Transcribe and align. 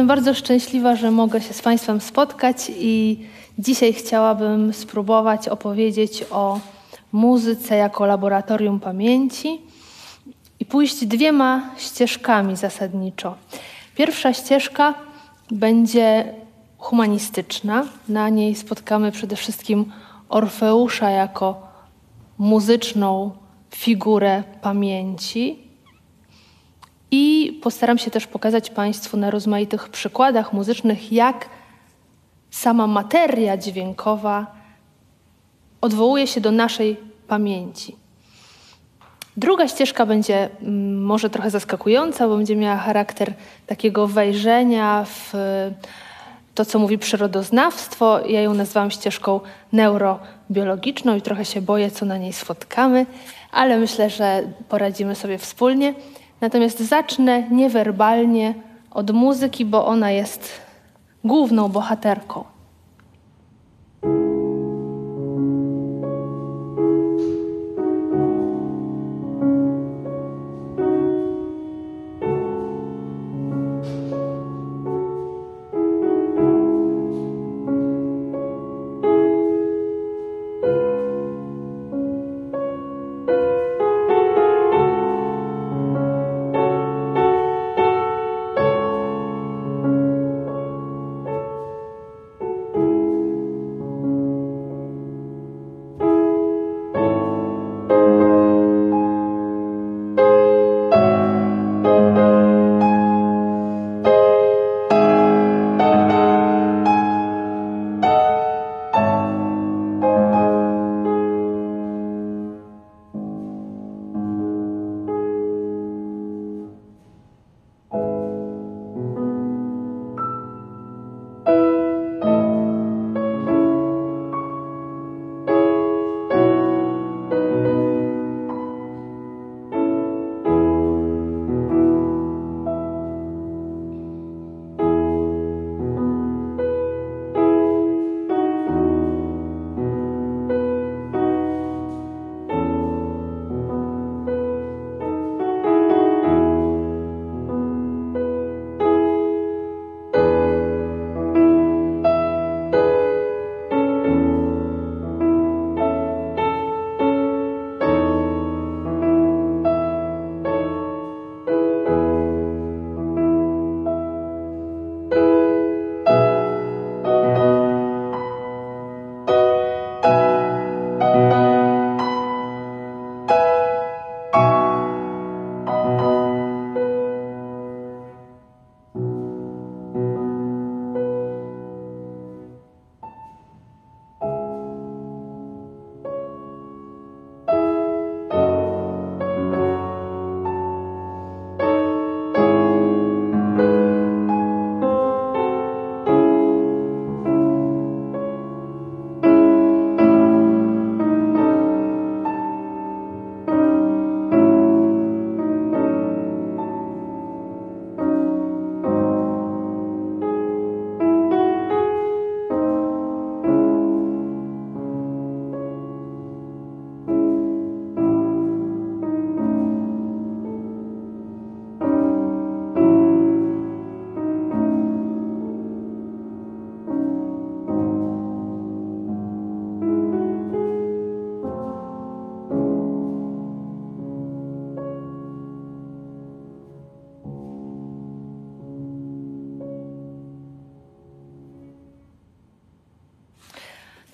Jestem 0.00 0.08
bardzo 0.08 0.34
szczęśliwa, 0.34 0.96
że 0.96 1.10
mogę 1.10 1.40
się 1.40 1.54
z 1.54 1.62
Państwem 1.62 2.00
spotkać 2.00 2.56
i 2.78 3.18
dzisiaj 3.58 3.92
chciałabym 3.92 4.72
spróbować 4.72 5.48
opowiedzieć 5.48 6.24
o 6.30 6.60
muzyce 7.12 7.76
jako 7.76 8.06
laboratorium 8.06 8.80
pamięci 8.80 9.60
i 10.60 10.64
pójść 10.64 11.06
dwiema 11.06 11.70
ścieżkami 11.78 12.56
zasadniczo. 12.56 13.34
Pierwsza 13.94 14.32
ścieżka 14.32 14.94
będzie 15.50 16.34
humanistyczna. 16.78 17.84
Na 18.08 18.28
niej 18.28 18.54
spotkamy 18.54 19.12
przede 19.12 19.36
wszystkim 19.36 19.92
Orfeusza 20.28 21.10
jako 21.10 21.62
muzyczną 22.38 23.30
figurę 23.74 24.42
pamięci. 24.62 25.69
I 27.10 27.58
postaram 27.62 27.98
się 27.98 28.10
też 28.10 28.26
pokazać 28.26 28.70
Państwu 28.70 29.16
na 29.16 29.30
rozmaitych 29.30 29.88
przykładach 29.88 30.52
muzycznych, 30.52 31.12
jak 31.12 31.48
sama 32.50 32.86
materia 32.86 33.56
dźwiękowa 33.56 34.46
odwołuje 35.80 36.26
się 36.26 36.40
do 36.40 36.50
naszej 36.50 36.96
pamięci. 37.28 37.96
Druga 39.36 39.68
ścieżka 39.68 40.06
będzie 40.06 40.48
mm, 40.62 41.04
może 41.04 41.30
trochę 41.30 41.50
zaskakująca, 41.50 42.28
bo 42.28 42.36
będzie 42.36 42.56
miała 42.56 42.76
charakter 42.76 43.32
takiego 43.66 44.06
wejrzenia 44.06 45.04
w 45.04 45.32
to, 46.54 46.64
co 46.64 46.78
mówi 46.78 46.98
przyrodoznawstwo. 46.98 48.20
Ja 48.26 48.40
ją 48.40 48.54
nazwałam 48.54 48.90
ścieżką 48.90 49.40
neurobiologiczną 49.72 51.16
i 51.16 51.22
trochę 51.22 51.44
się 51.44 51.62
boję, 51.62 51.90
co 51.90 52.06
na 52.06 52.18
niej 52.18 52.32
spotkamy, 52.32 53.06
ale 53.52 53.78
myślę, 53.78 54.10
że 54.10 54.42
poradzimy 54.68 55.14
sobie 55.14 55.38
wspólnie. 55.38 55.94
Natomiast 56.40 56.80
zacznę 56.80 57.42
niewerbalnie 57.50 58.54
od 58.90 59.10
muzyki, 59.10 59.64
bo 59.64 59.86
ona 59.86 60.10
jest 60.10 60.60
główną 61.24 61.68
bohaterką. 61.68 62.44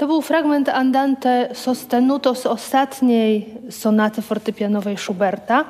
To 0.06 0.10
był 0.10 0.22
fragment 0.22 0.68
Andante 0.68 1.48
sostenuto 1.54 2.34
z 2.34 2.46
ostatniej 2.46 3.54
sonaty 3.70 4.22
fortepianowej 4.22 4.96
Schuberta. 4.96 5.64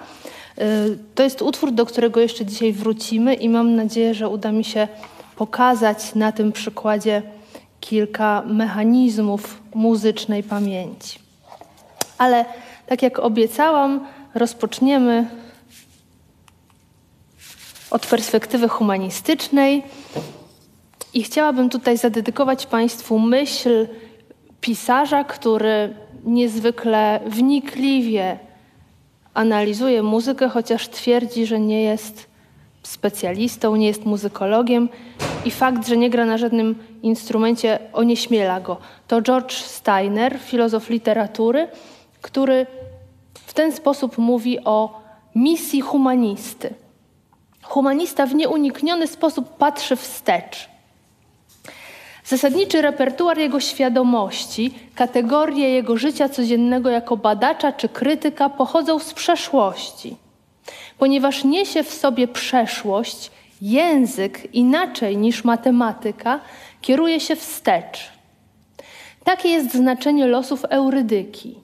Y, 0.59 0.99
to 1.15 1.23
jest 1.23 1.43
utwór, 1.43 1.73
do 1.73 1.87
którego 1.87 2.21
jeszcze 2.21 2.47
dzisiaj 2.47 2.73
wrócimy 2.73 3.35
i 3.35 3.49
mam 3.49 3.77
nadzieję, 3.77 4.15
że 4.15 4.29
uda 4.29 4.53
mi 4.53 4.65
się 4.65 4.89
pokazać 5.37 6.15
na 6.15 6.33
tym 6.33 6.53
przykładzie 6.53 7.23
kilka 7.81 8.43
mechanizmów 8.47 9.63
muzycznej 9.75 10.43
pamięci. 10.43 11.19
Ale 12.19 12.45
tak 12.87 13.03
jak 13.03 13.19
obiecałam, 13.19 14.07
rozpoczniemy 14.35 15.27
od 17.91 18.07
perspektywy 18.07 18.69
humanistycznej 18.69 19.83
i 21.15 21.23
chciałabym 21.23 21.71
tutaj 21.71 21.99
zadedykować 21.99 22.67
Państwu 22.67 23.19
myśl 23.19 23.87
pisarza, 24.67 25.25
który 25.25 25.95
niezwykle 26.25 27.21
wnikliwie 27.27 28.39
analizuje 29.35 30.03
muzykę, 30.03 30.49
chociaż 30.49 30.89
twierdzi, 30.89 31.47
że 31.47 31.61
nie 31.61 31.83
jest 31.83 32.27
specjalistą, 32.83 33.77
nie 33.77 33.87
jest 33.87 34.05
muzykologiem 34.05 34.89
i 35.45 35.51
fakt, 35.51 35.89
że 35.89 35.97
nie 35.97 36.11
gra 36.11 36.25
na 36.25 36.39
żadnym 36.39 36.75
instrumencie 37.03 37.79
onieśmiela 37.93 38.61
go. 38.61 38.77
To 39.09 39.23
George 39.23 39.53
Steiner, 39.53 40.39
filozof 40.41 40.91
literatury, 40.91 41.69
który 42.23 42.67
w 43.35 43.55
ten 43.55 43.73
sposób 43.73 44.19
mówi 44.19 44.65
o 44.65 45.01
misji 45.35 45.81
humanisty. 45.81 46.75
humanista 47.63 48.27
w 48.27 48.35
nieunikniony 48.35 49.07
sposób 49.07 49.57
patrzy 49.57 49.97
wstecz. 49.97 50.76
Zasadniczy 52.27 52.83
repertuar 52.83 53.39
jego 53.39 53.61
świadomości, 53.61 54.75
kategorie 54.95 55.71
jego 55.71 55.97
życia 55.97 56.29
codziennego 56.29 56.91
jako 56.91 57.17
badacza 57.17 57.73
czy 57.73 57.89
krytyka 57.89 58.49
pochodzą 58.49 58.99
z 58.99 59.15
przeszłości. 59.15 60.17
Ponieważ 60.99 61.45
niesie 61.45 61.83
w 61.83 61.95
sobie 61.95 62.29
przeszłość, 62.29 63.31
język 63.63 64.55
inaczej 64.55 65.17
niż 65.17 65.45
matematyka 65.45 66.41
kieruje 66.81 67.21
się 67.21 67.37
wstecz. 67.37 68.13
Takie 69.25 69.49
jest 69.49 69.73
znaczenie 69.73 70.27
losów 70.27 70.65
Eurydyki, 70.65 71.55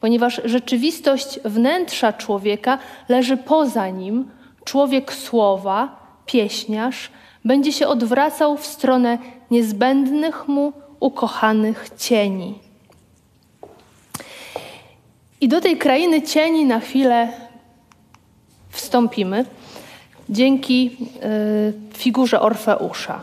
ponieważ 0.00 0.40
rzeczywistość 0.44 1.40
wnętrza 1.44 2.12
człowieka 2.12 2.78
leży 3.08 3.36
poza 3.36 3.88
nim, 3.88 4.30
człowiek 4.64 5.12
słowa, 5.12 5.96
pieśniarz, 6.26 7.10
będzie 7.44 7.72
się 7.72 7.88
odwracał 7.88 8.56
w 8.56 8.66
stronę 8.66 9.18
niezbędnych 9.50 10.48
mu 10.48 10.72
ukochanych 11.00 11.90
cieni. 11.98 12.58
I 15.40 15.48
do 15.48 15.60
tej 15.60 15.76
krainy 15.76 16.22
cieni 16.22 16.64
na 16.64 16.80
chwilę 16.80 17.32
wstąpimy 18.70 19.44
dzięki 20.28 20.96
y, 21.92 21.98
figurze 21.98 22.40
Orfeusza. 22.40 23.22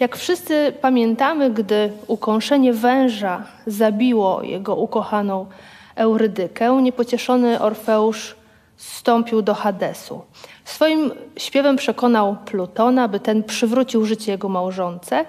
Jak 0.00 0.16
wszyscy 0.16 0.72
pamiętamy, 0.80 1.50
gdy 1.50 1.92
ukąszenie 2.06 2.72
węża 2.72 3.44
zabiło 3.66 4.42
jego 4.42 4.76
ukochaną 4.76 5.46
Eurydykę, 5.94 6.82
niepocieszony 6.82 7.60
Orfeusz 7.60 8.39
zstąpił 8.80 9.42
do 9.42 9.54
Hadesu. 9.54 10.22
Swoim 10.64 11.10
śpiewem 11.36 11.76
przekonał 11.76 12.36
Plutona, 12.44 13.08
by 13.08 13.20
ten 13.20 13.42
przywrócił 13.42 14.04
życie 14.04 14.32
jego 14.32 14.48
małżonce, 14.48 15.24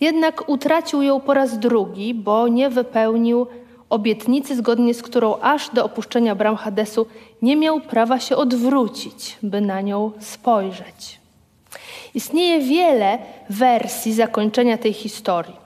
jednak 0.00 0.48
utracił 0.48 1.02
ją 1.02 1.20
po 1.20 1.34
raz 1.34 1.58
drugi, 1.58 2.14
bo 2.14 2.48
nie 2.48 2.70
wypełnił 2.70 3.46
obietnicy, 3.90 4.56
zgodnie 4.56 4.94
z 4.94 5.02
którą 5.02 5.38
aż 5.40 5.70
do 5.70 5.84
opuszczenia 5.84 6.34
bram 6.34 6.56
Hadesu 6.56 7.06
nie 7.42 7.56
miał 7.56 7.80
prawa 7.80 8.20
się 8.20 8.36
odwrócić, 8.36 9.38
by 9.42 9.60
na 9.60 9.80
nią 9.80 10.12
spojrzeć. 10.20 11.20
Istnieje 12.14 12.60
wiele 12.60 13.18
wersji 13.50 14.14
zakończenia 14.14 14.78
tej 14.78 14.92
historii. 14.92 15.56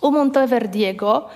U 0.00 0.10
Monteverdiego 0.10 1.28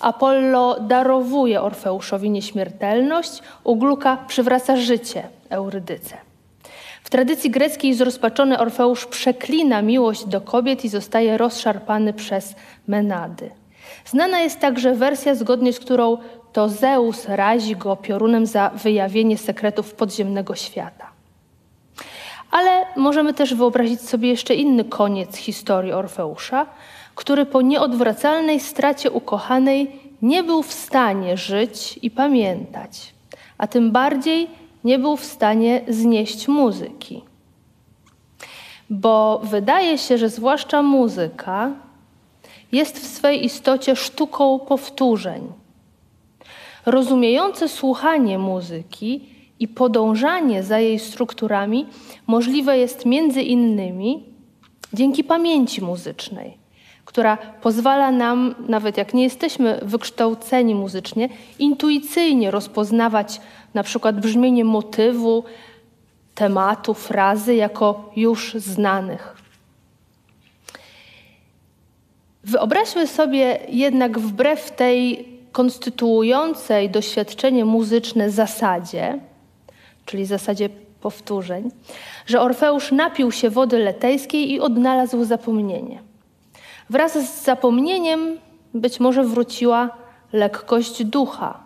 Apollo 0.00 0.80
darowuje 0.80 1.62
Orfeuszowi 1.62 2.30
nieśmiertelność, 2.30 3.42
u 3.64 3.76
Gluka 3.76 4.16
przywraca 4.16 4.76
życie 4.76 5.22
Eurydyce. 5.50 6.16
W 7.02 7.10
tradycji 7.10 7.50
greckiej 7.50 7.94
zrozpaczony 7.94 8.58
Orfeusz 8.58 9.06
przeklina 9.06 9.82
miłość 9.82 10.24
do 10.24 10.40
kobiet 10.40 10.84
i 10.84 10.88
zostaje 10.88 11.38
rozszarpany 11.38 12.12
przez 12.12 12.54
Menady. 12.86 13.50
Znana 14.04 14.40
jest 14.40 14.60
także 14.60 14.94
wersja, 14.94 15.34
zgodnie 15.34 15.72
z 15.72 15.80
którą 15.80 16.18
to 16.52 16.68
Zeus 16.68 17.28
razi 17.28 17.76
go 17.76 17.96
piorunem 17.96 18.46
za 18.46 18.70
wyjawienie 18.74 19.38
sekretów 19.38 19.94
podziemnego 19.94 20.54
świata. 20.54 21.10
Ale 22.50 22.86
możemy 22.96 23.34
też 23.34 23.54
wyobrazić 23.54 24.00
sobie 24.00 24.28
jeszcze 24.28 24.54
inny 24.54 24.84
koniec 24.84 25.36
historii 25.36 25.92
Orfeusza, 25.92 26.66
który 27.20 27.46
po 27.46 27.62
nieodwracalnej 27.62 28.60
stracie 28.60 29.10
ukochanej 29.10 30.00
nie 30.22 30.42
był 30.42 30.62
w 30.62 30.72
stanie 30.72 31.36
żyć 31.36 31.98
i 32.02 32.10
pamiętać, 32.10 33.14
a 33.58 33.66
tym 33.66 33.92
bardziej 33.92 34.48
nie 34.84 34.98
był 34.98 35.16
w 35.16 35.24
stanie 35.24 35.80
znieść 35.88 36.48
muzyki. 36.48 37.22
Bo 38.90 39.40
wydaje 39.44 39.98
się, 39.98 40.18
że 40.18 40.28
zwłaszcza 40.28 40.82
muzyka 40.82 41.72
jest 42.72 42.98
w 42.98 43.06
swej 43.06 43.44
istocie 43.44 43.96
sztuką 43.96 44.58
powtórzeń. 44.58 45.52
Rozumiejące 46.86 47.68
słuchanie 47.68 48.38
muzyki 48.38 49.28
i 49.58 49.68
podążanie 49.68 50.62
za 50.62 50.78
jej 50.78 50.98
strukturami 50.98 51.86
możliwe 52.26 52.78
jest 52.78 53.06
między 53.06 53.42
innymi 53.42 54.24
dzięki 54.92 55.24
pamięci 55.24 55.84
muzycznej, 55.84 56.59
która 57.10 57.36
pozwala 57.36 58.10
nam, 58.10 58.54
nawet 58.68 58.96
jak 58.96 59.14
nie 59.14 59.22
jesteśmy 59.22 59.80
wykształceni 59.82 60.74
muzycznie, 60.74 61.28
intuicyjnie 61.58 62.50
rozpoznawać 62.50 63.40
na 63.74 63.82
przykład 63.82 64.20
brzmienie 64.20 64.64
motywu, 64.64 65.44
tematu, 66.34 66.94
frazy 66.94 67.54
jako 67.54 68.10
już 68.16 68.54
znanych. 68.54 69.36
Wyobraźmy 72.44 73.06
sobie 73.06 73.58
jednak 73.68 74.18
wbrew 74.18 74.70
tej 74.70 75.28
konstytuującej 75.52 76.90
doświadczenie 76.90 77.64
muzyczne 77.64 78.30
zasadzie, 78.30 79.18
czyli 80.06 80.26
zasadzie 80.26 80.68
powtórzeń, 81.00 81.70
że 82.26 82.40
Orfeusz 82.40 82.92
napił 82.92 83.32
się 83.32 83.50
wody 83.50 83.78
letejskiej 83.78 84.52
i 84.52 84.60
odnalazł 84.60 85.24
zapomnienie. 85.24 86.09
Wraz 86.90 87.12
z 87.12 87.44
zapomnieniem 87.44 88.38
być 88.74 89.00
może 89.00 89.24
wróciła 89.24 89.90
lekkość 90.32 91.04
ducha. 91.04 91.60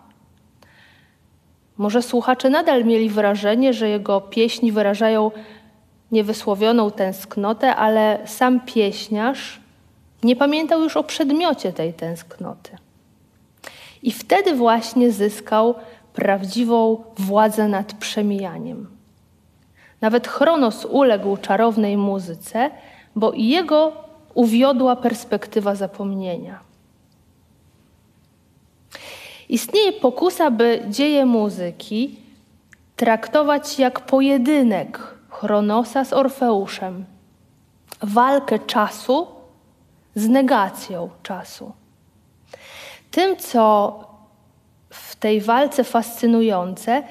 Może 1.77 2.01
słuchacze 2.01 2.49
nadal 2.49 2.85
mieli 2.85 3.09
wrażenie, 3.09 3.73
że 3.73 3.89
jego 3.89 4.21
pieśni 4.21 4.71
wyrażają 4.71 5.31
niewysłowioną 6.11 6.91
tęsknotę, 6.91 7.75
ale 7.75 8.19
sam 8.25 8.59
pieśniarz 8.59 9.59
nie 10.23 10.35
pamiętał 10.35 10.81
już 10.81 10.97
o 10.97 11.03
przedmiocie 11.03 11.73
tej 11.73 11.93
tęsknoty. 11.93 12.77
I 14.03 14.11
wtedy 14.11 14.55
właśnie 14.55 15.11
zyskał 15.11 15.75
prawdziwą 16.13 17.03
władzę 17.17 17.67
nad 17.67 17.93
przemijaniem. 17.93 18.87
Nawet 20.01 20.27
Chronos 20.27 20.85
uległ 20.85 21.37
czarownej 21.37 21.97
muzyce, 21.97 22.71
bo 23.15 23.31
i 23.31 23.47
jego 23.47 24.04
uwiodła 24.35 24.95
perspektywa 24.95 25.75
zapomnienia. 25.75 26.59
Istnieje 29.49 29.93
pokusa, 29.93 30.51
by 30.51 30.83
dzieje 30.89 31.25
muzyki 31.25 32.15
traktować 32.95 33.79
jak 33.79 33.99
pojedynek 33.99 35.15
Chronosa 35.29 36.05
z 36.05 36.13
Orfeuszem, 36.13 37.05
walkę 38.01 38.59
czasu 38.59 39.27
z 40.15 40.27
negacją 40.27 41.09
czasu. 41.23 41.71
Tym, 43.11 43.37
co 43.37 43.99
w 44.89 45.15
tej 45.15 45.41
walce 45.41 45.83
fascynujące, 45.83 47.03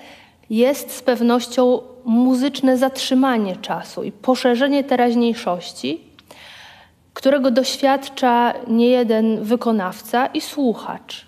jest 0.50 0.96
z 0.96 1.02
pewnością 1.02 1.80
muzyczne 2.04 2.78
zatrzymanie 2.78 3.56
czasu 3.56 4.02
i 4.02 4.12
poszerzenie 4.12 4.84
teraźniejszości, 4.84 6.13
którego 7.14 7.50
doświadcza 7.50 8.54
niejeden 8.66 9.44
wykonawca 9.44 10.26
i 10.26 10.40
słuchacz. 10.40 11.26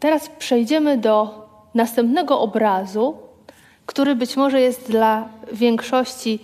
Teraz 0.00 0.28
przejdziemy 0.38 0.98
do 0.98 1.46
następnego 1.74 2.40
obrazu, 2.40 3.16
który 3.86 4.14
być 4.14 4.36
może 4.36 4.60
jest 4.60 4.90
dla 4.90 5.28
większości 5.52 6.38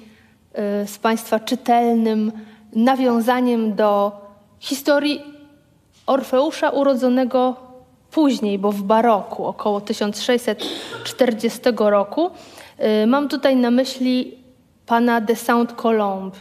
y, 0.85 0.87
z 0.87 0.99
Państwa 0.99 1.40
czytelnym 1.40 2.33
nawiązaniem 2.73 3.75
do 3.75 4.12
historii 4.61 5.21
Orfeusza 6.07 6.71
urodzonego 6.71 7.57
później, 8.11 8.59
bo 8.59 8.73
w 8.73 8.83
baroku, 8.83 9.47
około 9.47 9.81
1640 9.81 11.61
roku. 11.76 12.31
Y, 13.02 13.07
mam 13.07 13.28
tutaj 13.28 13.57
na 13.57 13.71
myśli 13.71 14.41
pana 14.92 15.20
de 15.20 15.34
Saint-Colombe. 15.34 16.37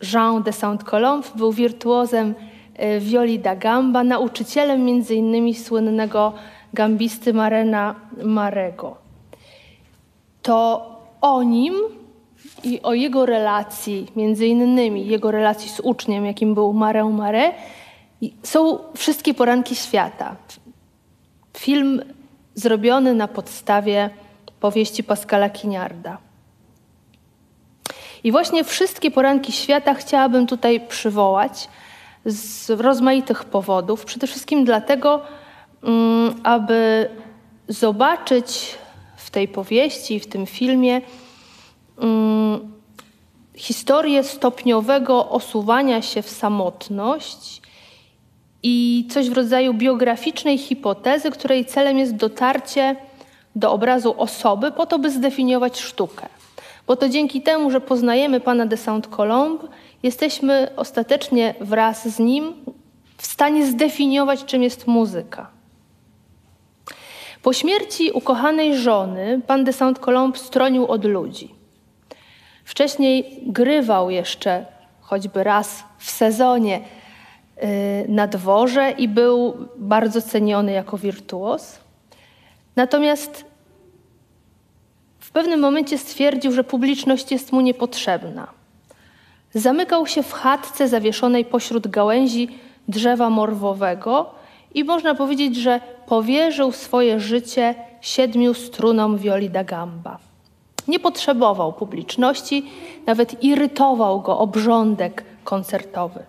Jean 0.00 0.42
de 0.42 0.52
Saint-Colombe 0.52 1.28
był 1.34 1.52
wirtuozem 1.52 2.34
y, 2.78 3.00
violi 3.00 3.38
da 3.38 3.56
gamba, 3.56 4.04
nauczycielem 4.04 4.84
między 4.84 5.14
innymi 5.14 5.54
słynnego 5.54 6.32
gambisty 6.74 7.32
Marena 7.32 7.94
Marego. 8.24 8.96
To 10.42 10.86
o 11.20 11.42
nim 11.42 11.74
i 12.64 12.82
o 12.82 12.94
jego 12.94 13.26
relacji, 13.26 14.06
między 14.16 14.46
innymi 14.46 15.06
jego 15.06 15.30
relacji 15.30 15.70
z 15.70 15.80
uczniem, 15.80 16.26
jakim 16.26 16.54
był 16.54 16.72
Marę 16.72 17.04
Mare, 17.04 17.52
są 18.42 18.78
wszystkie 18.96 19.34
poranki 19.34 19.74
świata. 19.74 20.36
Film 21.56 22.02
zrobiony 22.54 23.14
na 23.14 23.28
podstawie 23.28 24.10
powieści 24.60 25.04
Pascala 25.04 25.50
Kiniarda. 25.50 26.31
I 28.24 28.32
właśnie 28.32 28.64
wszystkie 28.64 29.10
poranki 29.10 29.52
świata 29.52 29.94
chciałabym 29.94 30.46
tutaj 30.46 30.80
przywołać 30.88 31.68
z 32.24 32.70
rozmaitych 32.70 33.44
powodów. 33.44 34.04
Przede 34.04 34.26
wszystkim 34.26 34.64
dlatego, 34.64 35.20
mm, 35.82 36.34
aby 36.42 37.08
zobaczyć 37.68 38.74
w 39.16 39.30
tej 39.30 39.48
powieści, 39.48 40.20
w 40.20 40.26
tym 40.26 40.46
filmie 40.46 41.00
um, 41.96 42.72
historię 43.54 44.24
stopniowego 44.24 45.28
osuwania 45.28 46.02
się 46.02 46.22
w 46.22 46.30
samotność 46.30 47.62
i 48.62 49.06
coś 49.10 49.30
w 49.30 49.32
rodzaju 49.32 49.74
biograficznej 49.74 50.58
hipotezy, 50.58 51.30
której 51.30 51.64
celem 51.64 51.98
jest 51.98 52.16
dotarcie 52.16 52.96
do 53.56 53.72
obrazu 53.72 54.14
osoby 54.18 54.72
po 54.72 54.86
to, 54.86 54.98
by 54.98 55.10
zdefiniować 55.10 55.80
sztukę. 55.80 56.28
Bo 56.86 56.96
to 56.96 57.08
dzięki 57.08 57.42
temu, 57.42 57.70
że 57.70 57.80
poznajemy 57.80 58.40
pana 58.40 58.66
de 58.66 58.76
Saint-Colombe, 58.76 59.68
jesteśmy 60.02 60.68
ostatecznie 60.76 61.54
wraz 61.60 62.08
z 62.08 62.18
nim 62.18 62.54
w 63.16 63.26
stanie 63.26 63.66
zdefiniować, 63.66 64.44
czym 64.44 64.62
jest 64.62 64.86
muzyka. 64.86 65.50
Po 67.42 67.52
śmierci 67.52 68.10
ukochanej 68.10 68.76
żony 68.76 69.40
pan 69.46 69.64
de 69.64 69.72
Saint-Colombe 69.72 70.38
stronił 70.38 70.86
od 70.86 71.04
ludzi. 71.04 71.54
Wcześniej 72.64 73.40
grywał 73.46 74.10
jeszcze 74.10 74.66
choćby 75.00 75.44
raz 75.44 75.84
w 75.98 76.10
sezonie 76.10 76.80
y, 76.80 78.08
na 78.08 78.26
dworze 78.26 78.90
i 78.90 79.08
był 79.08 79.68
bardzo 79.76 80.22
ceniony 80.22 80.72
jako 80.72 80.98
wirtuos. 80.98 81.78
Natomiast 82.76 83.51
pewnym 85.32 85.60
momencie 85.60 85.98
stwierdził, 85.98 86.52
że 86.52 86.64
publiczność 86.64 87.32
jest 87.32 87.52
mu 87.52 87.60
niepotrzebna. 87.60 88.48
Zamykał 89.54 90.06
się 90.06 90.22
w 90.22 90.32
chatce 90.32 90.88
zawieszonej 90.88 91.44
pośród 91.44 91.88
gałęzi 91.88 92.48
drzewa 92.88 93.30
morwowego 93.30 94.30
i 94.74 94.84
można 94.84 95.14
powiedzieć, 95.14 95.56
że 95.56 95.80
powierzył 96.06 96.72
swoje 96.72 97.20
życie 97.20 97.74
siedmiu 98.00 98.54
strunom 98.54 99.18
violi 99.18 99.50
da 99.50 99.64
gamba. 99.64 100.18
Nie 100.88 101.00
potrzebował 101.00 101.72
publiczności, 101.72 102.70
nawet 103.06 103.44
irytował 103.44 104.20
go 104.20 104.38
obrządek 104.38 105.24
koncertowy. 105.44 106.24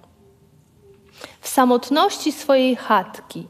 W 1.42 1.48
samotności 1.48 2.32
swojej 2.32 2.76
chatki, 2.76 3.48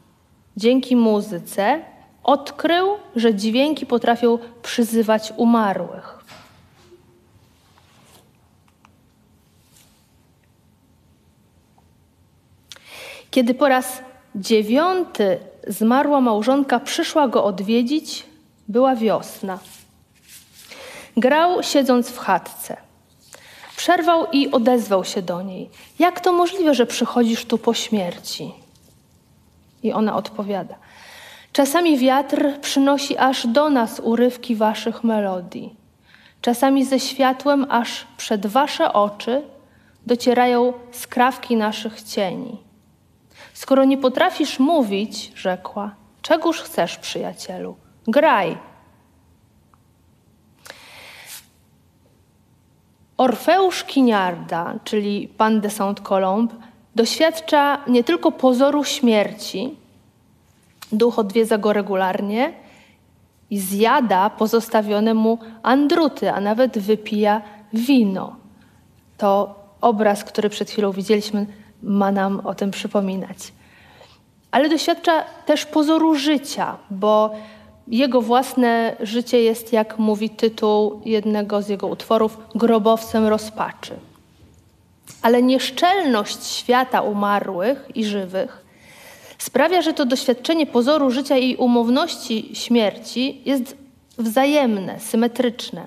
dzięki 0.56 0.96
muzyce, 0.96 1.82
odkrył, 2.24 2.96
że 3.16 3.34
dźwięki 3.34 3.86
potrafią 3.86 4.38
przyzywać 4.62 5.32
umarłych. 5.36 6.24
Kiedy 13.30 13.54
po 13.54 13.68
raz 13.68 14.02
dziewiąty 14.34 15.38
zmarła 15.66 16.20
małżonka 16.20 16.80
przyszła 16.80 17.28
go 17.28 17.44
odwiedzić, 17.44 18.26
była 18.68 18.96
wiosna. 18.96 19.58
Grał 21.16 21.62
siedząc 21.62 22.10
w 22.10 22.18
chatce. 22.18 22.76
Przerwał 23.76 24.26
i 24.32 24.50
odezwał 24.50 25.04
się 25.04 25.22
do 25.22 25.42
niej: 25.42 25.70
Jak 25.98 26.20
to 26.20 26.32
możliwe, 26.32 26.74
że 26.74 26.86
przychodzisz 26.86 27.44
tu 27.44 27.58
po 27.58 27.74
śmierci? 27.74 28.52
I 29.82 29.92
ona 29.92 30.16
odpowiada: 30.16 30.74
Czasami 31.54 31.98
wiatr 31.98 32.60
przynosi 32.60 33.18
aż 33.18 33.46
do 33.46 33.70
nas 33.70 34.00
urywki 34.00 34.56
waszych 34.56 35.04
melodii. 35.04 35.76
Czasami 36.40 36.84
ze 36.84 37.00
światłem 37.00 37.66
aż 37.68 38.06
przed 38.16 38.46
wasze 38.46 38.92
oczy 38.92 39.42
docierają 40.06 40.72
skrawki 40.92 41.56
naszych 41.56 42.02
cieni. 42.02 42.58
Skoro 43.52 43.84
nie 43.84 43.98
potrafisz 43.98 44.58
mówić, 44.58 45.32
rzekła, 45.34 45.94
czegóż 46.22 46.60
chcesz, 46.60 46.96
przyjacielu? 46.98 47.76
Graj. 48.06 48.58
Orfeusz 53.16 53.84
Kiniarda, 53.84 54.74
czyli 54.84 55.28
pan 55.28 55.60
de 55.60 55.70
Saint-Colombe, 55.70 56.54
doświadcza 56.94 57.78
nie 57.86 58.04
tylko 58.04 58.32
pozoru 58.32 58.84
śmierci, 58.84 59.83
duch 60.98 61.18
odwiedza 61.18 61.58
go 61.58 61.72
regularnie 61.72 62.52
i 63.50 63.58
zjada 63.58 64.30
pozostawione 64.30 65.14
mu 65.14 65.38
andruty, 65.62 66.32
a 66.32 66.40
nawet 66.40 66.78
wypija 66.78 67.42
wino. 67.72 68.36
To 69.18 69.54
obraz, 69.80 70.24
który 70.24 70.48
przed 70.50 70.70
chwilą 70.70 70.92
widzieliśmy, 70.92 71.46
ma 71.82 72.12
nam 72.12 72.40
o 72.44 72.54
tym 72.54 72.70
przypominać. 72.70 73.52
Ale 74.50 74.68
doświadcza 74.68 75.24
też 75.46 75.66
pozoru 75.66 76.14
życia, 76.14 76.76
bo 76.90 77.30
jego 77.88 78.20
własne 78.20 78.96
życie 79.00 79.42
jest, 79.42 79.72
jak 79.72 79.98
mówi 79.98 80.30
tytuł 80.30 81.00
jednego 81.04 81.62
z 81.62 81.68
jego 81.68 81.86
utworów, 81.86 82.38
grobowcem 82.54 83.26
rozpaczy. 83.26 83.94
Ale 85.22 85.42
nieszczelność 85.42 86.46
świata 86.46 87.00
umarłych 87.00 87.88
i 87.94 88.04
żywych 88.04 88.63
sprawia, 89.44 89.82
że 89.82 89.92
to 89.92 90.06
doświadczenie 90.06 90.66
pozoru 90.66 91.10
życia 91.10 91.36
i 91.36 91.56
umowności 91.56 92.50
śmierci 92.54 93.42
jest 93.44 93.76
wzajemne, 94.18 95.00
symetryczne. 95.00 95.86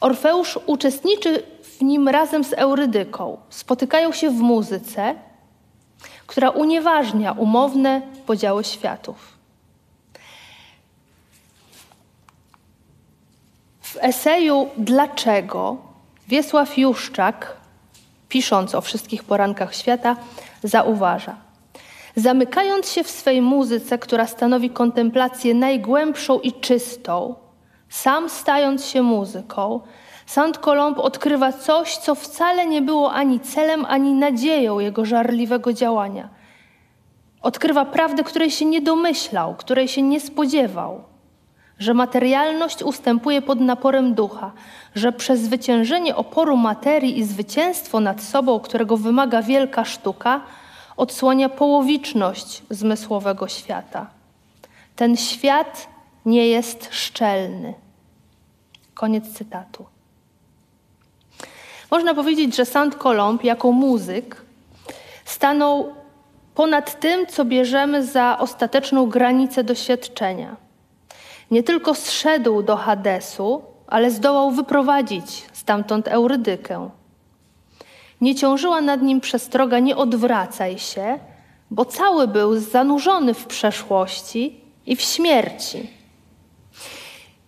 Orfeusz 0.00 0.58
uczestniczy 0.66 1.42
w 1.62 1.82
nim 1.82 2.08
razem 2.08 2.44
z 2.44 2.52
Eurydyką. 2.52 3.36
Spotykają 3.50 4.12
się 4.12 4.30
w 4.30 4.40
muzyce, 4.40 5.14
która 6.26 6.50
unieważnia 6.50 7.32
umowne 7.32 8.02
podziały 8.26 8.64
światów. 8.64 9.38
W 13.80 13.96
eseju 14.00 14.68
Dlaczego 14.76 15.76
Wiesław 16.28 16.78
Juszczak, 16.78 17.56
pisząc 18.28 18.74
o 18.74 18.80
wszystkich 18.80 19.24
porankach 19.24 19.74
świata, 19.74 20.16
zauważa. 20.62 21.41
Zamykając 22.16 22.88
się 22.88 23.04
w 23.04 23.10
swej 23.10 23.42
muzyce, 23.42 23.98
która 23.98 24.26
stanowi 24.26 24.70
kontemplację 24.70 25.54
najgłębszą 25.54 26.40
i 26.40 26.52
czystą, 26.52 27.34
sam 27.88 28.28
stając 28.28 28.86
się 28.86 29.02
muzyką, 29.02 29.80
Saint 30.26 30.58
Colomb 30.58 30.98
odkrywa 30.98 31.52
coś, 31.52 31.96
co 31.96 32.14
wcale 32.14 32.66
nie 32.66 32.82
było 32.82 33.12
ani 33.12 33.40
celem, 33.40 33.84
ani 33.88 34.12
nadzieją 34.12 34.78
jego 34.78 35.04
żarliwego 35.04 35.72
działania. 35.72 36.28
Odkrywa 37.42 37.84
prawdę, 37.84 38.24
której 38.24 38.50
się 38.50 38.64
nie 38.64 38.80
domyślał, 38.80 39.54
której 39.54 39.88
się 39.88 40.02
nie 40.02 40.20
spodziewał, 40.20 41.02
że 41.78 41.94
materialność 41.94 42.82
ustępuje 42.82 43.42
pod 43.42 43.60
naporem 43.60 44.14
ducha, 44.14 44.52
że 44.94 45.12
przezwyciężenie 45.12 46.16
oporu 46.16 46.56
materii 46.56 47.18
i 47.18 47.24
zwycięstwo 47.24 48.00
nad 48.00 48.22
sobą, 48.22 48.60
którego 48.60 48.96
wymaga 48.96 49.42
wielka 49.42 49.84
sztuka, 49.84 50.40
odsłania 51.02 51.48
połowiczność 51.48 52.62
zmysłowego 52.70 53.48
świata. 53.48 54.06
Ten 54.96 55.16
świat 55.16 55.88
nie 56.26 56.48
jest 56.48 56.88
szczelny. 56.90 57.74
Koniec 58.94 59.32
cytatu. 59.32 59.84
Można 61.90 62.14
powiedzieć, 62.14 62.56
że 62.56 62.64
Saint 62.64 62.94
Colomb 62.94 63.44
jako 63.44 63.72
muzyk 63.72 64.42
stanął 65.24 65.94
ponad 66.54 67.00
tym, 67.00 67.26
co 67.26 67.44
bierzemy 67.44 68.06
za 68.06 68.38
ostateczną 68.38 69.06
granicę 69.06 69.64
doświadczenia. 69.64 70.56
Nie 71.50 71.62
tylko 71.62 71.94
zszedł 71.94 72.62
do 72.62 72.76
Hadesu, 72.76 73.62
ale 73.86 74.10
zdołał 74.10 74.50
wyprowadzić 74.50 75.46
stamtąd 75.52 76.08
Eurydykę. 76.08 76.90
Nie 78.22 78.34
ciążyła 78.34 78.80
nad 78.80 79.02
nim 79.02 79.20
przestroga 79.20 79.78
nie 79.78 79.96
odwracaj 79.96 80.78
się, 80.78 81.18
bo 81.70 81.84
cały 81.84 82.28
był 82.28 82.58
zanurzony 82.60 83.34
w 83.34 83.46
przeszłości 83.46 84.60
i 84.86 84.96
w 84.96 85.00
śmierci. 85.00 85.90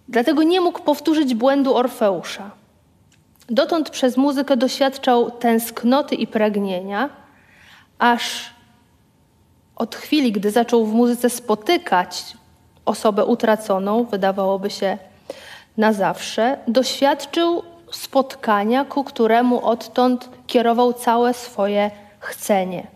Dlatego 0.08 0.42
nie 0.42 0.60
mógł 0.60 0.82
powtórzyć 0.82 1.34
błędu 1.34 1.74
Orfeusza. 1.74 2.50
Dotąd 3.48 3.90
przez 3.90 4.16
muzykę 4.16 4.56
doświadczał 4.56 5.30
tęsknoty 5.30 6.14
i 6.14 6.26
pragnienia, 6.26 7.10
aż 7.98 8.50
od 9.76 9.94
chwili, 9.94 10.32
gdy 10.32 10.50
zaczął 10.50 10.86
w 10.86 10.94
muzyce 10.94 11.30
spotykać 11.30 12.36
osobę 12.84 13.24
utraconą, 13.24 14.04
wydawałoby 14.04 14.70
się 14.70 14.98
na 15.76 15.92
zawsze, 15.92 16.58
doświadczył 16.68 17.62
spotkania, 17.90 18.84
ku 18.84 19.04
któremu 19.04 19.66
odtąd 19.66 20.28
kierował 20.46 20.92
całe 20.92 21.34
swoje 21.34 21.90
chcenie. 22.18 22.86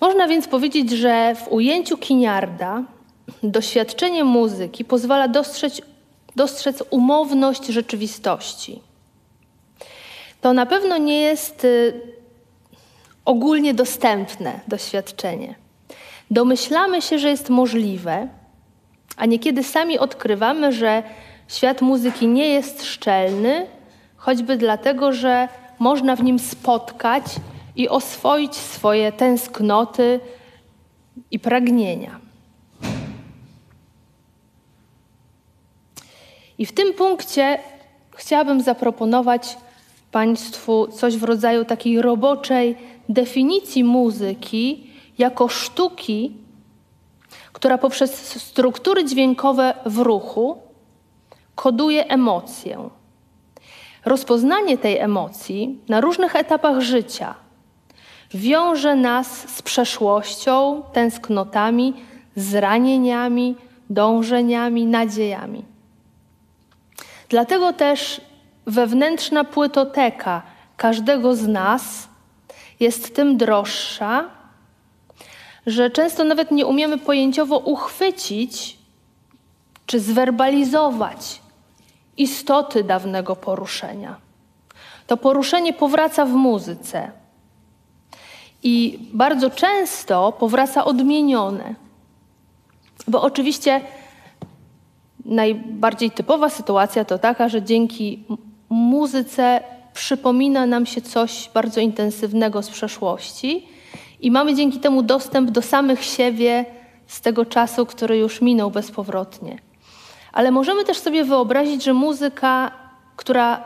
Można 0.00 0.28
więc 0.28 0.48
powiedzieć, 0.48 0.90
że 0.90 1.34
w 1.34 1.52
ujęciu 1.52 1.98
Kiniarda 1.98 2.82
doświadczenie 3.42 4.24
muzyki 4.24 4.84
pozwala 4.84 5.28
dostrzec 5.28 5.82
dostrzec 6.36 6.82
umowność 6.90 7.66
rzeczywistości. 7.66 8.80
To 10.40 10.52
na 10.52 10.66
pewno 10.66 10.98
nie 10.98 11.20
jest 11.20 11.64
y, 11.64 12.00
ogólnie 13.24 13.74
dostępne 13.74 14.60
doświadczenie. 14.68 15.54
Domyślamy 16.30 17.02
się, 17.02 17.18
że 17.18 17.28
jest 17.28 17.50
możliwe, 17.50 18.28
a 19.16 19.26
niekiedy 19.26 19.62
sami 19.64 19.98
odkrywamy, 19.98 20.72
że 20.72 21.02
świat 21.48 21.82
muzyki 21.82 22.28
nie 22.28 22.48
jest 22.48 22.84
szczelny, 22.84 23.66
choćby 24.22 24.56
dlatego, 24.56 25.12
że 25.12 25.48
można 25.78 26.16
w 26.16 26.22
nim 26.22 26.38
spotkać 26.38 27.24
i 27.76 27.88
oswoić 27.88 28.54
swoje 28.56 29.12
tęsknoty 29.12 30.20
i 31.30 31.38
pragnienia. 31.38 32.20
I 36.58 36.66
w 36.66 36.72
tym 36.72 36.94
punkcie 36.94 37.58
chciałabym 38.16 38.60
zaproponować 38.60 39.56
Państwu 40.10 40.86
coś 40.86 41.16
w 41.16 41.22
rodzaju 41.22 41.64
takiej 41.64 42.02
roboczej 42.02 42.76
definicji 43.08 43.84
muzyki 43.84 44.90
jako 45.18 45.48
sztuki, 45.48 46.36
która 47.52 47.78
poprzez 47.78 48.42
struktury 48.42 49.04
dźwiękowe 49.04 49.74
w 49.86 49.98
ruchu 49.98 50.56
koduje 51.54 52.06
emocję. 52.06 53.01
Rozpoznanie 54.04 54.78
tej 54.78 54.98
emocji 54.98 55.78
na 55.88 56.00
różnych 56.00 56.36
etapach 56.36 56.80
życia 56.80 57.34
wiąże 58.34 58.96
nas 58.96 59.56
z 59.56 59.62
przeszłością, 59.62 60.82
tęsknotami, 60.92 61.94
zranieniami, 62.36 63.56
dążeniami, 63.90 64.86
nadziejami. 64.86 65.64
Dlatego 67.28 67.72
też 67.72 68.20
wewnętrzna 68.66 69.44
płytoteka 69.44 70.42
każdego 70.76 71.36
z 71.36 71.48
nas 71.48 72.08
jest 72.80 73.14
tym 73.14 73.36
droższa, 73.36 74.24
że 75.66 75.90
często 75.90 76.24
nawet 76.24 76.50
nie 76.50 76.66
umiemy 76.66 76.98
pojęciowo 76.98 77.58
uchwycić 77.58 78.78
czy 79.86 80.00
zwerbalizować 80.00 81.41
istoty 82.16 82.84
dawnego 82.84 83.36
poruszenia. 83.36 84.16
To 85.06 85.16
poruszenie 85.16 85.72
powraca 85.72 86.24
w 86.24 86.32
muzyce 86.32 87.10
i 88.62 88.98
bardzo 89.12 89.50
często 89.50 90.32
powraca 90.32 90.84
odmienione. 90.84 91.74
Bo 93.08 93.22
oczywiście 93.22 93.80
najbardziej 95.24 96.10
typowa 96.10 96.48
sytuacja 96.48 97.04
to 97.04 97.18
taka, 97.18 97.48
że 97.48 97.62
dzięki 97.62 98.24
muzyce 98.68 99.60
przypomina 99.94 100.66
nam 100.66 100.86
się 100.86 101.00
coś 101.00 101.50
bardzo 101.54 101.80
intensywnego 101.80 102.62
z 102.62 102.70
przeszłości 102.70 103.68
i 104.20 104.30
mamy 104.30 104.54
dzięki 104.54 104.80
temu 104.80 105.02
dostęp 105.02 105.50
do 105.50 105.62
samych 105.62 106.04
siebie 106.04 106.64
z 107.06 107.20
tego 107.20 107.44
czasu, 107.44 107.86
który 107.86 108.16
już 108.16 108.40
minął 108.40 108.70
bezpowrotnie. 108.70 109.58
Ale 110.32 110.50
możemy 110.50 110.84
też 110.84 110.98
sobie 110.98 111.24
wyobrazić, 111.24 111.84
że 111.84 111.92
muzyka, 111.92 112.70
która 113.16 113.64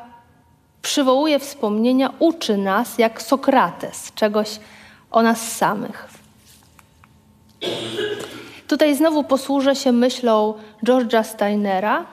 przywołuje 0.82 1.38
wspomnienia, 1.38 2.12
uczy 2.18 2.56
nas 2.56 2.98
jak 2.98 3.22
Sokrates 3.22 4.12
czegoś 4.14 4.60
o 5.10 5.22
nas 5.22 5.52
samych. 5.52 6.08
Tutaj 8.68 8.94
znowu 8.94 9.24
posłużę 9.24 9.76
się 9.76 9.92
myślą 9.92 10.54
George'a 10.84 11.24
Steinera, 11.24 12.06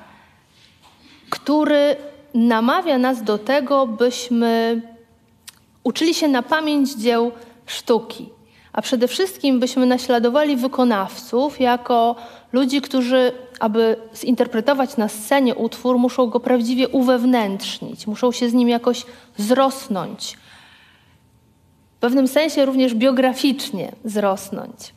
który 1.29 1.95
namawia 2.33 2.97
nas 2.97 3.23
do 3.23 3.37
tego, 3.37 3.87
byśmy 3.87 4.81
uczyli 5.83 6.13
się 6.13 6.27
na 6.27 6.43
pamięć 6.43 6.93
dzieł 6.93 7.31
sztuki, 7.65 8.29
a 8.73 8.81
przede 8.81 9.07
wszystkim 9.07 9.59
byśmy 9.59 9.85
naśladowali 9.85 10.55
wykonawców 10.55 11.59
jako 11.59 12.15
ludzi, 12.53 12.81
którzy, 12.81 13.31
aby 13.63 13.95
zinterpretować 14.13 14.97
na 14.97 15.07
scenie 15.07 15.55
utwór, 15.55 15.97
muszą 15.97 16.27
go 16.27 16.39
prawdziwie 16.39 16.87
uwewnętrznić, 16.87 18.07
muszą 18.07 18.31
się 18.31 18.49
z 18.49 18.53
nim 18.53 18.69
jakoś 18.69 19.05
zrosnąć. 19.37 20.37
W 21.95 21.99
pewnym 21.99 22.27
sensie 22.27 22.65
również 22.65 22.95
biograficznie 22.95 23.91
zrosnąć. 24.05 24.93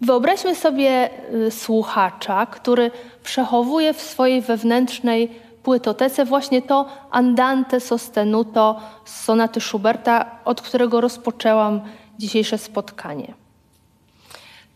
Wyobraźmy 0.00 0.54
sobie 0.54 1.10
y, 1.34 1.50
słuchacza, 1.50 2.46
który 2.46 2.90
przechowuje 3.24 3.94
w 3.94 4.00
swojej 4.00 4.40
wewnętrznej 4.42 5.30
płytotece 5.62 6.24
właśnie 6.24 6.62
to 6.62 6.86
andante 7.10 7.80
sostenuto 7.80 8.80
z 9.04 9.20
sonaty 9.24 9.60
Schuberta, 9.60 10.30
od 10.44 10.60
którego 10.62 11.00
rozpoczęłam 11.00 11.80
dzisiejsze 12.18 12.58
spotkanie. 12.58 13.34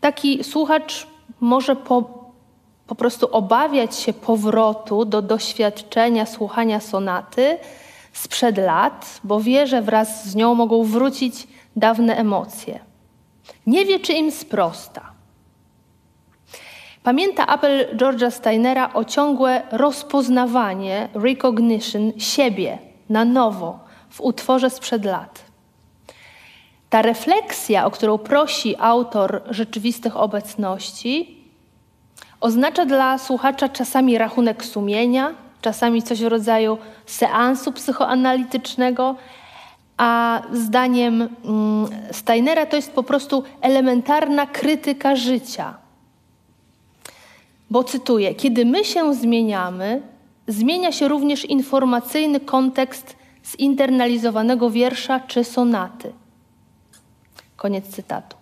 Taki 0.01 0.43
słuchacz 0.43 1.16
może 1.39 1.75
po, 1.75 2.03
po 2.87 2.95
prostu 2.95 3.27
obawiać 3.31 3.95
się 3.95 4.13
powrotu 4.13 5.05
do 5.05 5.21
doświadczenia 5.21 6.25
słuchania 6.25 6.79
sonaty 6.79 7.57
sprzed 8.13 8.57
lat, 8.57 9.19
bo 9.23 9.39
wie, 9.39 9.67
że 9.67 9.81
wraz 9.81 10.27
z 10.27 10.35
nią 10.35 10.55
mogą 10.55 10.83
wrócić 10.83 11.47
dawne 11.75 12.17
emocje. 12.17 12.79
Nie 13.67 13.85
wie, 13.85 13.99
czy 13.99 14.13
im 14.13 14.31
sprosta. 14.31 15.17
Pamięta 17.03 17.47
apel 17.47 17.97
George'a 17.97 18.31
Steinera 18.31 18.93
o 18.93 19.05
ciągłe 19.05 19.61
rozpoznawanie, 19.71 21.09
recognition 21.13 22.11
siebie 22.17 22.77
na 23.09 23.25
nowo 23.25 23.79
w 24.09 24.21
utworze 24.21 24.69
sprzed 24.69 25.05
lat. 25.05 25.46
Ta 26.89 27.01
refleksja, 27.01 27.85
o 27.85 27.91
którą 27.91 28.17
prosi 28.17 28.75
autor 28.79 29.41
rzeczywistych 29.49 30.17
obecności, 30.17 31.37
oznacza 32.39 32.85
dla 32.85 33.17
słuchacza 33.17 33.69
czasami 33.69 34.17
rachunek 34.17 34.65
sumienia, 34.65 35.33
czasami 35.61 36.03
coś 36.03 36.21
w 36.21 36.27
rodzaju 36.27 36.77
seansu 37.05 37.71
psychoanalitycznego, 37.71 39.15
a 39.97 40.41
zdaniem 40.51 41.21
mm, 41.21 41.87
Steinera 42.11 42.65
to 42.65 42.75
jest 42.75 42.91
po 42.91 43.03
prostu 43.03 43.43
elementarna 43.61 44.45
krytyka 44.45 45.15
życia 45.15 45.87
bo 47.69 47.83
cytuję: 47.83 48.35
Kiedy 48.35 48.65
my 48.65 48.85
się 48.85 49.13
zmieniamy, 49.13 50.01
zmienia 50.47 50.91
się 50.91 51.07
również 51.07 51.45
informacyjny 51.45 52.39
kontekst 52.39 53.15
zinternalizowanego 53.45 54.69
wiersza 54.69 55.19
czy 55.19 55.43
sonaty. 55.43 56.13
Koniec 57.57 57.87
cytatu. 57.87 58.37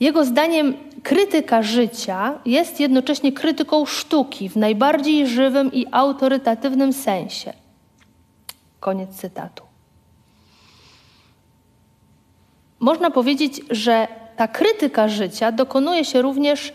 Jego 0.00 0.24
zdaniem 0.24 0.74
krytyka 1.02 1.62
życia 1.62 2.38
jest 2.46 2.80
jednocześnie 2.80 3.32
krytyką 3.32 3.86
sztuki 3.86 4.48
w 4.48 4.56
najbardziej 4.56 5.26
żywym 5.26 5.72
i 5.72 5.86
autorytatywnym 5.90 6.92
sensie. 6.92 7.52
Koniec 8.80 9.10
cytatu. 9.10 9.62
Można 12.80 13.10
powiedzieć, 13.10 13.60
że 13.70 14.08
ta 14.36 14.48
krytyka 14.48 15.08
życia 15.08 15.52
dokonuje 15.52 16.04
się 16.04 16.22
również 16.22 16.72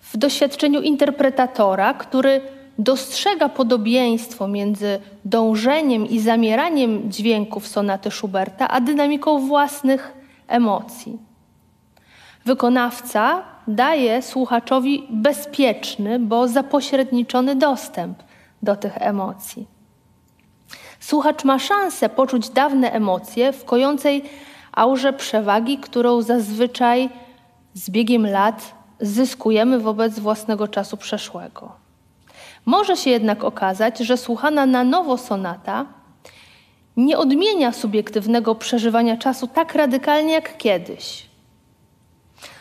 w 0.00 0.16
doświadczeniu 0.16 0.80
interpretatora, 0.80 1.94
który 1.94 2.40
dostrzega 2.78 3.48
podobieństwo 3.48 4.48
między 4.48 5.00
dążeniem 5.24 6.06
i 6.06 6.20
zamieraniem 6.20 7.12
dźwięków 7.12 7.68
sonaty 7.68 8.10
Schuberta, 8.10 8.68
a 8.68 8.80
dynamiką 8.80 9.46
własnych 9.46 10.19
emocji. 10.50 11.18
Wykonawca 12.44 13.42
daje 13.68 14.22
słuchaczowi 14.22 15.06
bezpieczny, 15.10 16.18
bo 16.18 16.48
zapośredniczony 16.48 17.56
dostęp 17.56 18.22
do 18.62 18.76
tych 18.76 18.92
emocji. 18.96 19.66
Słuchacz 21.00 21.44
ma 21.44 21.58
szansę 21.58 22.08
poczuć 22.08 22.48
dawne 22.48 22.92
emocje 22.92 23.52
w 23.52 23.64
kojącej 23.64 24.24
aurze 24.72 25.12
przewagi, 25.12 25.78
którą 25.78 26.22
zazwyczaj 26.22 27.08
z 27.74 27.90
biegiem 27.90 28.26
lat 28.26 28.74
zyskujemy 29.00 29.80
wobec 29.80 30.18
własnego 30.18 30.68
czasu 30.68 30.96
przeszłego. 30.96 31.72
Może 32.66 32.96
się 32.96 33.10
jednak 33.10 33.44
okazać, 33.44 33.98
że 33.98 34.16
słuchana 34.16 34.66
na 34.66 34.84
nowo 34.84 35.16
sonata 35.16 35.86
nie 36.96 37.18
odmienia 37.18 37.72
subiektywnego 37.72 38.54
przeżywania 38.54 39.16
czasu 39.16 39.46
tak 39.46 39.74
radykalnie 39.74 40.32
jak 40.32 40.56
kiedyś. 40.56 41.26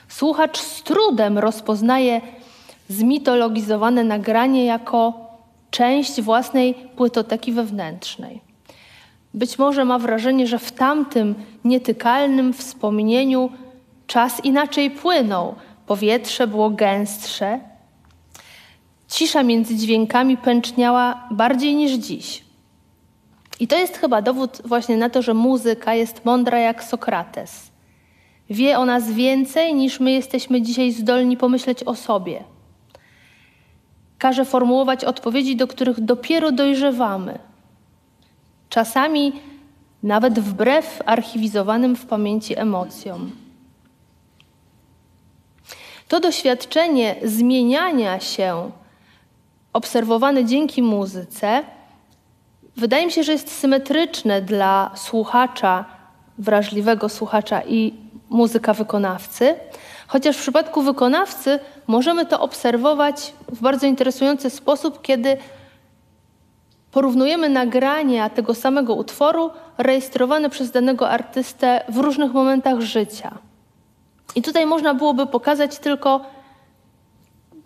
Słuchacz 0.07 0.59
z 0.59 0.83
trudem 0.83 1.37
rozpoznaje 1.37 2.21
zmitologizowane 2.89 4.03
nagranie 4.03 4.65
jako 4.65 5.13
część 5.71 6.21
własnej 6.21 6.73
płytoteki 6.73 7.51
wewnętrznej. 7.51 8.41
Być 9.33 9.59
może 9.59 9.85
ma 9.85 9.99
wrażenie, 9.99 10.47
że 10.47 10.59
w 10.59 10.71
tamtym 10.71 11.35
nietykalnym 11.63 12.53
wspomnieniu 12.53 13.49
czas 14.07 14.45
inaczej 14.45 14.91
płynął, 14.91 15.55
Powietrze 15.89 16.47
było 16.47 16.69
gęstsze. 16.69 17.59
Cisza 19.07 19.43
między 19.43 19.75
dźwiękami 19.75 20.37
pęczniała 20.37 21.27
bardziej 21.31 21.75
niż 21.75 21.91
dziś. 21.91 22.43
I 23.59 23.67
to 23.67 23.77
jest 23.77 23.97
chyba 23.97 24.21
dowód 24.21 24.61
właśnie 24.65 24.97
na 24.97 25.09
to, 25.09 25.21
że 25.21 25.33
muzyka 25.33 25.93
jest 25.93 26.25
mądra 26.25 26.59
jak 26.59 26.83
Sokrates. 26.83 27.71
Wie 28.49 28.79
o 28.79 28.85
nas 28.85 29.11
więcej, 29.11 29.75
niż 29.75 29.99
my 29.99 30.11
jesteśmy 30.11 30.61
dzisiaj 30.61 30.91
zdolni 30.91 31.37
pomyśleć 31.37 31.83
o 31.83 31.95
sobie. 31.95 32.43
Każe 34.17 34.45
formułować 34.45 35.05
odpowiedzi, 35.05 35.55
do 35.55 35.67
których 35.67 35.99
dopiero 35.99 36.51
dojrzewamy. 36.51 37.39
Czasami 38.69 39.33
nawet 40.03 40.39
wbrew 40.39 41.01
archiwizowanym 41.05 41.95
w 41.95 42.05
pamięci 42.05 42.59
emocjom. 42.59 43.31
To 46.07 46.19
doświadczenie 46.19 47.15
zmieniania 47.23 48.19
się, 48.19 48.71
obserwowane 49.73 50.45
dzięki 50.45 50.81
muzyce, 50.81 51.63
wydaje 52.79 53.05
mi 53.05 53.11
się, 53.11 53.23
że 53.23 53.31
jest 53.31 53.59
symetryczne 53.59 54.41
dla 54.41 54.91
słuchacza, 54.95 55.85
wrażliwego 56.37 57.09
słuchacza 57.09 57.61
i 57.61 57.93
muzyka 58.29 58.73
wykonawcy, 58.73 59.55
chociaż 60.07 60.37
w 60.37 60.41
przypadku 60.41 60.81
wykonawcy 60.81 61.59
możemy 61.87 62.25
to 62.25 62.39
obserwować 62.39 63.33
w 63.47 63.61
bardzo 63.61 63.87
interesujący 63.87 64.49
sposób, 64.49 65.01
kiedy 65.01 65.37
porównujemy 66.91 67.49
nagrania 67.49 68.29
tego 68.29 68.53
samego 68.53 68.95
utworu 68.95 69.51
rejestrowane 69.77 70.49
przez 70.49 70.71
danego 70.71 71.09
artystę 71.09 71.83
w 71.89 71.97
różnych 71.97 72.33
momentach 72.33 72.81
życia. 72.81 73.37
I 74.35 74.41
tutaj 74.41 74.65
można 74.65 74.93
byłoby 74.93 75.27
pokazać 75.27 75.79
tylko 75.79 76.21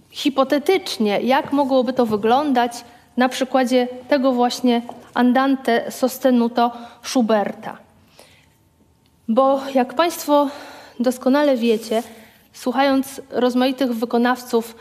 hipotetycznie, 0.09 1.21
jak 1.21 1.51
mogłoby 1.51 1.93
to 1.93 2.05
wyglądać 2.05 2.85
na 3.17 3.29
przykładzie 3.29 3.87
tego 4.07 4.31
właśnie 4.31 4.81
Andante 5.13 5.91
sostenuto 5.91 6.71
Schuberta. 7.01 7.77
Bo 9.27 9.61
jak 9.73 9.93
Państwo 9.93 10.49
doskonale 10.99 11.57
wiecie, 11.57 12.03
słuchając 12.53 13.21
rozmaitych 13.29 13.93
wykonawców, 13.93 14.75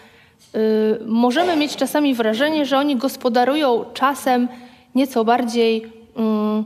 yy, 0.55 0.61
możemy 1.07 1.57
mieć 1.57 1.77
czasami 1.77 2.14
wrażenie, 2.14 2.66
że 2.66 2.79
oni 2.79 2.97
gospodarują 2.97 3.85
czasem 3.95 4.49
nieco 4.95 5.25
bardziej 5.25 5.83
yy, 5.83 6.64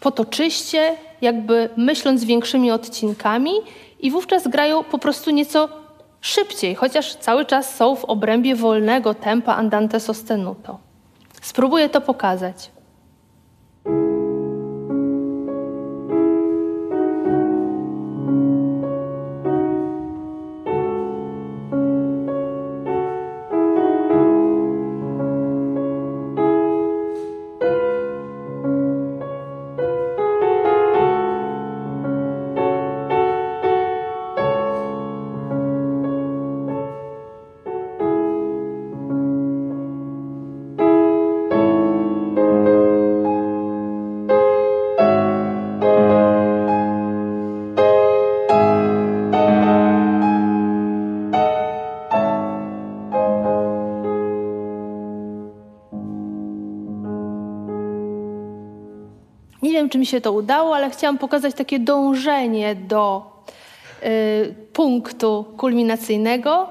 potoczyście, 0.00 0.94
jakby 1.20 1.68
myśląc 1.76 2.24
większymi 2.24 2.70
odcinkami 2.70 3.52
i 4.00 4.10
wówczas 4.10 4.48
grają 4.48 4.84
po 4.84 4.98
prostu 4.98 5.30
nieco 5.30 5.68
szybciej, 6.20 6.74
chociaż 6.74 7.14
cały 7.14 7.44
czas 7.44 7.76
są 7.76 7.96
w 7.96 8.04
obrębie 8.04 8.54
wolnego 8.54 9.14
tempa 9.14 9.54
andante 9.54 10.00
sostenuto. 10.00 10.85
Spróbuję 11.46 11.88
to 11.88 12.00
pokazać. 12.00 12.70
Mi 60.06 60.10
się 60.10 60.20
to 60.20 60.32
udało, 60.32 60.76
ale 60.76 60.90
chciałam 60.90 61.18
pokazać 61.18 61.54
takie 61.54 61.78
dążenie 61.78 62.74
do 62.74 63.22
y, 64.02 64.54
punktu 64.72 65.44
kulminacyjnego 65.56 66.68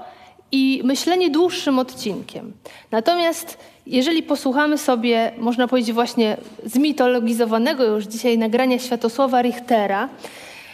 i 0.52 0.82
myślenie 0.84 1.30
dłuższym 1.30 1.80
odcinkiem. 1.80 2.54
Natomiast 2.92 3.58
jeżeli 3.88 4.24
posłuchamy 4.24 4.78
sobie, 4.78 5.32
można 5.38 5.68
powiedzieć 5.68 5.94
właśnie 5.94 6.38
zmitologizowanego 6.66 7.84
już 7.84 8.06
dzisiaj 8.06 8.38
nagrania 8.38 8.80
Światosława 8.80 9.42
Richtera, 9.42 10.10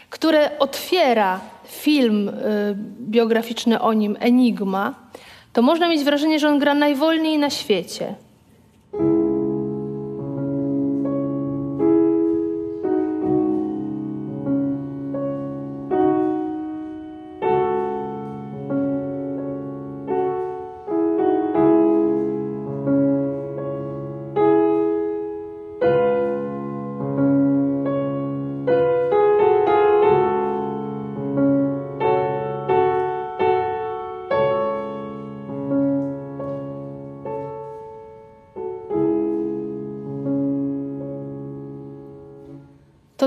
które 0.10 0.60
otwiera 0.60 1.39
film 1.67 2.30
y, 2.30 2.34
biograficzny 3.00 3.82
o 3.82 3.93
nim 3.93 4.17
Enigma, 4.19 4.95
to 5.54 5.62
można 5.62 5.89
mieć 5.89 6.04
wrażenie, 6.04 6.39
że 6.39 6.50
on 6.50 6.60
gra 6.60 6.74
najwolniej 6.74 7.38
na 7.38 7.50
świecie. 7.50 8.15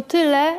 Tyle, 0.09 0.53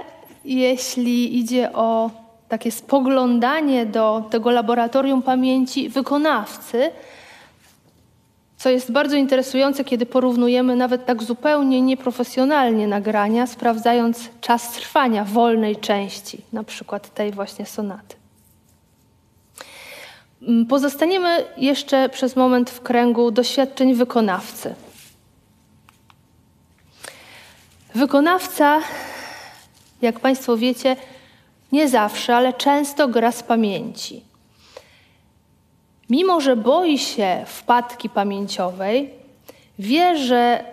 jeśli 0.46 1.38
idzie 1.38 1.74
o 1.74 2.10
takie 2.50 2.72
spoglądanie 2.72 3.86
do 3.86 4.24
tego 4.30 4.52
laboratorium 4.52 5.22
pamięci 5.22 5.90
wykonawcy, 5.90 6.92
co 8.58 8.70
jest 8.70 8.92
bardzo 8.92 9.16
interesujące, 9.16 9.84
kiedy 9.84 10.06
porównujemy 10.06 10.76
nawet 10.76 11.06
tak 11.06 11.24
zupełnie 11.24 11.82
nieprofesjonalnie 11.82 12.88
nagrania, 12.88 13.48
sprawdzając 13.48 14.30
czas 14.42 14.72
trwania 14.72 15.24
wolnej 15.24 15.76
części, 15.76 16.42
na 16.54 16.64
przykład 16.64 17.14
tej 17.14 17.32
właśnie 17.32 17.66
sonaty. 17.66 18.16
Mm, 20.42 20.66
pozostaniemy 20.66 21.46
jeszcze 21.58 22.10
przez 22.10 22.36
moment 22.36 22.70
w 22.70 22.82
kręgu 22.82 23.32
doświadczeń 23.32 23.94
wykonawcy. 23.94 24.76
Wykonawca 27.96 28.82
jak 30.02 30.20
Państwo 30.20 30.58
wiecie, 30.58 30.96
nie 31.72 31.90
zawsze, 31.90 32.36
ale 32.36 32.54
często 32.54 33.08
gra 33.08 33.32
z 33.32 33.44
pamięci. 33.44 34.24
Mimo, 36.10 36.42
że 36.42 36.56
boi 36.56 36.98
się 36.98 37.44
wpadki 37.48 38.10
pamięciowej, 38.10 39.14
wie, 39.80 40.18
że 40.18 40.64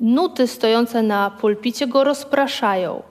nuty 0.00 0.46
stojące 0.46 1.02
na 1.02 1.30
pulpicie 1.30 1.86
go 1.86 2.04
rozpraszają. 2.04 3.02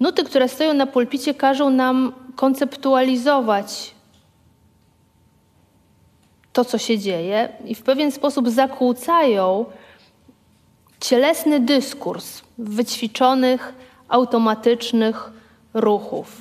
Nuty, 0.00 0.24
które 0.24 0.48
stoją 0.48 0.74
na 0.74 0.86
pulpicie, 0.86 1.34
każą 1.34 1.70
nam 1.70 2.12
konceptualizować 2.36 3.94
to, 6.52 6.64
co 6.64 6.78
się 6.78 6.98
dzieje, 6.98 7.48
i 7.64 7.74
w 7.74 7.82
pewien 7.82 8.12
sposób 8.12 8.48
zakłócają 8.48 9.64
cielesny 11.00 11.60
dyskurs 11.60 12.42
wyćwiczonych, 12.58 13.74
automatycznych 14.08 15.30
ruchów. 15.74 16.36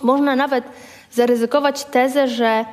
Można 0.00 0.36
nawet 0.36 0.64
zaryzykować 1.12 1.84
tezę, 1.84 2.28
że 2.28 2.64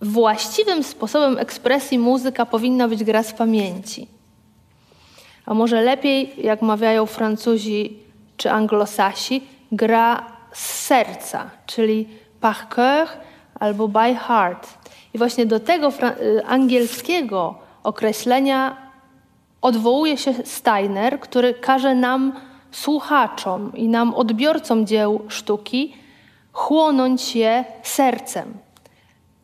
właściwym 0.00 0.82
sposobem 0.82 1.38
ekspresji 1.38 1.98
muzyka 1.98 2.46
powinna 2.46 2.88
być 2.88 3.04
gra 3.04 3.22
z 3.22 3.32
pamięci. 3.32 4.08
A 5.46 5.54
może 5.54 5.82
lepiej, 5.82 6.32
jak 6.38 6.62
mawiają 6.62 7.06
Francuzi 7.06 7.98
czy 8.36 8.50
Anglosasi, 8.50 9.42
gra 9.72 10.26
z 10.52 10.86
serca, 10.86 11.50
czyli 11.66 12.08
par 12.40 12.56
cœur 12.70 13.06
albo 13.60 13.88
by 13.88 14.14
heart. 14.14 14.68
I 15.14 15.18
właśnie 15.18 15.46
do 15.46 15.60
tego 15.60 15.88
y, 15.88 16.46
angielskiego 16.46 17.54
określenia 17.82 18.91
odwołuje 19.62 20.16
się 20.16 20.34
Steiner, 20.44 21.20
który 21.20 21.54
każe 21.54 21.94
nam 21.94 22.32
słuchaczom 22.70 23.72
i 23.74 23.88
nam 23.88 24.14
odbiorcom 24.14 24.86
dzieł 24.86 25.20
sztuki 25.28 25.94
chłonąć 26.52 27.36
je 27.36 27.64
sercem. 27.82 28.54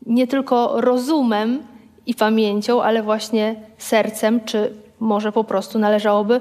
Nie 0.06 0.26
tylko 0.26 0.80
rozumem 0.80 1.62
i 2.06 2.14
pamięcią, 2.14 2.82
ale 2.82 3.02
właśnie 3.02 3.56
sercem, 3.78 4.44
czy 4.44 4.72
może 5.00 5.32
po 5.32 5.44
prostu 5.44 5.78
należałoby 5.78 6.40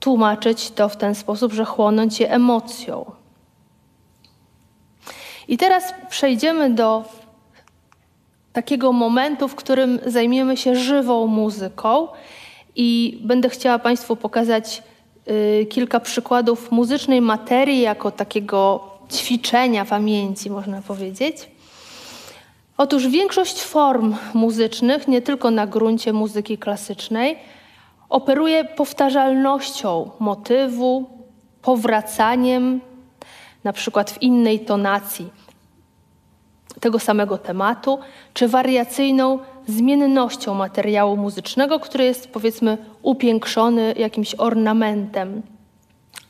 tłumaczyć 0.00 0.70
to 0.70 0.88
w 0.88 0.96
ten 0.96 1.14
sposób, 1.14 1.52
że 1.52 1.64
chłonąć 1.64 2.20
je 2.20 2.30
emocją. 2.30 3.04
I 5.48 5.58
teraz 5.58 5.94
przejdziemy 6.08 6.70
do 6.70 7.04
takiego 8.52 8.92
momentu, 8.92 9.48
w 9.48 9.54
którym 9.54 9.98
zajmiemy 10.06 10.56
się 10.56 10.76
żywą 10.76 11.26
muzyką 11.26 12.08
i 12.76 13.18
będę 13.24 13.48
chciała 13.48 13.78
Państwu 13.78 14.16
pokazać 14.16 14.82
y, 15.28 15.66
kilka 15.66 16.00
przykładów 16.00 16.72
muzycznej 16.72 17.20
materii 17.20 17.80
jako 17.80 18.10
takiego 18.10 18.84
ćwiczenia 19.12 19.84
pamięci, 19.84 20.50
można 20.50 20.82
powiedzieć. 20.82 21.36
Otóż 22.76 23.08
większość 23.08 23.62
form 23.62 24.14
muzycznych, 24.34 25.08
nie 25.08 25.22
tylko 25.22 25.50
na 25.50 25.66
gruncie 25.66 26.12
muzyki 26.12 26.58
klasycznej, 26.58 27.38
operuje 28.08 28.64
powtarzalnością 28.64 30.10
motywu, 30.18 31.04
powracaniem, 31.62 32.80
na 33.64 33.72
przykład 33.72 34.10
w 34.10 34.22
innej 34.22 34.60
tonacji 34.60 35.30
tego 36.80 36.98
samego 36.98 37.38
tematu, 37.38 37.98
czy 38.34 38.48
wariacyjną 38.48 39.38
zmiennością 39.66 40.54
materiału 40.54 41.16
muzycznego, 41.16 41.80
który 41.80 42.04
jest 42.04 42.28
powiedzmy 42.28 42.78
upiększony 43.02 43.94
jakimś 43.96 44.34
ornamentem, 44.34 45.42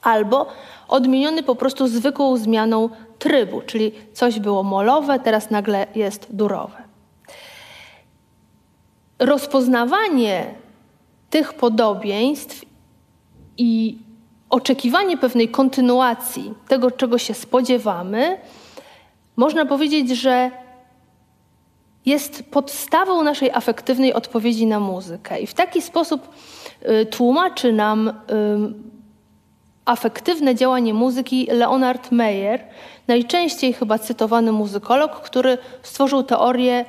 albo 0.03 0.47
odmieniony 0.89 1.43
po 1.43 1.55
prostu 1.55 1.89
zwykłą 1.89 2.37
zmianą 2.37 2.89
trybu, 3.19 3.61
czyli 3.61 3.93
coś 4.13 4.41
było 4.41 4.63
molowe, 4.63 5.19
teraz 5.19 5.51
nagle 5.51 5.87
jest 5.95 6.27
durowe. 6.31 6.83
Rozpoznawanie 9.19 10.55
tych 11.31 11.55
podobieństw 11.55 12.65
i 13.59 13.99
oczekiwanie 14.51 15.17
pewnej 15.17 15.49
kontynuacji 15.49 16.55
tego, 16.69 16.91
czego 16.91 17.19
się 17.19 17.35
spodziewamy, 17.35 18.39
można 19.37 19.67
powiedzieć, 19.67 20.11
że 20.11 20.51
jest 22.07 22.43
podstawą 22.51 23.23
naszej 23.23 23.51
afektywnej 23.51 24.13
odpowiedzi 24.13 24.67
na 24.67 24.81
muzykę. 24.81 25.41
I 25.41 25.47
w 25.47 25.55
taki 25.55 25.83
sposób 25.83 26.29
y, 26.83 27.07
tłumaczy 27.07 27.73
nam 27.73 28.09
y, 28.09 28.13
afektywne 29.85 30.55
działanie 30.55 30.95
muzyki 30.95 31.47
Leonard 31.51 32.13
Meyer, 32.13 32.65
najczęściej 33.09 33.73
chyba 33.73 33.99
cytowany 33.99 34.53
muzykolog, 34.53 35.21
który 35.21 35.59
stworzył 35.83 36.23
teorię 36.23 36.85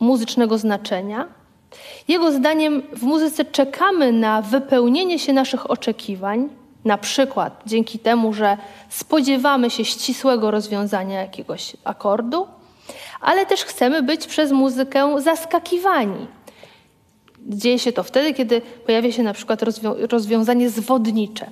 muzycznego 0.00 0.58
znaczenia. 0.58 1.28
Jego 2.08 2.32
zdaniem 2.32 2.82
w 2.92 3.02
muzyce 3.02 3.44
czekamy 3.44 4.12
na 4.12 4.42
wypełnienie 4.42 5.18
się 5.18 5.32
naszych 5.32 5.70
oczekiwań, 5.70 6.48
na 6.84 6.98
przykład 6.98 7.62
dzięki 7.66 7.98
temu, 7.98 8.32
że 8.32 8.56
spodziewamy 8.88 9.70
się 9.70 9.84
ścisłego 9.84 10.50
rozwiązania 10.50 11.20
jakiegoś 11.20 11.76
akordu, 11.84 12.46
ale 13.22 13.46
też 13.46 13.64
chcemy 13.64 14.02
być 14.02 14.26
przez 14.26 14.52
muzykę 14.52 15.20
zaskakiwani. 15.20 16.26
Dzieje 17.46 17.78
się 17.78 17.92
to 17.92 18.02
wtedy, 18.02 18.34
kiedy 18.34 18.60
pojawia 18.86 19.12
się 19.12 19.22
na 19.22 19.32
przykład 19.32 19.62
rozwią 19.62 19.94
rozwiązanie 20.10 20.70
zwodnicze. 20.70 21.46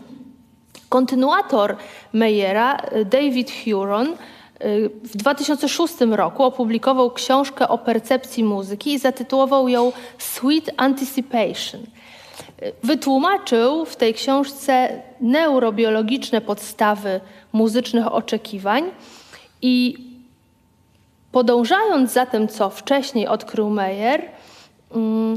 Kontynuator 0.89 1.77
Meyera, 2.13 2.83
David 3.05 3.53
Huron, 3.65 4.09
w 5.03 5.17
2006 5.17 5.95
roku 6.11 6.43
opublikował 6.45 7.11
książkę 7.11 7.69
o 7.69 7.79
percepcji 7.79 8.45
muzyki 8.45 8.93
i 8.93 8.99
zatytułował 8.99 9.69
ją 9.69 9.93
Sweet 10.19 10.71
Anticipation. 10.77 11.81
Wytłumaczył 12.83 13.85
w 13.85 13.97
tej 13.97 14.15
książce 14.15 15.03
neurobiologiczne 15.21 16.41
podstawy 16.41 17.21
muzycznych 17.53 18.15
oczekiwań 18.15 18.85
i 19.63 20.10
podążając 21.33 22.13
za 22.13 22.27
tym, 22.27 22.49
co 22.49 22.71
wcześniej 22.71 23.27
odkrył 23.27 23.71
Meyer, 23.71 24.23
mm, 24.95 25.37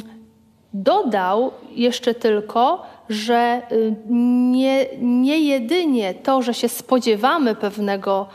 dodał 0.73 1.51
jeszcze 1.71 2.13
tylko, 2.13 2.85
że 3.09 3.61
y, 3.71 3.95
nie, 4.51 4.85
nie 5.01 5.39
jedynie 5.39 6.13
to, 6.13 6.41
że 6.41 6.53
się 6.53 6.69
spodziewamy 6.69 7.55
pewnego, 7.55 8.27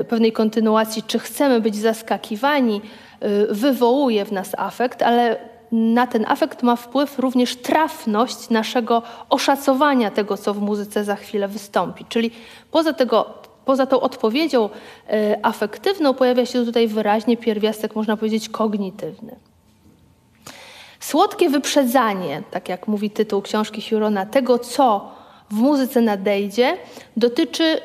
y, 0.00 0.04
pewnej 0.04 0.32
kontynuacji, 0.32 1.02
czy 1.02 1.18
chcemy 1.18 1.60
być 1.60 1.76
zaskakiwani, 1.76 2.80
y, 3.22 3.54
wywołuje 3.54 4.24
w 4.24 4.32
nas 4.32 4.52
afekt, 4.58 5.02
ale 5.02 5.36
na 5.72 6.06
ten 6.06 6.24
afekt 6.28 6.62
ma 6.62 6.76
wpływ 6.76 7.18
również 7.18 7.56
trafność 7.56 8.50
naszego 8.50 9.02
oszacowania 9.30 10.10
tego, 10.10 10.36
co 10.36 10.54
w 10.54 10.60
muzyce 10.60 11.04
za 11.04 11.16
chwilę 11.16 11.48
wystąpi. 11.48 12.04
Czyli 12.08 12.30
poza, 12.70 12.92
tego, 12.92 13.34
poza 13.66 13.86
tą 13.86 14.00
odpowiedzią 14.00 14.68
afektywną 15.42 16.14
pojawia 16.14 16.46
się 16.46 16.64
tutaj 16.64 16.88
wyraźnie 16.88 17.36
pierwiastek, 17.36 17.94
można 17.96 18.16
powiedzieć, 18.16 18.48
kognitywny. 18.48 19.36
Słodkie 21.00 21.50
wyprzedzanie, 21.50 22.42
tak 22.50 22.68
jak 22.68 22.88
mówi 22.88 23.10
tytuł 23.10 23.42
książki 23.42 23.90
Hurona, 23.90 24.26
tego, 24.26 24.58
co 24.58 25.14
w 25.50 25.54
muzyce 25.54 26.00
nadejdzie, 26.00 26.76
dotyczy 27.16 27.80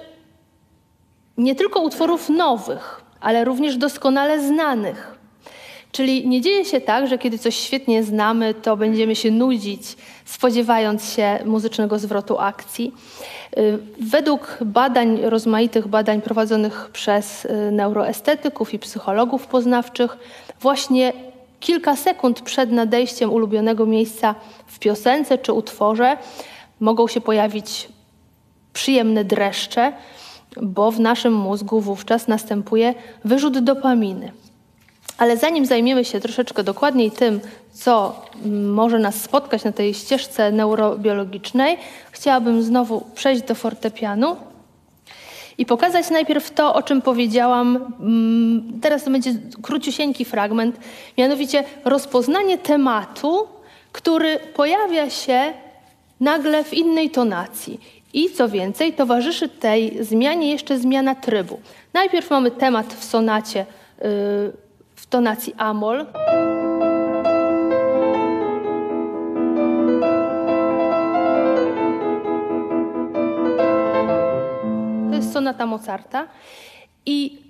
nie 1.37 1.55
tylko 1.55 1.79
utworów 1.79 2.29
nowych, 2.29 3.01
ale 3.21 3.45
również 3.45 3.77
doskonale 3.77 4.47
znanych. 4.47 5.17
Czyli 5.91 6.27
nie 6.27 6.41
dzieje 6.41 6.65
się 6.65 6.81
tak, 6.81 7.07
że 7.07 7.17
kiedy 7.17 7.37
coś 7.37 7.55
świetnie 7.55 8.03
znamy, 8.03 8.53
to 8.53 8.77
będziemy 8.77 9.15
się 9.15 9.31
nudzić, 9.31 9.81
spodziewając 10.25 11.13
się 11.13 11.39
muzycznego 11.45 11.99
zwrotu 11.99 12.39
akcji. 12.39 12.93
Y, 13.57 13.79
według 13.99 14.57
badań, 14.61 15.19
rozmaitych 15.21 15.87
badań 15.87 16.21
prowadzonych 16.21 16.89
przez 16.93 17.45
y, 17.45 17.71
neuroestetyków 17.71 18.73
i 18.73 18.79
psychologów 18.79 19.47
poznawczych, 19.47 20.17
właśnie 20.61 21.13
kilka 21.59 21.95
sekund 21.95 22.41
przed 22.41 22.71
nadejściem 22.71 23.33
ulubionego 23.33 23.85
miejsca 23.85 24.35
w 24.67 24.79
piosence 24.79 25.37
czy 25.37 25.53
utworze 25.53 26.17
mogą 26.79 27.07
się 27.07 27.21
pojawić 27.21 27.89
przyjemne 28.73 29.23
dreszcze, 29.23 29.93
bo 30.61 30.91
w 30.91 30.99
naszym 30.99 31.33
mózgu 31.33 31.81
wówczas 31.81 32.27
następuje 32.27 32.93
wyrzut 33.25 33.59
dopaminy. 33.59 34.31
Ale 35.17 35.37
zanim 35.37 35.65
zajmiemy 35.65 36.05
się 36.05 36.19
troszeczkę 36.19 36.63
dokładniej 36.63 37.11
tym, 37.11 37.39
co 37.73 38.21
może 38.51 38.99
nas 38.99 39.21
spotkać 39.21 39.63
na 39.63 39.71
tej 39.71 39.93
ścieżce 39.93 40.51
neurobiologicznej, 40.51 41.77
chciałabym 42.11 42.63
znowu 42.63 43.05
przejść 43.15 43.41
do 43.41 43.55
fortepianu 43.55 44.35
i 45.57 45.65
pokazać 45.65 46.09
najpierw 46.09 46.51
to, 46.51 46.73
o 46.73 46.83
czym 46.83 47.01
powiedziałam. 47.01 47.93
Mm, 47.99 48.79
teraz 48.81 49.03
to 49.03 49.11
będzie 49.11 49.33
króciusieńki 49.61 50.25
fragment, 50.25 50.79
mianowicie 51.17 51.63
rozpoznanie 51.85 52.57
tematu, 52.57 53.47
który 53.91 54.39
pojawia 54.39 55.09
się 55.09 55.53
nagle 56.19 56.63
w 56.63 56.73
innej 56.73 57.09
tonacji. 57.09 57.79
I 58.13 58.29
co 58.29 58.49
więcej, 58.49 58.93
towarzyszy 58.93 59.49
tej 59.49 60.03
zmianie 60.03 60.51
jeszcze 60.51 60.79
zmiana 60.79 61.15
trybu. 61.15 61.59
Najpierw 61.93 62.29
mamy 62.29 62.51
temat 62.51 62.93
w 62.93 63.03
sonacie 63.03 63.65
y, 64.01 64.05
w 65.01 65.05
tonacji 65.07 65.53
amol. 65.57 66.05
sonata 75.33 75.65
Mozarta. 75.65 76.27
I 77.05 77.41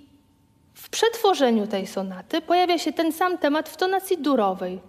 w 0.74 0.88
przetworzeniu 0.88 1.66
tej 1.66 1.86
sonaty 1.86 2.40
pojawia 2.40 2.78
się 2.78 2.92
ten 2.92 3.12
sam 3.12 3.38
temat 3.38 3.68
w 3.68 3.76
tonacji 3.76 4.18
durowej. 4.18 4.80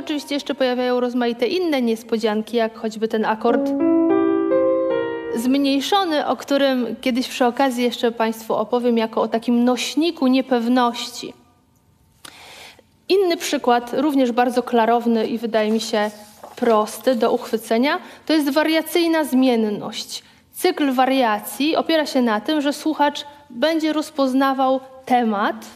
Oczywiście 0.00 0.34
jeszcze 0.34 0.54
pojawiają 0.54 1.00
rozmaite 1.00 1.46
inne 1.46 1.82
niespodzianki, 1.82 2.56
jak 2.56 2.78
choćby 2.78 3.08
ten 3.08 3.24
akord 3.24 3.70
zmniejszony, 5.36 6.26
o 6.26 6.36
którym 6.36 6.96
kiedyś 7.00 7.28
przy 7.28 7.46
okazji 7.46 7.84
jeszcze 7.84 8.12
Państwu 8.12 8.54
opowiem, 8.54 8.98
jako 8.98 9.22
o 9.22 9.28
takim 9.28 9.64
nośniku 9.64 10.26
niepewności. 10.26 11.34
Inny 13.08 13.36
przykład, 13.36 13.90
również 13.94 14.32
bardzo 14.32 14.62
klarowny 14.62 15.26
i 15.26 15.38
wydaje 15.38 15.70
mi 15.70 15.80
się 15.80 16.10
prosty 16.56 17.14
do 17.14 17.32
uchwycenia, 17.32 17.98
to 18.26 18.32
jest 18.32 18.50
wariacyjna 18.50 19.24
zmienność. 19.24 20.22
Cykl 20.52 20.92
wariacji 20.92 21.76
opiera 21.76 22.06
się 22.06 22.22
na 22.22 22.40
tym, 22.40 22.60
że 22.60 22.72
słuchacz 22.72 23.24
będzie 23.50 23.92
rozpoznawał 23.92 24.80
temat, 25.04 25.66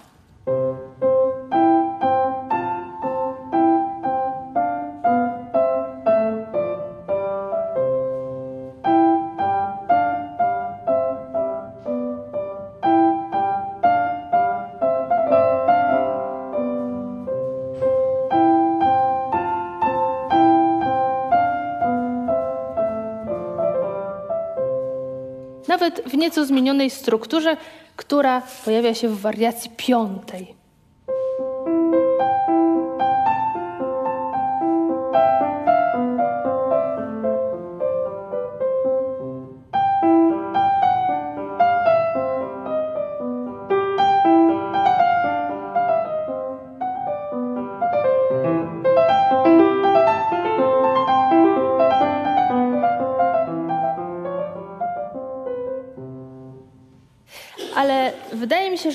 nawet 25.84 26.08
w 26.08 26.14
nieco 26.14 26.44
zmienionej 26.44 26.90
strukturze, 26.90 27.56
która 27.96 28.42
pojawia 28.64 28.94
się 28.94 29.08
w 29.08 29.20
wariacji 29.20 29.70
piątej. 29.76 30.54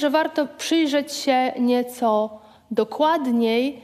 Warto 0.10 0.48
przyjrzeć 0.58 1.14
się 1.14 1.54
nieco 1.60 2.40
dokładniej 2.72 3.82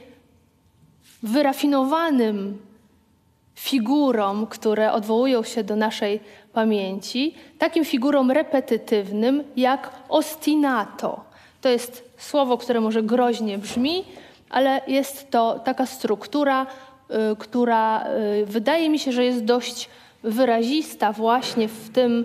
wyrafinowanym 1.22 2.58
figurom, 3.54 4.46
które 4.46 4.92
odwołują 4.92 5.42
się 5.42 5.64
do 5.64 5.76
naszej 5.76 6.20
pamięci, 6.52 7.34
takim 7.58 7.84
figurom 7.84 8.30
repetytywnym 8.30 9.44
jak 9.56 9.90
ostinato. 10.08 11.24
To 11.60 11.68
jest 11.68 12.10
słowo, 12.18 12.58
które 12.58 12.80
może 12.80 13.02
groźnie 13.02 13.58
brzmi, 13.58 14.04
ale 14.50 14.80
jest 14.86 15.30
to 15.30 15.58
taka 15.58 15.86
struktura, 15.86 16.66
y, 17.32 17.36
która 17.36 18.06
y, 18.42 18.46
wydaje 18.46 18.88
mi 18.90 18.98
się, 18.98 19.12
że 19.12 19.24
jest 19.24 19.44
dość 19.44 19.88
wyrazista 20.22 21.12
właśnie 21.12 21.68
w 21.68 21.90
tym 21.90 22.24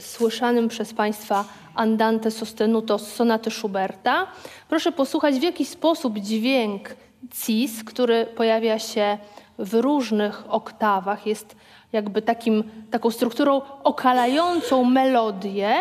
słyszanym 0.00 0.68
przez 0.68 0.94
Państwa 0.94 1.44
Andante 1.76 2.30
sostenuto 2.30 2.98
z 2.98 3.12
sonaty 3.12 3.50
Schuberta. 3.50 4.26
Proszę 4.68 4.92
posłuchać, 4.92 5.34
w 5.34 5.42
jaki 5.42 5.64
sposób 5.64 6.18
dźwięk 6.18 6.96
cis, 7.44 7.84
który 7.84 8.26
pojawia 8.26 8.78
się 8.78 9.18
w 9.58 9.74
różnych 9.74 10.44
oktawach, 10.48 11.26
jest 11.26 11.56
jakby 11.92 12.22
takim, 12.22 12.64
taką 12.90 13.10
strukturą 13.10 13.62
okalającą 13.84 14.84
melodię, 14.84 15.74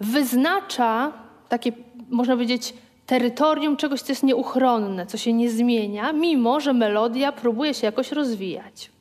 wyznacza 0.00 1.12
takie, 1.48 1.72
można 2.10 2.34
powiedzieć, 2.34 2.74
terytorium 3.06 3.76
czegoś, 3.76 4.02
co 4.02 4.12
jest 4.12 4.22
nieuchronne, 4.22 5.06
co 5.06 5.16
się 5.16 5.32
nie 5.32 5.50
zmienia, 5.50 6.12
mimo 6.12 6.60
że 6.60 6.72
melodia 6.72 7.32
próbuje 7.32 7.74
się 7.74 7.86
jakoś 7.86 8.12
rozwijać. 8.12 8.95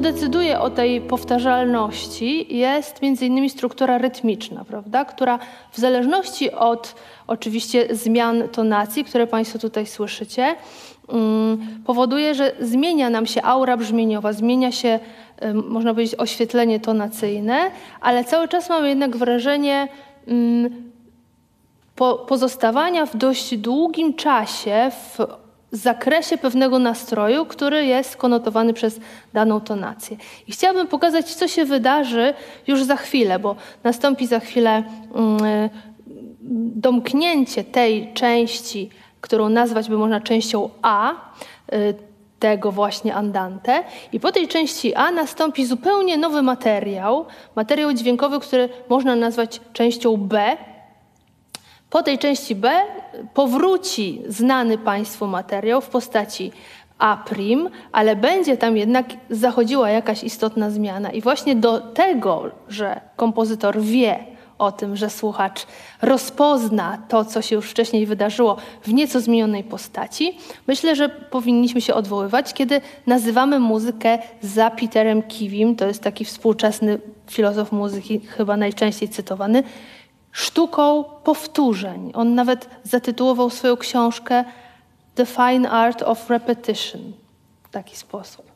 Decyduje 0.00 0.60
o 0.60 0.70
tej 0.70 1.00
powtarzalności 1.00 2.56
jest 2.56 3.02
między 3.02 3.26
innymi 3.26 3.50
struktura 3.50 3.98
rytmiczna, 3.98 4.64
prawda? 4.64 5.04
która 5.04 5.38
w 5.72 5.78
zależności 5.78 6.50
od 6.50 6.94
oczywiście 7.26 7.86
zmian 7.90 8.48
tonacji, 8.48 9.04
które 9.04 9.26
Państwo 9.26 9.58
tutaj 9.58 9.86
słyszycie, 9.86 10.56
um, 11.08 11.58
powoduje, 11.86 12.34
że 12.34 12.52
zmienia 12.60 13.10
nam 13.10 13.26
się 13.26 13.42
aura 13.42 13.76
brzmieniowa, 13.76 14.32
zmienia 14.32 14.72
się, 14.72 14.98
można 15.68 15.94
powiedzieć, 15.94 16.20
oświetlenie 16.20 16.80
tonacyjne, 16.80 17.70
ale 18.00 18.24
cały 18.24 18.48
czas 18.48 18.68
mamy 18.68 18.88
jednak 18.88 19.16
wrażenie 19.16 19.88
po, 21.96 22.14
pozostawania 22.14 23.06
w 23.06 23.16
dość 23.16 23.56
długim 23.56 24.14
czasie 24.14 24.90
w 24.90 25.18
zakresie 25.72 26.38
pewnego 26.38 26.78
nastroju, 26.78 27.46
który 27.46 27.86
jest 27.86 28.16
konotowany 28.16 28.72
przez 28.72 29.00
daną 29.32 29.60
tonację. 29.60 30.16
I 30.48 30.52
chciałabym 30.52 30.86
pokazać, 30.86 31.34
co 31.34 31.48
się 31.48 31.64
wydarzy 31.64 32.34
już 32.66 32.84
za 32.84 32.96
chwilę, 32.96 33.38
bo 33.38 33.56
nastąpi 33.84 34.26
za 34.26 34.40
chwilę 34.40 34.82
mm, 35.14 35.70
domknięcie 36.74 37.64
tej 37.64 38.14
części, 38.14 38.90
którą 39.20 39.48
nazwać 39.48 39.88
by 39.88 39.98
można 39.98 40.20
częścią 40.20 40.70
A, 40.82 41.12
y, 41.72 41.94
tego 42.40 42.72
właśnie 42.72 43.14
andante. 43.14 43.84
I 44.12 44.20
po 44.20 44.32
tej 44.32 44.48
części 44.48 44.94
A 44.94 45.10
nastąpi 45.10 45.66
zupełnie 45.66 46.16
nowy 46.16 46.42
materiał, 46.42 47.26
materiał 47.56 47.92
dźwiękowy, 47.92 48.40
który 48.40 48.68
można 48.88 49.16
nazwać 49.16 49.60
częścią 49.72 50.16
B, 50.16 50.56
po 51.90 52.02
tej 52.02 52.18
części 52.18 52.54
B 52.54 52.72
powróci 53.34 54.22
znany 54.28 54.78
Państwu 54.78 55.26
materiał 55.26 55.80
w 55.80 55.88
postaci 55.88 56.52
A', 56.98 57.24
ale 57.92 58.16
będzie 58.16 58.56
tam 58.56 58.76
jednak 58.76 59.06
zachodziła 59.30 59.90
jakaś 59.90 60.24
istotna 60.24 60.70
zmiana. 60.70 61.10
I 61.10 61.20
właśnie 61.20 61.56
do 61.56 61.80
tego, 61.80 62.50
że 62.68 63.00
kompozytor 63.16 63.80
wie 63.80 64.18
o 64.58 64.72
tym, 64.72 64.96
że 64.96 65.10
słuchacz 65.10 65.66
rozpozna 66.02 66.98
to, 67.08 67.24
co 67.24 67.42
się 67.42 67.56
już 67.56 67.70
wcześniej 67.70 68.06
wydarzyło 68.06 68.56
w 68.82 68.92
nieco 68.92 69.20
zmienionej 69.20 69.64
postaci, 69.64 70.38
myślę, 70.66 70.96
że 70.96 71.08
powinniśmy 71.08 71.80
się 71.80 71.94
odwoływać, 71.94 72.54
kiedy 72.54 72.80
nazywamy 73.06 73.58
muzykę 73.58 74.18
za 74.42 74.70
Peterem 74.70 75.22
Kiwim, 75.22 75.76
to 75.76 75.86
jest 75.86 76.02
taki 76.02 76.24
współczesny 76.24 76.98
filozof 77.30 77.72
muzyki, 77.72 78.20
chyba 78.20 78.56
najczęściej 78.56 79.08
cytowany, 79.08 79.62
sztuką 80.32 81.04
powtórzeń. 81.04 82.12
On 82.14 82.34
nawet 82.34 82.70
zatytułował 82.82 83.50
swoją 83.50 83.76
książkę 83.76 84.44
The 85.14 85.26
Fine 85.26 85.70
Art 85.70 86.02
of 86.02 86.30
Repetition 86.30 87.00
w 87.62 87.68
taki 87.68 87.96
sposób. 87.96 88.50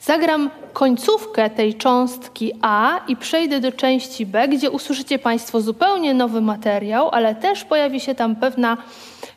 Zagram 0.00 0.50
końcówkę 0.72 1.50
tej 1.50 1.74
cząstki 1.74 2.52
A 2.62 3.00
i 3.08 3.16
przejdę 3.16 3.60
do 3.60 3.72
części 3.72 4.26
B, 4.26 4.48
gdzie 4.48 4.70
usłyszycie 4.70 5.18
Państwo 5.18 5.60
zupełnie 5.60 6.14
nowy 6.14 6.40
materiał, 6.40 7.08
ale 7.12 7.34
też 7.34 7.64
pojawi 7.64 8.00
się 8.00 8.14
tam 8.14 8.36
pewna 8.36 8.76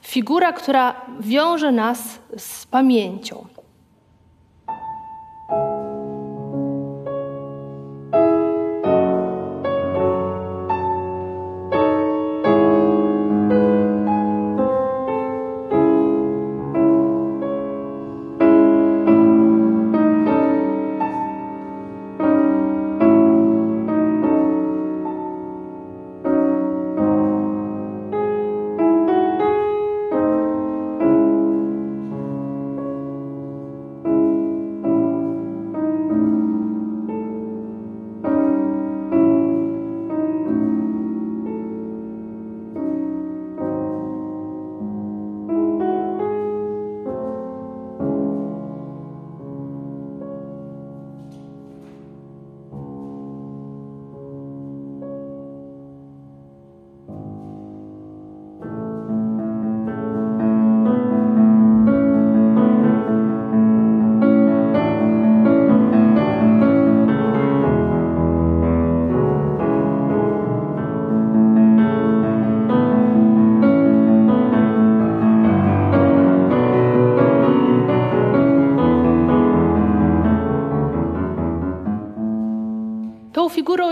figura, 0.02 0.54
która 0.54 0.96
wiąże 1.20 1.72
nas 1.72 2.00
z 2.38 2.66
pamięcią. 2.66 3.46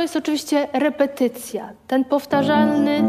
Jest 0.09 0.17
oczywiście 0.17 0.67
repetycja. 0.73 1.69
Ten 1.87 2.05
powtarzalny 2.05 3.03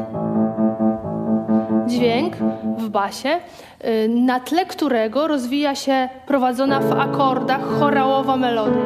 dźwięk 1.87 2.37
w 2.79 2.89
basie, 2.89 3.41
y, 3.85 4.09
na 4.09 4.41
tle 4.41 4.67
którego 4.67 5.29
rozwija 5.29 5.75
się 5.75 6.09
prowadzona 6.27 6.81
w 6.81 6.93
akordach 6.93 7.61
chorałowa 7.79 8.37
melodia. 8.37 8.83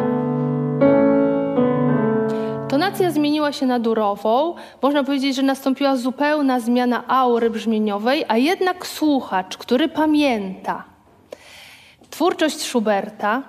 Tonacja 2.69 3.11
zmieniła 3.11 3.53
się 3.53 3.67
na 3.67 3.79
durową. 3.79 4.55
Można 4.83 5.05
powiedzieć, 5.05 5.37
że 5.37 5.43
nastąpiła 5.43 5.97
zupełna 5.97 6.61
zmiana 6.61 7.05
aury 7.09 7.51
brzmieniowej, 7.51 8.25
a 8.29 8.37
jednak 8.37 8.87
słuchacz, 8.87 9.57
który 9.57 9.89
pamięta 9.89 10.85
twórczość 12.11 12.61
Schuberta, 12.61 13.43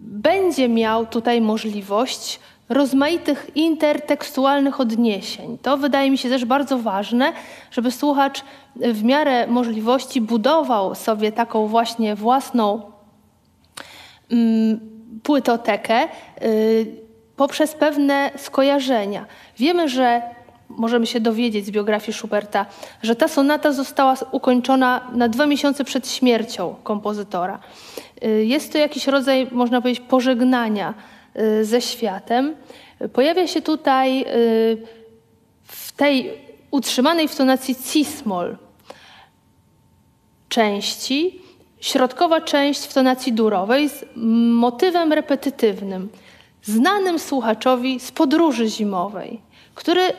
będzie 0.00 0.68
miał 0.68 1.06
tutaj 1.06 1.40
możliwość 1.40 2.40
rozmaitych 2.68 3.50
intertekstualnych 3.54 4.80
odniesień. 4.80 5.58
To 5.62 5.76
wydaje 5.76 6.10
mi 6.10 6.18
się 6.18 6.28
też 6.28 6.44
bardzo 6.44 6.78
ważne, 6.78 7.32
żeby 7.70 7.90
słuchacz 7.90 8.44
w 8.76 9.04
miarę 9.04 9.46
możliwości 9.46 10.20
budował 10.20 10.94
sobie 10.94 11.32
taką 11.32 11.66
właśnie 11.66 12.14
własną 12.14 12.82
mm, 14.30 14.80
płytotekę 15.22 16.08
y, 16.42 16.86
poprzez 17.36 17.74
pewne 17.74 18.30
skojarzenia. 18.36 19.26
Wiemy, 19.58 19.88
że 19.88 20.22
możemy 20.68 21.06
się 21.06 21.20
dowiedzieć 21.20 21.66
z 21.66 21.70
biografii 21.70 22.18
Schuberta, 22.18 22.66
że 23.02 23.16
ta 23.16 23.28
sonata 23.28 23.72
została 23.72 24.14
ukończona 24.32 25.00
na 25.12 25.28
dwa 25.28 25.46
miesiące 25.46 25.84
przed 25.84 26.10
śmiercią 26.10 26.74
kompozytora. 26.82 27.58
Y, 28.24 28.44
jest 28.44 28.72
to 28.72 28.78
jakiś 28.78 29.06
rodzaj, 29.06 29.48
można 29.52 29.80
powiedzieć, 29.80 30.04
pożegnania 30.08 30.94
ze 31.62 31.80
światem. 31.80 32.56
Pojawia 33.12 33.46
się 33.46 33.62
tutaj 33.62 34.22
y, 34.22 34.26
w 35.62 35.92
tej 35.92 36.32
utrzymanej 36.70 37.28
w 37.28 37.36
tonacji 37.36 37.76
cismol 37.76 38.56
części, 40.48 41.40
środkowa 41.80 42.40
część 42.40 42.80
w 42.80 42.94
tonacji 42.94 43.32
durowej 43.32 43.88
z 43.88 44.04
motywem 44.54 45.12
repetytywnym, 45.12 46.08
znanym 46.62 47.18
słuchaczowi 47.18 48.00
z 48.00 48.12
podróży 48.12 48.68
zimowej, 48.68 49.40
który 49.74 50.12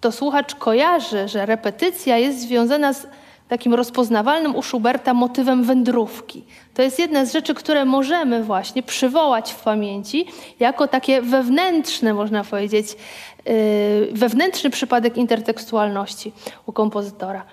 to 0.00 0.12
słuchacz 0.12 0.54
kojarzy, 0.54 1.28
że 1.28 1.46
repetycja 1.46 2.18
jest 2.18 2.40
związana 2.40 2.92
z 2.92 3.06
takim 3.48 3.74
rozpoznawalnym 3.74 4.56
u 4.56 4.62
Schuberta 4.62 5.14
motywem 5.14 5.64
wędrówki. 5.64 6.44
To 6.74 6.82
jest 6.82 6.98
jedna 6.98 7.24
z 7.24 7.32
rzeczy, 7.32 7.54
które 7.54 7.84
możemy 7.84 8.44
właśnie 8.44 8.82
przywołać 8.82 9.52
w 9.52 9.62
pamięci 9.62 10.26
jako 10.60 10.88
takie 10.88 11.22
wewnętrzne, 11.22 12.14
można 12.14 12.44
powiedzieć, 12.44 12.96
yy, 13.46 13.54
wewnętrzny 14.12 14.70
przypadek 14.70 15.16
intertekstualności 15.16 16.32
u 16.66 16.72
kompozytora. 16.72 17.44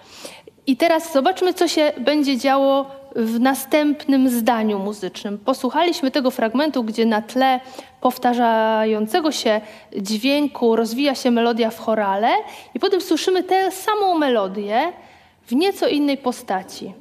I 0.68 0.78
teraz 0.78 1.14
zobaczmy, 1.14 1.54
co 1.54 1.68
się 1.68 1.92
będzie 1.98 2.38
działo 2.38 2.86
w 3.16 3.40
następnym 3.40 4.30
zdaniu 4.30 4.80
muzycznym. 4.80 5.38
Posłuchaliśmy 5.38 6.12
tego 6.12 6.32
fragmentu, 6.32 6.84
gdzie 6.84 7.06
na 7.06 7.22
tle 7.22 7.60
powtarzającego 8.02 9.32
się 9.32 9.62
dźwięku 9.98 10.76
rozwija 10.76 11.16
się 11.16 11.32
melodia 11.32 11.70
w 11.70 11.80
chorale, 11.80 12.30
i 12.74 12.80
potem 12.80 13.02
słyszymy 13.02 13.44
tę 13.44 13.72
samą 13.72 14.18
melodię 14.18 14.94
w 15.52 15.56
nieco 15.56 15.88
innej 15.88 16.18
postaci. 16.18 16.94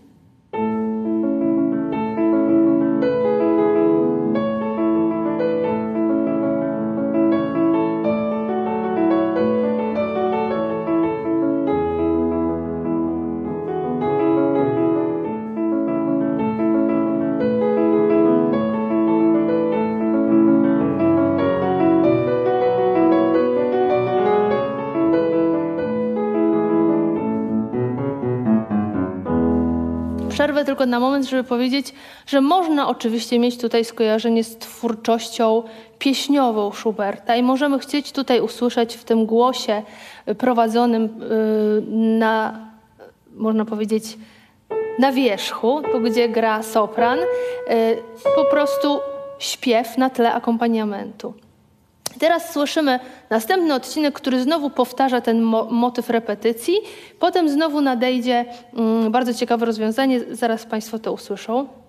Przerwę 30.61 30.67
tylko 30.67 30.87
na 30.87 31.01
moment, 31.01 31.27
żeby 31.27 31.45
powiedzieć, 31.45 31.95
że 32.27 32.41
można 32.41 32.89
oczywiście 32.89 33.39
mieć 33.39 33.59
tutaj 33.59 33.85
skojarzenie 33.85 34.45
z 34.45 34.59
twórczością 34.59 35.63
pieśniową 35.99 36.73
Schuberta 36.73 37.37
i 37.37 37.43
możemy 37.43 37.79
chcieć 37.79 38.13
tutaj 38.13 38.41
usłyszeć 38.41 38.97
w 38.97 39.05
tym 39.05 39.27
głosie 39.27 39.83
prowadzonym 40.39 41.05
y, 41.05 41.83
na, 42.19 42.59
można 43.37 43.65
powiedzieć, 43.65 44.19
na 44.99 45.13
wierzchu, 45.13 45.83
tu 45.93 46.01
gdzie 46.01 46.29
gra 46.29 46.63
sopran, 46.63 47.19
y, 47.19 47.25
po 48.37 48.45
prostu 48.45 49.01
śpiew 49.39 49.99
na 49.99 50.11
tle 50.11 50.33
akompaniamentu. 50.33 51.35
Teraz 52.19 52.53
słyszymy 52.53 53.01
następny 53.31 53.75
odcinek, 53.75 54.15
który 54.15 54.43
znowu 54.43 54.71
powtarza 54.71 55.21
ten 55.21 55.43
mo 55.43 55.65
motyw 55.65 56.11
repetycji. 56.11 56.75
Potem 57.19 57.49
znowu 57.49 57.81
nadejdzie 57.81 58.45
mm, 58.75 59.13
bardzo 59.13 59.35
ciekawe 59.35 59.67
rozwiązanie, 59.67 60.21
zaraz 60.31 60.67
Państwo 60.67 60.99
to 60.99 61.13
usłyszą. 61.13 61.80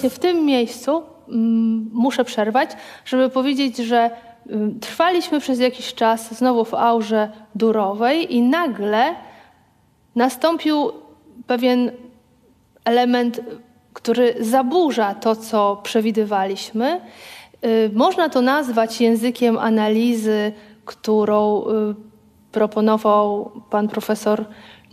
Właśnie 0.00 0.10
w 0.10 0.18
tym 0.18 0.44
miejscu 0.44 1.02
mm, 1.28 1.90
muszę 1.92 2.24
przerwać, 2.24 2.70
żeby 3.04 3.30
powiedzieć, 3.30 3.76
że 3.76 4.10
mm, 4.50 4.80
trwaliśmy 4.80 5.40
przez 5.40 5.60
jakiś 5.60 5.94
czas 5.94 6.34
znowu 6.34 6.64
w 6.64 6.74
aurze 6.74 7.30
durowej 7.54 8.36
i 8.36 8.42
nagle 8.42 9.14
nastąpił 10.14 10.92
pewien 11.46 11.90
element, 12.84 13.40
który 13.92 14.34
zaburza 14.40 15.14
to, 15.14 15.36
co 15.36 15.80
przewidywaliśmy. 15.82 17.00
Y, 17.64 17.90
można 17.94 18.28
to 18.28 18.42
nazwać 18.42 19.00
językiem 19.00 19.58
analizy, 19.58 20.52
którą 20.84 21.62
y, 21.62 21.94
proponował 22.52 23.50
pan 23.70 23.88
profesor 23.88 24.44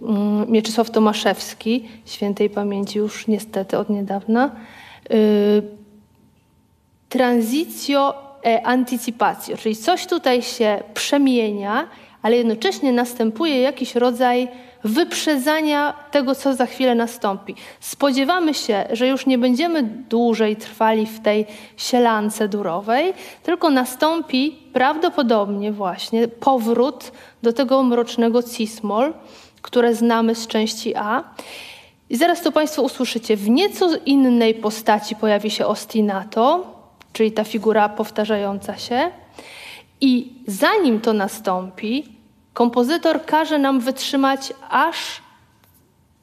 mm, 0.02 0.52
Mieczysław 0.52 0.92
Tomaszewski, 0.92 1.88
świętej 2.06 2.50
pamięci 2.50 3.00
już 3.00 3.28
niestety 3.28 3.78
od 3.78 3.90
niedawna. 3.90 4.52
Y, 5.12 5.62
transitio 7.10 8.28
e 8.44 9.58
czyli 9.58 9.76
coś 9.76 10.08
tutaj 10.08 10.42
się 10.42 10.84
przemienia, 10.94 11.88
ale 12.22 12.38
jednocześnie 12.38 12.92
następuje 12.92 13.62
jakiś 13.62 13.96
rodzaj 13.96 14.48
wyprzedzania 14.84 15.94
tego, 16.12 16.36
co 16.36 16.54
za 16.54 16.66
chwilę 16.66 16.96
nastąpi. 16.96 17.56
Spodziewamy 17.80 18.54
się, 18.54 18.86
że 18.92 19.08
już 19.08 19.26
nie 19.26 19.38
będziemy 19.38 19.84
dłużej 19.84 20.56
trwali 20.56 21.06
w 21.06 21.20
tej 21.20 21.46
sielance 21.78 22.48
durowej, 22.48 23.14
tylko 23.44 23.70
nastąpi 23.70 24.56
prawdopodobnie 24.74 25.72
właśnie 25.72 26.28
powrót 26.28 27.12
do 27.44 27.54
tego 27.54 27.84
mrocznego 27.84 28.44
cismol, 28.44 29.14
które 29.62 29.96
znamy 29.96 30.36
z 30.36 30.48
części 30.48 30.96
A. 30.96 31.24
I 32.10 32.18
zaraz 32.18 32.42
to 32.42 32.52
Państwo 32.52 32.82
usłyszycie. 32.82 33.36
W 33.36 33.50
nieco 33.50 33.90
innej 34.06 34.56
postaci 34.56 35.16
pojawi 35.16 35.52
się 35.52 35.66
ostinato, 35.66 36.74
czyli 37.14 37.32
ta 37.32 37.44
figura 37.44 37.90
powtarzająca 37.90 38.78
się. 38.78 39.12
I 40.02 40.34
zanim 40.48 41.02
to 41.02 41.14
nastąpi, 41.14 42.18
kompozytor 42.54 43.26
każe 43.26 43.60
nam 43.60 43.80
wytrzymać 43.80 44.54
aż 44.70 45.22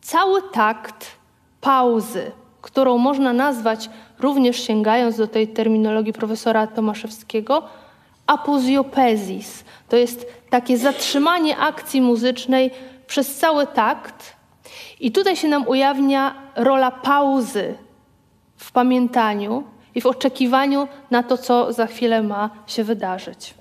cały 0.00 0.42
takt 0.52 1.06
pauzy, 1.60 2.32
którą 2.62 2.98
można 2.98 3.32
nazwać, 3.32 3.90
również 4.18 4.66
sięgając 4.66 5.16
do 5.16 5.26
tej 5.26 5.48
terminologii 5.48 6.12
profesora 6.12 6.66
Tomaszewskiego, 6.66 7.62
apoziopezis. 8.26 9.64
To 9.88 9.96
jest 9.96 10.26
takie 10.50 10.78
zatrzymanie 10.78 11.58
akcji 11.58 12.00
muzycznej 12.00 12.70
przez 13.06 13.34
cały 13.34 13.66
takt. 13.66 14.33
I 15.00 15.12
tutaj 15.12 15.36
się 15.36 15.48
nam 15.48 15.68
ujawnia 15.68 16.34
rola 16.56 16.90
pauzy 16.90 17.74
w 18.56 18.72
pamiętaniu 18.72 19.64
i 19.94 20.00
w 20.00 20.06
oczekiwaniu 20.06 20.88
na 21.10 21.22
to, 21.22 21.38
co 21.38 21.72
za 21.72 21.86
chwilę 21.86 22.22
ma 22.22 22.50
się 22.66 22.84
wydarzyć. 22.84 23.54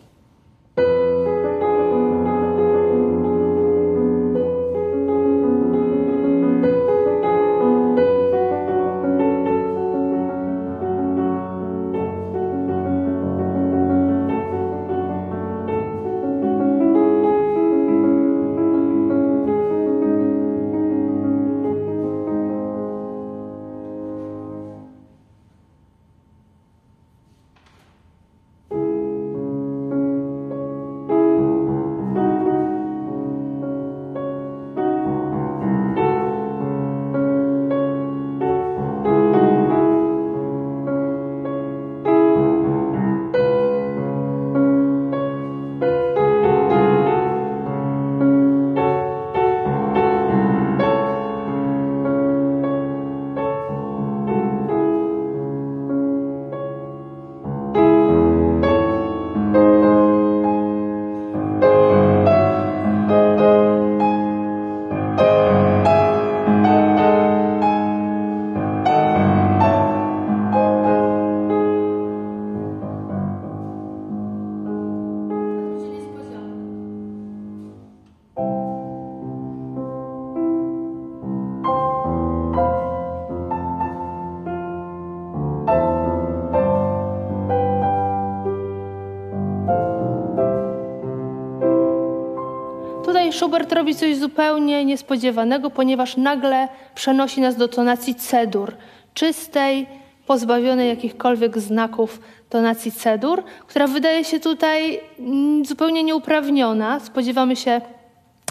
Robi 93.83 93.95
coś 93.95 94.17
zupełnie 94.17 94.85
niespodziewanego, 94.85 95.69
ponieważ 95.69 96.17
nagle 96.17 96.67
przenosi 96.95 97.41
nas 97.41 97.55
do 97.55 97.67
tonacji 97.67 98.15
cedur, 98.15 98.75
czystej, 99.13 99.87
pozbawionej 100.27 100.89
jakichkolwiek 100.89 101.57
znaków 101.59 102.19
tonacji 102.49 102.91
cedur, 102.91 103.43
która 103.67 103.87
wydaje 103.87 104.23
się 104.23 104.39
tutaj 104.39 104.99
mm, 105.19 105.65
zupełnie 105.65 106.03
nieuprawniona. 106.03 106.99
Spodziewamy 106.99 107.55
się 107.55 107.81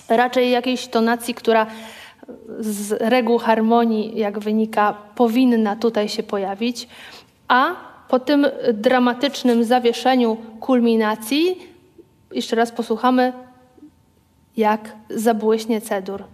raczej 0.09 0.51
jakiejś 0.51 0.87
tonacji, 0.87 1.35
która 1.35 1.67
z 2.59 2.93
reguł 3.01 3.39
harmonii, 3.39 4.19
jak 4.19 4.39
wynika, 4.39 4.95
powinna 5.15 5.77
tutaj 5.77 6.09
się 6.09 6.23
pojawić, 6.23 6.89
a 7.49 7.75
po 8.09 8.19
tym 8.19 8.47
dramatycznym 8.75 9.65
zawieszeniu 9.65 10.37
kulminacji, 10.61 11.59
jeszcze 12.33 12.57
raz 12.57 12.73
posłuchamy 12.73 13.33
jak 14.57 14.97
zabłyśnie 15.11 15.81
cedur. 15.81 16.25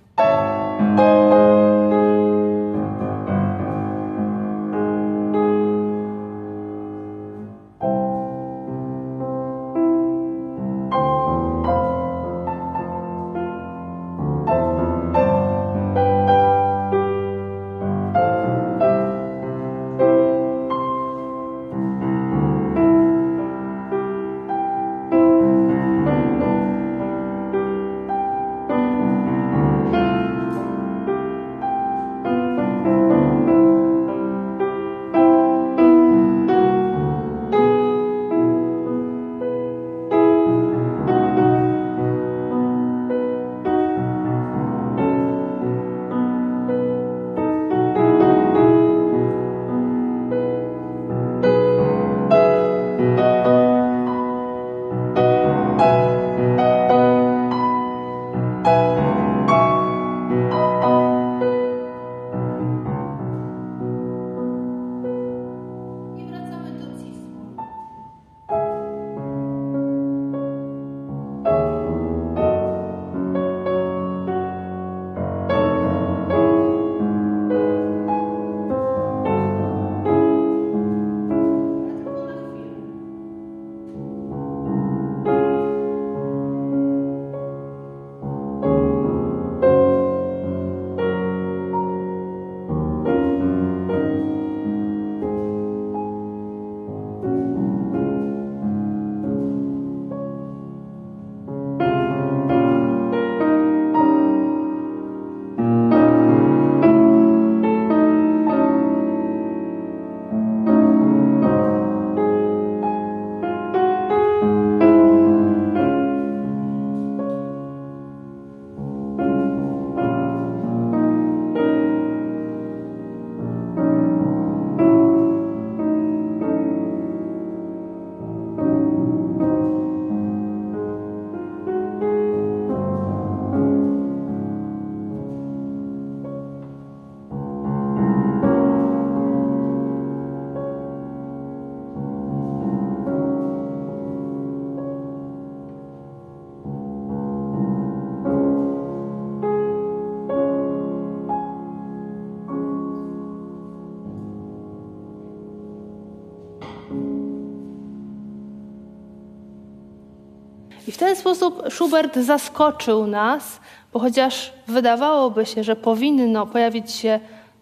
Sposób 161.34 161.62
Schubert 161.70 162.16
zaskoczył 162.16 163.06
nas, 163.06 163.60
bo 163.92 163.98
chociaż 163.98 164.52
wydawałoby 164.66 165.46
się, 165.46 165.64
że 165.64 165.76
powinno 165.76 166.46
pojawić 166.46 166.90
się 166.90 167.20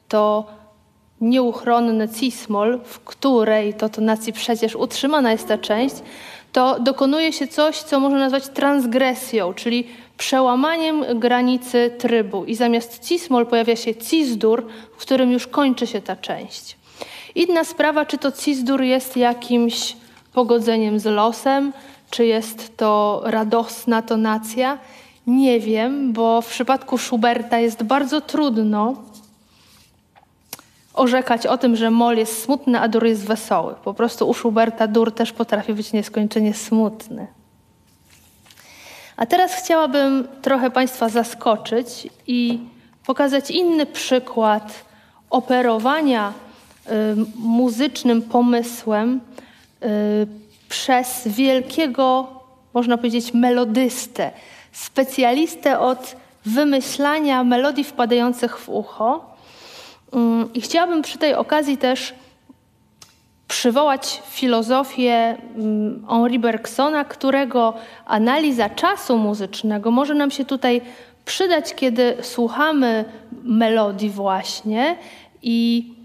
to 0.08 0.46
nieuchronne 1.20 2.08
cismol, 2.08 2.80
w 2.84 3.00
której 3.00 3.74
to 3.74 3.88
tonacji 3.88 4.32
przecież 4.32 4.76
utrzymana 4.76 5.32
jest 5.32 5.48
ta 5.48 5.58
część, 5.58 5.94
to 6.52 6.80
dokonuje 6.80 7.32
się 7.32 7.48
coś, 7.48 7.78
co 7.78 8.00
można 8.00 8.18
nazwać 8.18 8.48
transgresją, 8.48 9.54
czyli 9.54 9.86
przełamaniem 10.18 11.04
granicy 11.20 11.90
trybu 11.98 12.44
i 12.44 12.54
zamiast 12.54 13.08
cismol 13.08 13.46
pojawia 13.46 13.76
się 13.76 13.94
cisdur, 13.94 14.66
w 14.96 15.00
którym 15.00 15.32
już 15.32 15.46
kończy 15.46 15.86
się 15.86 16.00
ta 16.02 16.16
część. 16.16 16.76
Inna 17.34 17.64
sprawa, 17.64 18.06
czy 18.06 18.18
to 18.18 18.32
cisdur 18.32 18.82
jest 18.82 19.16
jakimś 19.16 19.96
pogodzeniem 20.32 21.00
z 21.00 21.04
losem, 21.04 21.72
czy 22.10 22.26
jest 22.26 22.76
to 22.76 23.22
radosna 23.24 24.02
tonacja. 24.02 24.78
Nie 25.26 25.60
wiem, 25.60 26.12
bo 26.12 26.42
w 26.42 26.46
przypadku 26.46 26.98
Schuberta 26.98 27.58
jest 27.58 27.82
bardzo 27.82 28.20
trudno 28.20 28.94
orzekać 30.94 31.46
o 31.46 31.58
tym, 31.58 31.76
że 31.76 31.90
mol 31.90 32.16
jest 32.16 32.42
smutny, 32.42 32.80
a 32.80 32.88
dur 32.88 33.04
jest 33.04 33.24
wesoły. 33.24 33.74
Po 33.84 33.94
prostu 33.94 34.28
u 34.28 34.34
Schuberta 34.34 34.86
dur 34.86 35.12
też 35.12 35.32
potrafi 35.32 35.74
być 35.74 35.92
nieskończenie 35.92 36.54
smutny. 36.54 37.26
A 39.16 39.26
teraz 39.26 39.54
chciałabym 39.54 40.28
trochę 40.42 40.70
Państwa 40.70 41.08
zaskoczyć 41.08 42.08
i 42.26 42.60
pokazać 43.06 43.50
inny 43.50 43.86
przykład 43.86 44.84
operowania 45.30 46.32
y, 46.86 46.90
muzycznym 47.38 48.22
pomysłem 48.22 49.20
y, 49.82 50.45
przez 50.68 51.28
wielkiego, 51.28 52.28
można 52.74 52.96
powiedzieć, 52.96 53.34
melodystę, 53.34 54.30
specjalistę 54.72 55.78
od 55.78 56.16
wymyślania 56.46 57.44
melodii 57.44 57.84
wpadających 57.84 58.58
w 58.58 58.68
ucho. 58.68 59.36
Y, 60.14 60.18
I 60.54 60.60
chciałabym 60.60 61.02
przy 61.02 61.18
tej 61.18 61.34
okazji 61.34 61.76
też 61.78 62.14
przywołać 63.48 64.22
filozofię 64.30 65.36
mm, 65.56 66.06
Henri 66.08 66.38
Bergsona, 66.38 67.04
którego 67.04 67.74
analiza 68.06 68.70
czasu 68.70 69.18
muzycznego 69.18 69.90
może 69.90 70.14
nam 70.14 70.30
się 70.30 70.44
tutaj 70.44 70.80
przydać, 71.24 71.74
kiedy 71.74 72.16
słuchamy 72.22 73.04
melodii 73.42 74.10
właśnie 74.10 74.96
i 75.42 75.95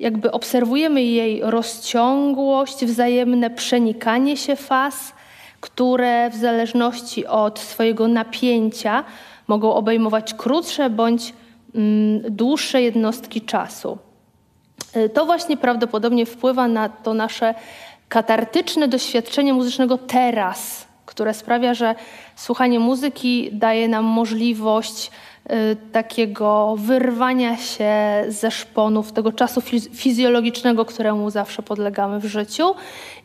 jakby 0.00 0.32
obserwujemy 0.32 1.02
jej 1.02 1.40
rozciągłość, 1.42 2.84
wzajemne 2.84 3.50
przenikanie 3.50 4.36
się 4.36 4.56
faz, 4.56 5.12
które 5.60 6.30
w 6.30 6.36
zależności 6.36 7.26
od 7.26 7.58
swojego 7.58 8.08
napięcia 8.08 9.04
mogą 9.46 9.74
obejmować 9.74 10.34
krótsze 10.34 10.90
bądź 10.90 11.34
mm, 11.74 12.22
dłuższe 12.30 12.82
jednostki 12.82 13.40
czasu. 13.40 13.98
Y, 14.96 15.08
to 15.08 15.26
właśnie 15.26 15.56
prawdopodobnie 15.56 16.26
wpływa 16.26 16.68
na 16.68 16.88
to 16.88 17.14
nasze 17.14 17.54
katartyczne 18.08 18.88
doświadczenie 18.88 19.54
muzycznego 19.54 19.98
teraz, 19.98 20.86
które 21.06 21.34
sprawia, 21.34 21.74
że 21.74 21.94
słuchanie 22.36 22.80
muzyki 22.80 23.50
daje 23.52 23.88
nam 23.88 24.04
możliwość 24.04 25.10
takiego 25.92 26.74
wyrwania 26.78 27.56
się 27.56 27.92
ze 28.28 28.50
szponów, 28.50 29.12
tego 29.12 29.32
czasu 29.32 29.60
fizjologicznego, 29.94 30.84
któremu 30.84 31.30
zawsze 31.30 31.62
podlegamy 31.62 32.20
w 32.20 32.24
życiu 32.24 32.74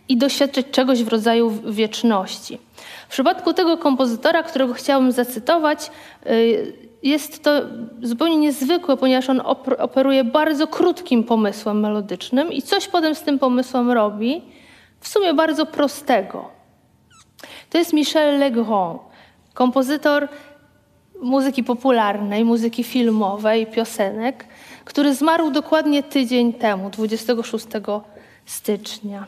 i 0.09 0.18
doświadczyć 0.18 0.68
czegoś 0.72 1.03
w 1.03 1.07
rodzaju 1.07 1.51
wieczności. 1.66 2.59
W 3.07 3.11
przypadku 3.11 3.53
tego 3.53 3.78
kompozytora, 3.78 4.43
którego 4.43 4.74
chciałabym 4.74 5.11
zacytować, 5.11 5.91
y, 6.26 6.74
jest 7.03 7.43
to 7.43 7.51
zupełnie 8.01 8.38
niezwykłe, 8.38 8.97
ponieważ 8.97 9.30
on 9.30 9.41
operuje 9.78 10.24
bardzo 10.24 10.68
krótkim 10.68 11.24
pomysłem 11.24 11.80
melodycznym 11.80 12.51
i 12.51 12.61
coś 12.61 12.88
potem 12.88 13.16
z 13.16 13.22
tym 13.22 13.39
pomysłem 13.39 13.91
robi, 13.91 14.41
w 14.99 15.07
sumie 15.07 15.34
bardzo 15.34 15.66
prostego. 15.66 16.49
To 17.70 17.78
jest 17.78 17.93
Michel 17.93 18.39
Legrand, 18.39 19.01
kompozytor 19.53 20.28
muzyki 21.22 21.63
popularnej, 21.63 22.45
muzyki 22.45 22.84
filmowej, 22.84 23.68
piosenek, 23.68 24.45
który 24.86 25.16
zmarł 25.16 25.51
dokładnie 25.51 26.03
tydzień 26.03 26.53
temu, 26.53 26.89
26 26.89 27.66
stycznia. 28.45 29.26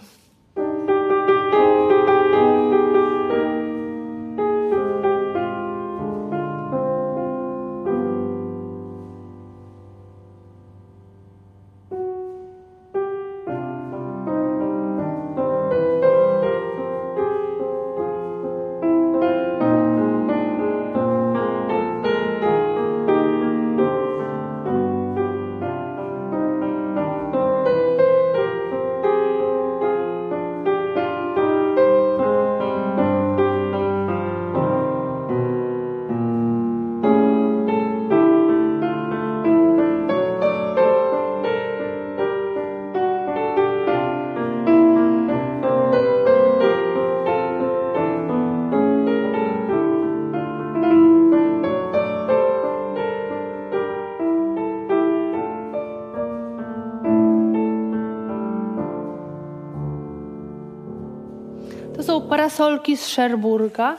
Parasolki 62.88 62.98
z 62.98 63.08
Szerburga. 63.08 63.98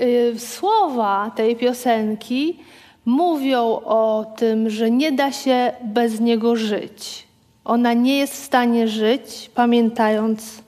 Y, 0.00 0.34
słowa 0.38 1.30
tej 1.36 1.56
piosenki 1.56 2.58
mówią 3.04 3.62
o 3.84 4.24
tym, 4.36 4.70
że 4.70 4.90
nie 4.90 5.12
da 5.12 5.32
się 5.32 5.72
bez 5.84 6.20
niego 6.20 6.56
żyć. 6.56 7.26
Ona 7.64 7.92
nie 7.92 8.18
jest 8.18 8.34
w 8.34 8.44
stanie 8.44 8.88
żyć, 8.88 9.50
pamiętając 9.54 10.62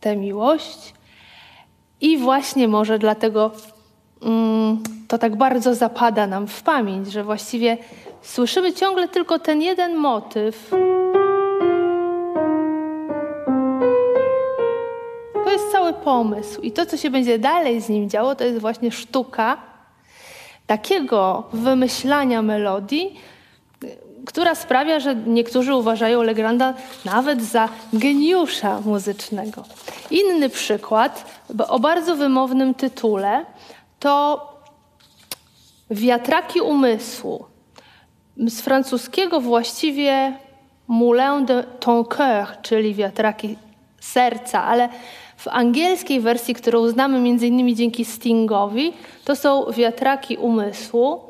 tę 0.00 0.16
miłość. 0.16 0.94
I 2.00 2.18
właśnie 2.18 2.68
może 2.68 2.98
dlatego 2.98 3.50
mm, 4.22 4.82
to 5.08 5.18
tak 5.18 5.36
bardzo 5.36 5.74
zapada 5.74 6.26
nam 6.26 6.46
w 6.46 6.62
pamięć, 6.62 7.12
że 7.12 7.24
właściwie 7.24 7.78
słyszymy 8.22 8.72
ciągle 8.72 9.08
tylko 9.08 9.38
ten 9.38 9.62
jeden 9.62 9.96
motyw. 9.96 10.70
Pomysł 16.08 16.60
i 16.60 16.72
to, 16.72 16.86
co 16.86 16.96
się 16.96 17.10
będzie 17.10 17.38
dalej 17.38 17.80
z 17.80 17.88
nim 17.88 18.10
działo, 18.10 18.34
to 18.34 18.44
jest 18.44 18.58
właśnie 18.58 18.90
sztuka 18.90 19.56
takiego 20.66 21.44
wymyślania 21.52 22.42
melodii, 22.42 23.20
która 24.26 24.54
sprawia, 24.54 25.00
że 25.00 25.14
niektórzy 25.14 25.74
uważają 25.74 26.22
Legranda 26.22 26.74
nawet 27.04 27.42
za 27.42 27.68
geniusza 27.92 28.80
muzycznego. 28.80 29.64
Inny 30.10 30.48
przykład 30.48 31.42
o 31.68 31.78
bardzo 31.78 32.16
wymownym 32.16 32.74
tytule 32.74 33.44
to 34.00 34.12
Wiatraki 35.90 36.60
umysłu. 36.60 37.44
Z 38.36 38.60
francuskiego 38.60 39.40
właściwie 39.40 40.38
Moulin 40.88 41.46
de 41.46 41.64
ton 41.80 42.02
cœur, 42.02 42.46
czyli 42.62 42.94
wiatraki 42.94 43.56
serca, 44.00 44.64
ale 44.64 44.88
w 45.38 45.48
angielskiej 45.48 46.20
wersji, 46.20 46.54
którą 46.54 46.88
znamy 46.88 47.20
między 47.20 47.46
innymi 47.46 47.74
dzięki 47.74 48.04
Stingowi, 48.04 48.92
to 49.24 49.36
są 49.36 49.72
wiatraki 49.72 50.36
umysłu. 50.36 51.20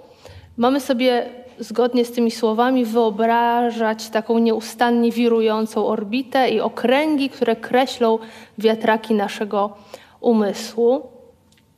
Mamy 0.57 0.81
sobie 0.81 1.27
zgodnie 1.59 2.05
z 2.05 2.13
tymi 2.13 2.31
słowami 2.31 2.85
wyobrażać 2.85 4.09
taką 4.09 4.39
nieustannie 4.39 5.13
wirującą 5.13 5.87
orbitę 5.87 6.51
i 6.51 6.61
okręgi, 6.61 7.31
które 7.31 7.57
kreślą 7.57 8.19
wiatraki 8.59 9.15
naszego 9.15 9.77
umysłu. 10.21 11.03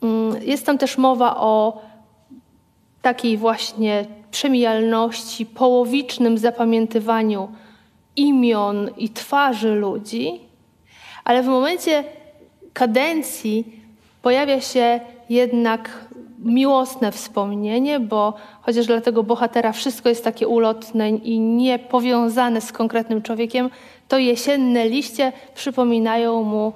Mm, 0.03 0.43
jest 0.43 0.67
tam 0.67 0.79
też 0.79 0.99
mowa 0.99 1.37
o 1.37 1.83
takiej 3.03 3.37
właśnie 3.37 4.07
przemijalności, 4.31 5.47
połowicznym 5.47 6.39
zapamiętywaniu 6.39 7.49
imion 8.17 8.91
i 8.97 9.09
twarzy 9.09 9.75
ludzi, 9.75 10.41
ale 11.25 11.43
w 11.43 11.47
momencie 11.47 12.05
kadencji 12.73 13.81
pojawia 14.23 14.61
się 14.61 15.01
jednak 15.29 15.91
miłosne 16.39 17.13
wspomnienie, 17.13 18.01
bo 18.01 18.35
chociaż 18.63 18.87
dla 18.87 19.01
tego 19.01 19.23
bohatera 19.23 19.73
wszystko 19.73 20.09
jest 20.09 20.25
takie 20.25 20.49
ulotne 20.49 21.11
i 21.11 21.41
niepowiązane 21.41 22.61
z 22.61 22.73
konkretnym 22.73 23.23
człowiekiem, 23.23 23.71
to 24.09 24.19
jesienne 24.19 24.89
liście 24.89 25.33
przypominają 25.55 26.43
mu 26.43 26.73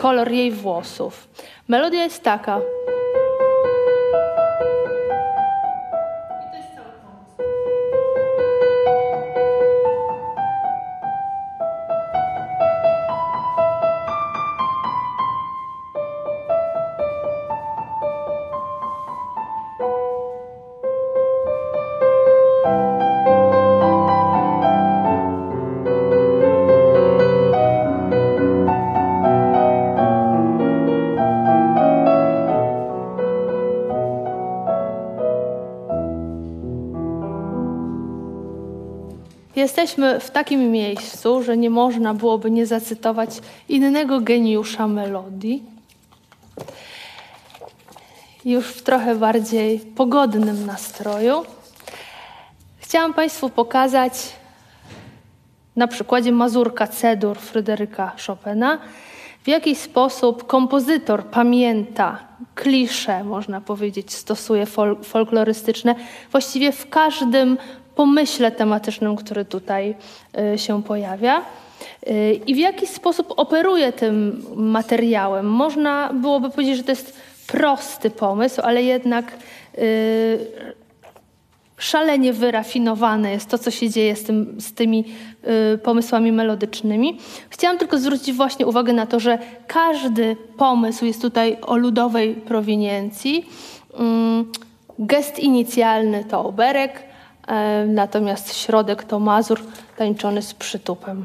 kolor 0.00 0.30
jej 0.30 0.50
włosów. 0.50 1.28
Melodia 1.68 2.04
jest 2.04 2.22
taka. 2.22 2.60
Jesteśmy 39.62 40.20
w 40.20 40.30
takim 40.30 40.70
miejscu, 40.70 41.42
że 41.42 41.56
nie 41.56 41.70
można 41.70 42.14
byłoby 42.14 42.50
nie 42.50 42.66
zacytować 42.66 43.30
innego 43.68 44.20
geniusza 44.20 44.88
melodii. 44.88 45.62
Już 48.44 48.66
w 48.66 48.82
trochę 48.82 49.14
bardziej 49.14 49.78
pogodnym 49.78 50.66
nastroju. 50.66 51.44
Chciałam 52.78 53.14
Państwu 53.14 53.50
pokazać 53.50 54.12
na 55.76 55.88
przykładzie 55.88 56.32
Mazurka 56.32 56.86
Cedur 56.86 57.38
Fryderyka 57.38 58.12
Chopina, 58.26 58.78
w 59.42 59.48
jaki 59.48 59.74
sposób 59.74 60.46
kompozytor 60.46 61.24
pamięta 61.26 62.18
klisze, 62.54 63.24
można 63.24 63.60
powiedzieć, 63.60 64.14
stosuje 64.14 64.66
fol 64.66 64.96
folklorystyczne, 65.02 65.94
właściwie 66.32 66.72
w 66.72 66.90
każdym 66.90 67.58
pomyśle 67.94 68.50
tematycznym, 68.50 69.16
który 69.16 69.44
tutaj 69.44 69.94
y, 70.54 70.58
się 70.58 70.82
pojawia. 70.82 71.42
Y, 72.06 72.40
I 72.46 72.54
w 72.54 72.58
jaki 72.58 72.86
sposób 72.86 73.34
operuje 73.36 73.92
tym 73.92 74.42
materiałem? 74.56 75.46
Można 75.46 76.12
byłoby 76.12 76.50
powiedzieć, 76.50 76.76
że 76.76 76.84
to 76.84 76.92
jest 76.92 77.16
prosty 77.46 78.10
pomysł, 78.10 78.60
ale 78.64 78.82
jednak 78.82 79.32
y, 79.78 80.38
szalenie 81.78 82.32
wyrafinowane 82.32 83.32
jest 83.32 83.48
to, 83.48 83.58
co 83.58 83.70
się 83.70 83.90
dzieje 83.90 84.16
z, 84.16 84.24
tym, 84.24 84.56
z 84.60 84.72
tymi 84.72 85.04
pomysłami 85.82 86.32
melodycznymi. 86.32 87.18
Chciałam 87.50 87.78
tylko 87.78 87.98
zwrócić 87.98 88.32
właśnie 88.32 88.66
uwagę 88.66 88.92
na 88.92 89.06
to, 89.06 89.20
że 89.20 89.38
każdy 89.66 90.36
pomysł 90.56 91.04
jest 91.04 91.22
tutaj 91.22 91.56
o 91.62 91.76
ludowej 91.76 92.34
prowiniencji. 92.34 93.46
Mm, 93.98 94.52
gest 94.98 95.38
inicjalny 95.38 96.24
to 96.24 96.44
oberek, 96.44 97.11
natomiast 97.86 98.54
środek 98.54 99.04
to 99.04 99.18
mazur 99.18 99.60
tańczony 99.96 100.42
z 100.42 100.54
przytupem. 100.54 101.24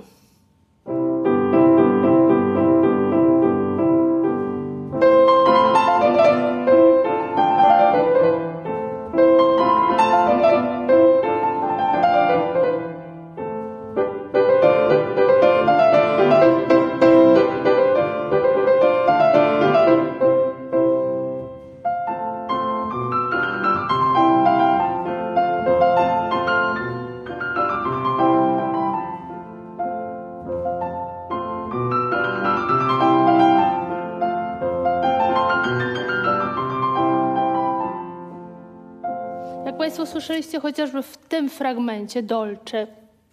Słyszeliście 40.37 40.59
chociażby 40.59 41.03
w 41.03 41.17
tym 41.17 41.49
fragmencie 41.49 42.23
Dolce, 42.23 42.87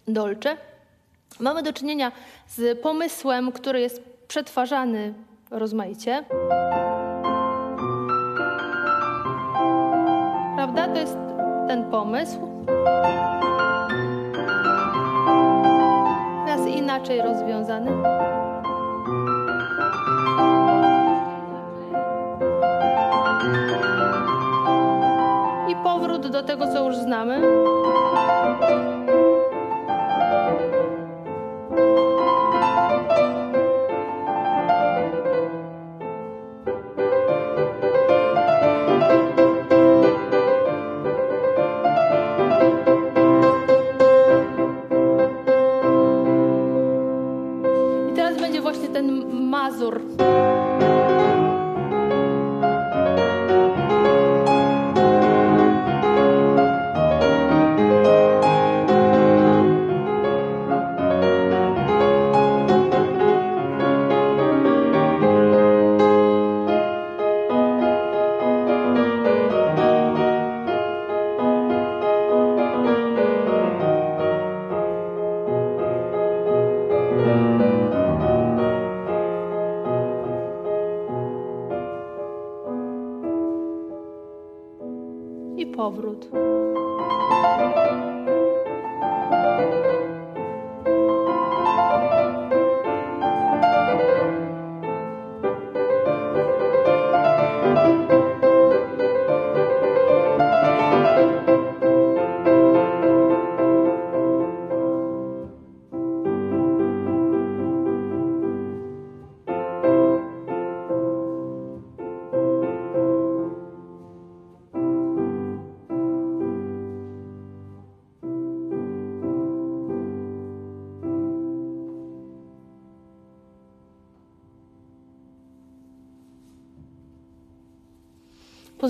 Dolce, 0.07 0.57
mamy 1.39 1.63
do 1.63 1.73
czynienia 1.73 2.11
z 2.47 2.81
pomysłem, 2.81 3.51
który 3.51 3.79
jest 3.79 4.01
przetwarzany 4.27 5.13
rozmaicie. 5.51 6.23
Prawda? 10.55 10.87
To 10.87 10.99
jest 10.99 11.17
ten 11.67 11.91
pomysł. 11.91 12.39
Teraz 16.45 16.67
inaczej 16.67 17.21
rozwiązany. 17.21 17.91
Do 26.29 26.43
tego, 26.43 26.67
co 26.67 26.85
już 26.85 26.97
znamy? 26.97 27.41
I 48.11 48.15
teraz 48.15 48.37
będzie 48.41 48.61
właśnie 48.61 48.87
ten 48.87 49.25
mazur. 49.49 50.01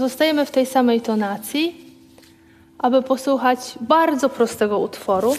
Pozostajemy 0.06 0.45
w 0.45 0.51
tej 0.51 0.66
samej 0.66 1.01
tonacji, 1.01 1.76
aby 2.78 3.01
posłuchać 3.01 3.60
bardzo 3.82 4.30
prostego 4.30 4.80
utworu. 4.80 5.36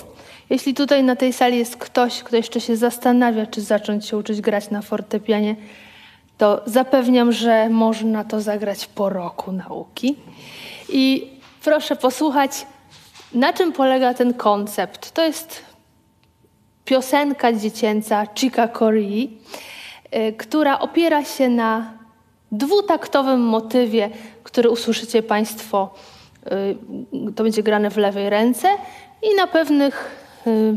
Jeśli 0.50 0.74
tutaj 0.74 1.02
na 1.02 1.16
tej 1.16 1.32
sali 1.32 1.58
jest 1.58 1.76
ktoś, 1.76 2.22
kto 2.22 2.36
jeszcze 2.36 2.60
się 2.60 2.76
zastanawia, 2.76 3.46
czy 3.46 3.60
zacząć 3.60 4.06
się 4.06 4.16
uczyć 4.16 4.40
grać 4.40 4.70
na 4.70 4.82
fortepianie, 4.82 5.56
to 6.38 6.62
zapewniam, 6.66 7.32
że 7.32 7.68
można 7.68 8.24
to 8.24 8.40
zagrać 8.40 8.86
po 8.86 9.08
roku 9.08 9.52
nauki. 9.52 10.16
I 10.88 11.30
proszę 11.64 11.96
posłuchać, 11.96 12.66
na 13.34 13.52
czym 13.52 13.72
polega 13.72 14.14
ten 14.14 14.34
koncept. 14.34 15.10
To 15.12 15.24
jest 15.24 15.64
piosenka 16.84 17.52
dziecięca 17.52 18.26
Chica 18.34 18.68
Corii, 18.68 19.38
y, 20.16 20.32
która 20.32 20.78
opiera 20.78 21.24
się 21.24 21.48
na 21.48 21.95
dwutaktowym 22.56 23.40
motywie, 23.40 24.10
który 24.42 24.70
usłyszycie 24.70 25.22
Państwo, 25.22 25.94
y, 26.46 27.32
to 27.32 27.42
będzie 27.42 27.62
grane 27.62 27.90
w 27.90 27.96
lewej 27.96 28.30
ręce 28.30 28.68
i 29.22 29.36
na 29.36 29.46
pewnych 29.46 30.10
y, 30.46 30.76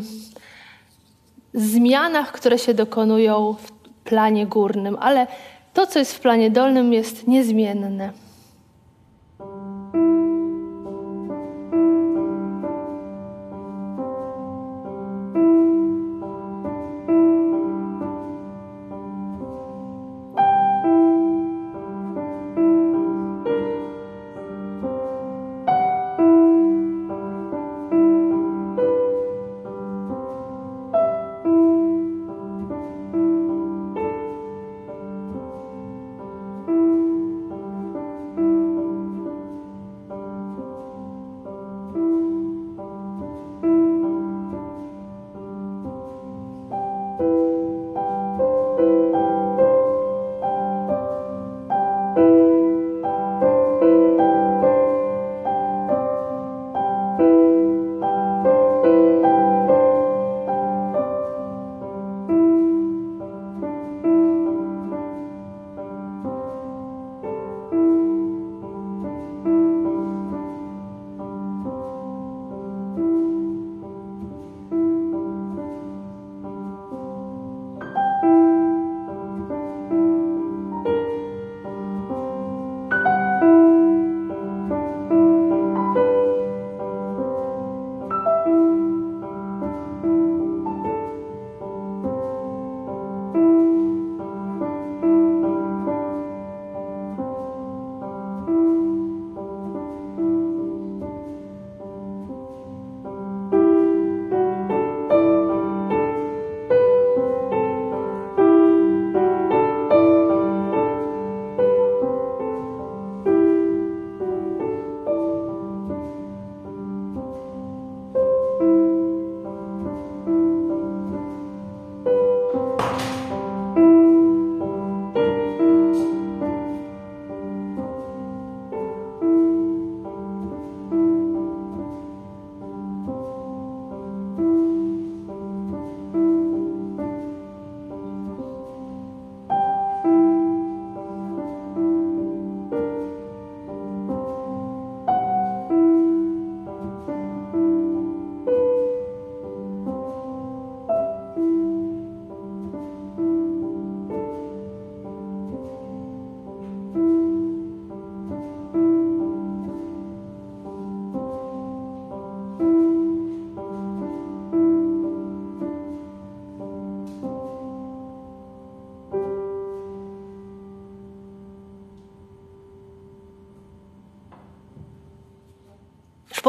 zmianach, 1.54 2.32
które 2.32 2.60
się 2.60 2.74
dokonują 2.74 3.56
w 3.64 3.72
planie 4.04 4.48
górnym, 4.48 4.98
ale 5.00 5.28
to, 5.74 5.88
co 5.88 6.00
jest 6.00 6.16
w 6.16 6.20
planie 6.20 6.52
dolnym, 6.52 6.94
jest 6.94 7.28
niezmienne. 7.28 8.12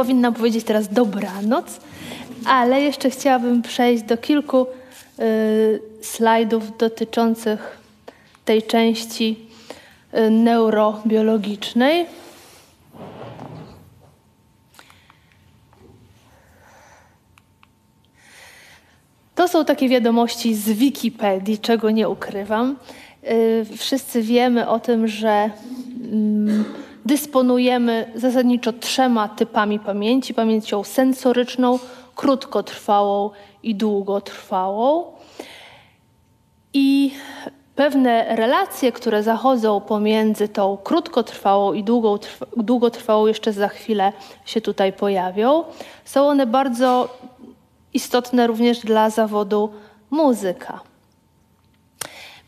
Powinnam 0.00 0.34
powiedzieć 0.34 0.64
teraz 0.64 0.88
dobranoc, 0.88 1.80
ale 2.46 2.82
jeszcze 2.82 3.10
chciałabym 3.10 3.62
przejść 3.62 4.02
do 4.02 4.16
kilku 4.16 4.66
y, 5.18 5.82
slajdów 6.02 6.76
dotyczących 6.76 7.78
tej 8.44 8.62
części 8.62 9.38
y, 10.14 10.30
neurobiologicznej. 10.30 12.06
To 19.34 19.48
są 19.48 19.64
takie 19.64 19.88
wiadomości 19.88 20.54
z 20.54 20.68
Wikipedii, 20.70 21.58
czego 21.58 21.90
nie 21.90 22.08
ukrywam. 22.08 22.76
Y, 23.24 23.76
wszyscy 23.76 24.22
wiemy 24.22 24.68
o 24.68 24.78
tym, 24.78 25.08
że 25.08 25.50
dysponujemy 27.20 28.12
zasadniczo 28.14 28.72
trzema 28.72 29.28
typami 29.28 29.78
pamięci: 29.78 30.34
pamięcią 30.34 30.84
sensoryczną, 30.84 31.78
krótkotrwałą 32.14 33.30
i 33.62 33.74
długotrwałą. 33.74 35.04
I 36.74 37.14
pewne 37.76 38.36
relacje, 38.36 38.92
które 38.92 39.22
zachodzą 39.22 39.80
pomiędzy 39.80 40.48
tą 40.48 40.76
krótkotrwałą 40.76 41.72
i 41.72 41.84
długotrwałą, 42.56 43.26
jeszcze 43.26 43.52
za 43.52 43.68
chwilę 43.68 44.12
się 44.44 44.60
tutaj 44.60 44.92
pojawią. 44.92 45.64
Są 46.04 46.28
one 46.28 46.46
bardzo 46.46 47.18
istotne 47.94 48.46
również 48.46 48.80
dla 48.80 49.10
zawodu 49.10 49.70
muzyka. 50.10 50.80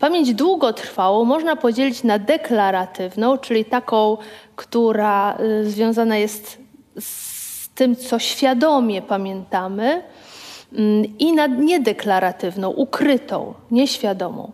Pamięć 0.03 0.35
długotrwałą 0.35 1.25
można 1.25 1.57
podzielić 1.57 2.05
na 2.05 2.19
deklaratywną, 2.19 3.39
czyli 3.39 3.65
taką, 3.65 4.17
która 4.57 5.39
y, 5.41 5.71
związana 5.71 6.17
jest 6.17 6.59
z 6.99 7.69
tym, 7.69 7.97
co 7.97 8.19
świadomie 8.19 9.03
pamiętamy, 9.03 10.03
mm, 10.73 11.19
i 11.19 11.33
na 11.33 11.47
niedeklaratywną, 11.47 12.71
ukrytą, 12.71 13.55
nieświadomą. 13.71 14.53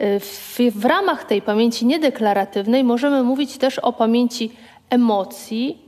Y, 0.00 0.20
w, 0.20 0.58
w 0.74 0.84
ramach 0.84 1.24
tej 1.24 1.42
pamięci 1.42 1.86
niedeklaratywnej 1.86 2.84
możemy 2.84 3.22
mówić 3.22 3.58
też 3.58 3.78
o 3.78 3.92
pamięci 3.92 4.52
emocji, 4.90 5.78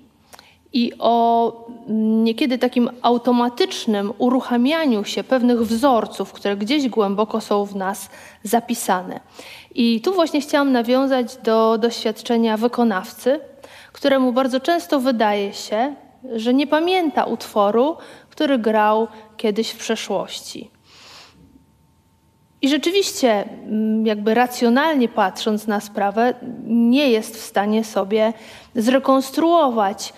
i 0.74 0.92
o 0.98 1.52
niekiedy 1.88 2.58
takim 2.58 2.90
automatycznym 3.02 4.12
uruchamianiu 4.18 5.04
się 5.04 5.24
pewnych 5.24 5.60
wzorców, 5.60 6.32
które 6.32 6.56
gdzieś 6.56 6.88
głęboko 6.88 7.40
są 7.40 7.64
w 7.64 7.76
nas 7.76 8.10
zapisane. 8.42 9.20
I 9.74 10.00
tu 10.00 10.14
właśnie 10.14 10.40
chciałam 10.40 10.72
nawiązać 10.72 11.36
do 11.36 11.78
doświadczenia 11.78 12.56
wykonawcy, 12.56 13.40
któremu 13.92 14.32
bardzo 14.32 14.60
często 14.60 15.00
wydaje 15.00 15.52
się, 15.52 15.94
że 16.32 16.54
nie 16.54 16.66
pamięta 16.66 17.24
utworu, 17.24 17.96
który 18.30 18.58
grał 18.58 19.08
kiedyś 19.36 19.70
w 19.70 19.78
przeszłości. 19.78 20.70
I 22.62 22.68
rzeczywiście, 22.68 23.44
mm, 23.44 24.06
jakby 24.06 24.34
racjonalnie 24.34 25.08
patrząc 25.08 25.66
na 25.66 25.80
sprawę, 25.80 26.34
nie 26.66 27.10
jest 27.10 27.36
w 27.36 27.44
stanie 27.44 27.84
sobie 27.84 28.32
zrekonstruować 28.74 30.12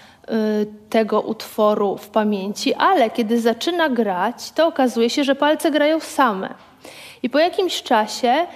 tego 0.90 1.20
utworu 1.20 1.96
w 1.96 2.08
pamięci, 2.08 2.74
ale 2.74 3.10
kiedy 3.10 3.40
zaczyna 3.40 3.88
grać, 3.88 4.52
to 4.52 4.66
okazuje 4.66 5.10
się, 5.10 5.24
że 5.24 5.34
palce 5.34 5.70
grają 5.70 6.00
same. 6.00 6.54
I 7.22 7.30
po 7.30 7.38
jakimś 7.38 7.82
czasie 7.82 8.46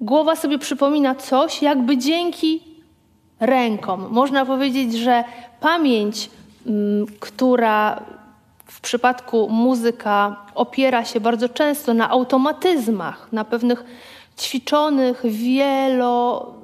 głowa 0.00 0.36
sobie 0.36 0.58
przypomina 0.58 1.14
coś, 1.14 1.62
jakby 1.62 1.98
dzięki 1.98 2.62
rękom. 3.40 4.06
Można 4.10 4.46
powiedzieć, 4.46 4.94
że 4.94 5.24
pamięć, 5.60 6.30
mm, 6.66 7.06
która 7.20 8.02
w 8.66 8.80
przypadku 8.80 9.48
muzyka 9.48 10.36
opiera 10.54 11.04
się 11.04 11.20
bardzo 11.20 11.48
często 11.48 11.94
na 11.94 12.10
automatyzmach, 12.10 13.28
na 13.32 13.44
pewnych 13.44 13.84
ćwiczonych 14.38 15.22
wielo, 15.24 16.54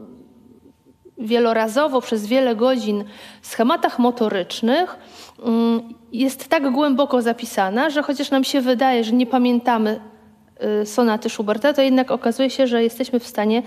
wielorazowo 1.18 2.00
przez 2.00 2.26
wiele 2.26 2.56
godzin 2.56 3.04
schematach 3.42 3.98
motorycznych, 3.98 4.98
mm, 5.44 5.94
jest 6.12 6.48
tak 6.48 6.72
głęboko 6.72 7.22
zapisana, 7.22 7.90
że 7.90 8.02
chociaż 8.02 8.30
nam 8.30 8.44
się 8.44 8.60
wydaje, 8.60 9.04
że 9.04 9.12
nie 9.12 9.26
pamiętamy 9.26 10.00
y, 10.82 10.86
sonaty 10.86 11.30
Schuberta, 11.30 11.72
to 11.72 11.82
jednak 11.82 12.10
okazuje 12.10 12.50
się, 12.50 12.66
że 12.66 12.82
jesteśmy 12.82 13.20
w 13.20 13.26
stanie 13.26 13.62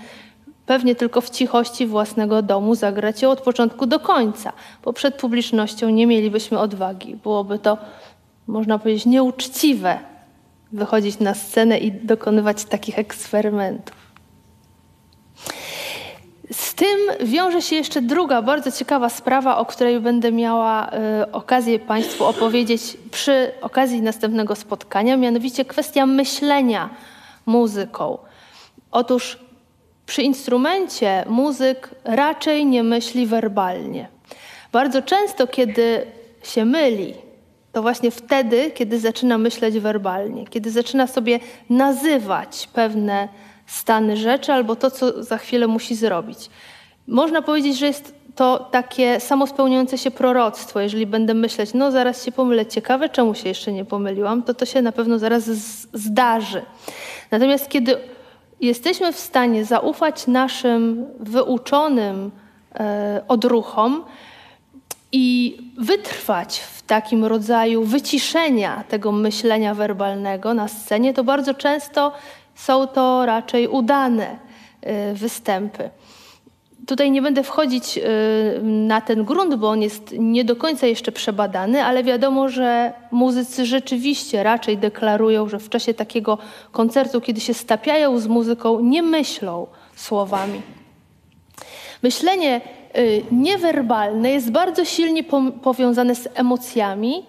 pewnie 0.66 0.94
tylko 0.94 1.20
w 1.20 1.30
cichości 1.30 1.86
własnego 1.86 2.42
domu 2.42 2.74
zagrać 2.74 3.22
ją 3.22 3.30
od 3.30 3.40
początku 3.40 3.86
do 3.86 4.00
końca, 4.00 4.52
bo 4.84 4.92
przed 4.92 5.14
publicznością 5.14 5.90
nie 5.90 6.06
mielibyśmy 6.06 6.58
odwagi. 6.58 7.16
Byłoby 7.16 7.58
to 7.58 7.78
można 8.46 8.78
powiedzieć, 8.78 9.06
nieuczciwe 9.06 9.98
wychodzić 10.72 11.18
na 11.18 11.34
scenę 11.34 11.78
i 11.78 11.92
dokonywać 11.92 12.64
takich 12.64 12.98
eksperymentów. 12.98 13.95
Z 16.52 16.74
tym 16.74 16.98
wiąże 17.20 17.62
się 17.62 17.76
jeszcze 17.76 18.02
druga 18.02 18.42
bardzo 18.42 18.72
ciekawa 18.72 19.08
sprawa, 19.08 19.56
o 19.58 19.66
której 19.66 20.00
będę 20.00 20.32
miała 20.32 20.90
y, 21.22 21.32
okazję 21.32 21.78
Państwu 21.78 22.24
opowiedzieć 22.24 22.96
przy 23.10 23.52
okazji 23.60 24.02
następnego 24.02 24.54
spotkania, 24.54 25.16
mianowicie 25.16 25.64
kwestia 25.64 26.06
myślenia 26.06 26.90
muzyką. 27.46 28.18
Otóż 28.90 29.38
przy 30.06 30.22
instrumencie 30.22 31.24
muzyk 31.28 31.90
raczej 32.04 32.66
nie 32.66 32.82
myśli 32.82 33.26
werbalnie. 33.26 34.08
Bardzo 34.72 35.02
często, 35.02 35.46
kiedy 35.46 36.06
się 36.42 36.64
myli, 36.64 37.14
to 37.72 37.82
właśnie 37.82 38.10
wtedy, 38.10 38.70
kiedy 38.70 38.98
zaczyna 38.98 39.38
myśleć 39.38 39.78
werbalnie, 39.78 40.46
kiedy 40.46 40.70
zaczyna 40.70 41.06
sobie 41.06 41.40
nazywać 41.70 42.68
pewne 42.72 43.28
stany 43.66 44.16
rzeczy 44.16 44.52
albo 44.52 44.76
to, 44.76 44.90
co 44.90 45.22
za 45.22 45.38
chwilę 45.38 45.66
musi 45.66 45.94
zrobić. 45.94 46.50
Można 47.06 47.42
powiedzieć, 47.42 47.78
że 47.78 47.86
jest 47.86 48.14
to 48.34 48.68
takie 48.70 49.20
samospełniające 49.20 49.98
się 49.98 50.10
proroctwo. 50.10 50.80
Jeżeli 50.80 51.06
będę 51.06 51.34
myśleć, 51.34 51.70
no 51.74 51.90
zaraz 51.90 52.24
się 52.24 52.32
pomylę, 52.32 52.66
ciekawe, 52.66 53.08
czemu 53.08 53.34
się 53.34 53.48
jeszcze 53.48 53.72
nie 53.72 53.84
pomyliłam, 53.84 54.42
to 54.42 54.54
to 54.54 54.66
się 54.66 54.82
na 54.82 54.92
pewno 54.92 55.18
zaraz 55.18 55.44
zdarzy. 55.92 56.62
Natomiast 57.30 57.68
kiedy 57.68 57.96
jesteśmy 58.60 59.12
w 59.12 59.18
stanie 59.18 59.64
zaufać 59.64 60.26
naszym 60.26 61.06
wyuczonym 61.20 62.30
e, 62.74 63.24
odruchom, 63.28 64.04
i 65.12 65.58
wytrwać 65.78 66.58
w 66.58 66.82
takim 66.82 67.24
rodzaju 67.24 67.84
wyciszenia 67.84 68.84
tego 68.88 69.12
myślenia 69.12 69.74
werbalnego 69.74 70.54
na 70.54 70.68
scenie, 70.68 71.14
to 71.14 71.24
bardzo 71.24 71.54
często 71.54 72.12
są 72.56 72.86
to 72.86 73.26
raczej 73.26 73.68
udane 73.68 74.38
y, 75.10 75.14
występy. 75.14 75.90
Tutaj 76.86 77.10
nie 77.10 77.22
będę 77.22 77.42
wchodzić 77.42 77.98
y, 77.98 78.02
na 78.62 79.00
ten 79.00 79.24
grunt, 79.24 79.54
bo 79.54 79.70
on 79.70 79.82
jest 79.82 80.14
nie 80.18 80.44
do 80.44 80.56
końca 80.56 80.86
jeszcze 80.86 81.12
przebadany, 81.12 81.84
ale 81.84 82.04
wiadomo, 82.04 82.48
że 82.48 82.92
muzycy 83.10 83.66
rzeczywiście 83.66 84.42
raczej 84.42 84.78
deklarują, 84.78 85.48
że 85.48 85.58
w 85.58 85.68
czasie 85.68 85.94
takiego 85.94 86.38
koncertu, 86.72 87.20
kiedy 87.20 87.40
się 87.40 87.54
stapiają 87.54 88.18
z 88.18 88.26
muzyką, 88.26 88.80
nie 88.80 89.02
myślą 89.02 89.66
słowami. 89.96 90.62
Myślenie 92.02 92.60
Y, 92.98 93.22
niewerbalne 93.30 94.30
jest 94.30 94.50
bardzo 94.50 94.84
silnie 94.84 95.24
powiązane 95.62 96.14
z 96.14 96.28
emocjami 96.34 97.24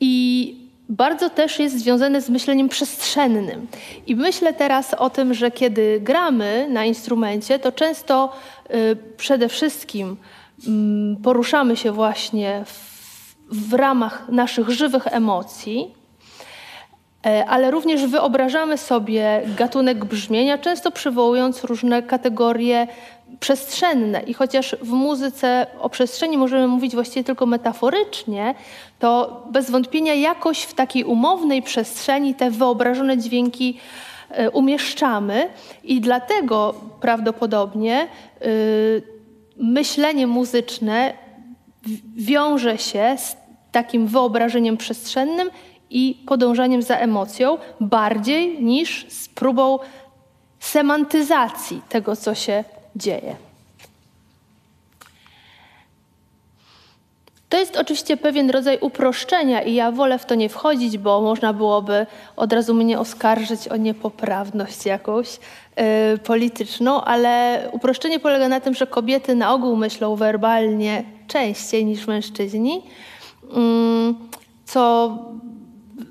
i 0.00 0.54
bardzo 0.88 1.30
też 1.30 1.58
jest 1.58 1.78
związane 1.78 2.20
z 2.20 2.30
myśleniem 2.30 2.68
przestrzennym. 2.68 3.66
I 4.06 4.16
myślę 4.16 4.54
teraz 4.54 4.94
o 4.94 5.10
tym, 5.10 5.34
że 5.34 5.50
kiedy 5.50 6.00
gramy 6.00 6.68
na 6.70 6.84
instrumencie, 6.84 7.58
to 7.58 7.72
często 7.72 8.32
y, 8.70 8.96
przede 9.16 9.48
wszystkim 9.48 10.16
mm, 10.66 11.16
poruszamy 11.16 11.76
się 11.76 11.92
właśnie 11.92 12.62
w, 12.66 12.98
w 13.50 13.74
ramach 13.74 14.28
naszych 14.28 14.70
żywych 14.70 15.06
emocji, 15.06 15.94
e, 17.26 17.46
ale 17.46 17.70
również 17.70 18.06
wyobrażamy 18.06 18.78
sobie 18.78 19.42
gatunek 19.56 20.04
brzmienia, 20.04 20.58
często 20.58 20.90
przywołując 20.90 21.64
różne 21.64 22.02
kategorie 22.02 22.86
przestrzenne. 23.40 24.20
I 24.20 24.34
chociaż 24.34 24.76
w 24.82 24.90
muzyce 24.90 25.66
o 25.80 25.88
przestrzeni 25.88 26.38
możemy 26.38 26.68
mówić 26.68 26.94
właściwie 26.94 27.24
tylko 27.24 27.46
metaforycznie, 27.46 28.54
to 28.98 29.42
bez 29.50 29.70
wątpienia 29.70 30.14
jakoś 30.14 30.62
w 30.62 30.74
takiej 30.74 31.04
umownej 31.04 31.62
przestrzeni 31.62 32.34
te 32.34 32.50
wyobrażone 32.50 33.18
dźwięki 33.18 33.78
e, 34.30 34.50
umieszczamy 34.50 35.48
i 35.84 36.00
dlatego 36.00 36.74
prawdopodobnie 37.00 38.08
y, 38.42 39.02
myślenie 39.56 40.26
muzyczne 40.26 41.12
wiąże 42.16 42.78
się 42.78 43.16
z 43.18 43.36
takim 43.72 44.06
wyobrażeniem 44.06 44.76
przestrzennym 44.76 45.50
i 45.90 46.22
podążaniem 46.26 46.82
za 46.82 46.96
emocją 46.96 47.58
bardziej 47.80 48.62
niż 48.62 49.06
z 49.08 49.28
próbą 49.28 49.78
semantyzacji 50.60 51.82
tego, 51.88 52.16
co 52.16 52.34
się 52.34 52.64
dzieje. 52.98 53.36
To 57.48 57.58
jest 57.58 57.76
oczywiście 57.76 58.16
pewien 58.16 58.50
rodzaj 58.50 58.78
uproszczenia 58.80 59.62
i 59.62 59.74
ja 59.74 59.92
wolę 59.92 60.18
w 60.18 60.26
to 60.26 60.34
nie 60.34 60.48
wchodzić, 60.48 60.98
bo 60.98 61.20
można 61.20 61.52
byłoby 61.52 62.06
od 62.36 62.52
razu 62.52 62.74
mnie 62.74 62.98
oskarżyć 62.98 63.68
o 63.68 63.76
niepoprawność 63.76 64.86
jakąś 64.86 65.28
yy, 65.76 66.18
polityczną, 66.18 67.04
ale 67.04 67.62
uproszczenie 67.72 68.20
polega 68.20 68.48
na 68.48 68.60
tym, 68.60 68.74
że 68.74 68.86
kobiety 68.86 69.34
na 69.34 69.54
ogół 69.54 69.76
myślą 69.76 70.16
werbalnie 70.16 71.04
częściej 71.26 71.84
niż 71.84 72.06
mężczyźni, 72.06 72.82
yy, 73.42 74.14
co 74.64 75.08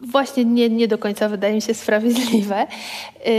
właśnie 0.01 0.45
nie, 0.45 0.69
nie 0.69 0.87
do 0.87 0.97
końca 0.97 1.29
wydaje 1.29 1.55
mi 1.55 1.61
się 1.61 1.73
sprawiedliwe, 1.73 2.67
y, 3.27 3.29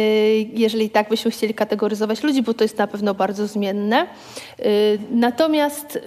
jeżeli 0.53 0.91
tak 0.91 1.09
byśmy 1.09 1.31
chcieli 1.31 1.55
kategoryzować 1.55 2.23
ludzi, 2.23 2.43
bo 2.43 2.55
to 2.55 2.65
jest 2.65 2.79
na 2.79 2.87
pewno 2.87 3.15
bardzo 3.15 3.47
zmienne. 3.47 4.07
Y, 4.61 4.99
natomiast 5.11 5.99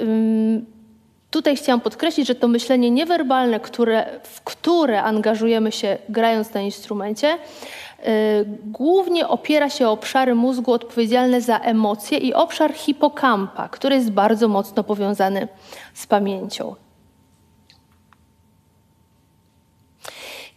tutaj 1.32 1.56
chciałam 1.56 1.82
podkreślić, 1.82 2.28
że 2.28 2.36
to 2.36 2.48
myślenie 2.48 2.92
niewerbalne, 2.92 3.60
które, 3.60 4.20
w 4.24 4.42
które 4.42 5.04
angażujemy 5.04 5.72
się 5.72 5.98
grając 6.10 6.54
na 6.54 6.62
instrumencie, 6.62 7.34
y, 7.34 7.38
głównie 8.66 9.28
opiera 9.28 9.70
się 9.70 9.88
o 9.88 9.92
obszary 9.92 10.36
mózgu 10.36 10.72
odpowiedzialne 10.74 11.42
za 11.42 11.60
emocje 11.60 12.18
i 12.18 12.34
obszar 12.34 12.74
hipokampa, 12.74 13.70
który 13.70 13.96
jest 13.96 14.12
bardzo 14.12 14.48
mocno 14.48 14.84
powiązany 14.84 15.48
z 15.94 16.08
pamięcią. 16.08 16.76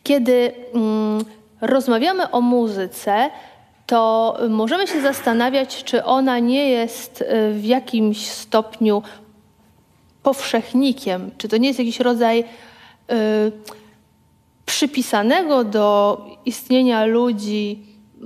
Kiedy 0.05 0.53
mm, 0.75 1.25
rozmawiamy 1.61 2.31
o 2.31 2.41
muzyce, 2.41 3.31
to 3.87 4.37
możemy 4.49 4.87
się 4.87 5.01
zastanawiać, 5.01 5.85
czy 5.85 6.05
ona 6.05 6.39
nie 6.39 6.71
jest 6.71 7.23
y, 7.23 7.55
w 7.55 7.65
jakimś 7.65 8.31
stopniu 8.31 9.03
powszechnikiem, 10.23 11.31
czy 11.39 11.49
to 11.49 11.57
nie 11.57 11.69
jest 11.69 11.79
jakiś 11.79 12.01
rodzaj 12.01 12.41
y, 12.41 12.45
przypisanego 14.67 15.65
do 15.65 16.19
istnienia 16.45 17.05
ludzi 17.05 17.83
y, 18.17 18.25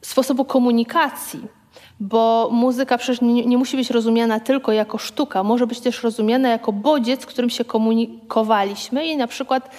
sposobu 0.00 0.44
komunikacji 0.44 1.55
bo 2.00 2.48
muzyka 2.52 2.98
przecież 2.98 3.20
nie, 3.20 3.46
nie, 3.46 3.58
musi 3.58 3.76
być 3.76 3.90
rozumiana 3.90 4.40
tylko 4.40 4.72
jako 4.72 4.98
sztuka, 4.98 5.42
może 5.42 5.66
być 5.66 5.80
też 5.80 6.02
rozumiana 6.02 6.48
jako 6.48 6.72
bodziec, 6.72 7.26
którym 7.26 7.50
się 7.50 7.64
komunikowaliśmy 7.64 9.06
i 9.06 9.16
na 9.16 9.26
przykład 9.26 9.70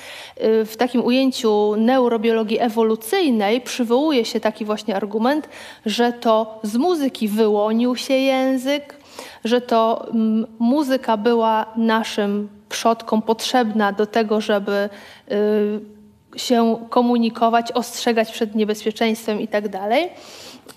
y, 0.44 0.66
w 0.66 0.78
takim 0.78 1.06
ujęciu 1.06 1.76
neurobiologii 1.76 2.60
ewolucyjnej 2.60 3.62
przywołuje 3.62 4.26
się 4.26 4.40
taki 4.40 4.66
właśnie 4.66 4.96
argument, 4.96 5.50
że 5.86 6.14
to 6.14 6.60
z 6.64 6.76
muzyki 6.78 7.28
wyłonił 7.28 7.96
się 7.96 8.14
język, 8.14 8.96
że 9.44 9.62
to 9.62 10.08
mm, 10.10 10.48
muzyka 10.60 11.18
była 11.18 11.66
naszym 11.76 12.50
przodkom 12.70 13.22
potrzebna 13.22 13.92
do 13.92 14.06
tego, 14.06 14.42
żeby 14.42 14.90
y, 15.32 15.98
się 16.40 16.78
komunikować, 16.90 17.72
ostrzegać 17.72 18.32
przed 18.32 18.56
niebezpieczeństwem 18.56 19.42
itd. 19.42 19.80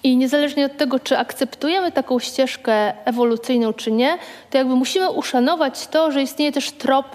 I 0.05 0.16
niezależnie 0.16 0.66
od 0.66 0.76
tego, 0.76 0.99
czy 0.99 1.18
akceptujemy 1.18 1.93
taką 1.93 2.18
ścieżkę 2.18 3.07
ewolucyjną, 3.07 3.72
czy 3.72 3.93
nie, 3.93 4.18
to 4.51 4.59
jakby 4.59 4.76
musimy 4.76 5.11
uszanować 5.11 5.86
to, 5.86 6.12
że 6.12 6.22
istnieje 6.22 6.53
też 6.53 6.70
trop 6.70 7.07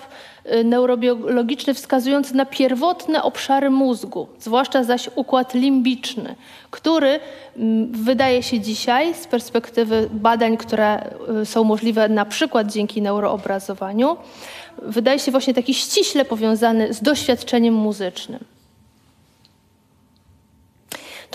y, 0.45 0.63
neurobiologiczny 0.63 1.73
wskazujący 1.73 2.35
na 2.35 2.45
pierwotne 2.45 3.23
obszary 3.23 3.69
mózgu, 3.69 4.27
zwłaszcza 4.39 4.83
zaś 4.83 5.09
układ 5.15 5.53
limbiczny, 5.53 6.35
który 6.71 7.19
mm, 7.57 7.91
wydaje 7.91 8.43
się 8.43 8.59
dzisiaj 8.59 9.13
z 9.13 9.27
perspektywy 9.27 10.09
badań, 10.11 10.57
które 10.57 11.09
y, 11.41 11.45
są 11.45 11.63
możliwe 11.63 12.09
na 12.09 12.25
przykład 12.25 12.71
dzięki 12.71 13.01
neuroobrazowaniu, 13.01 14.17
wydaje 14.81 15.19
się 15.19 15.31
właśnie 15.31 15.53
taki 15.53 15.73
ściśle 15.73 16.25
powiązany 16.25 16.93
z 16.93 17.01
doświadczeniem 17.01 17.73
muzycznym. 17.73 18.54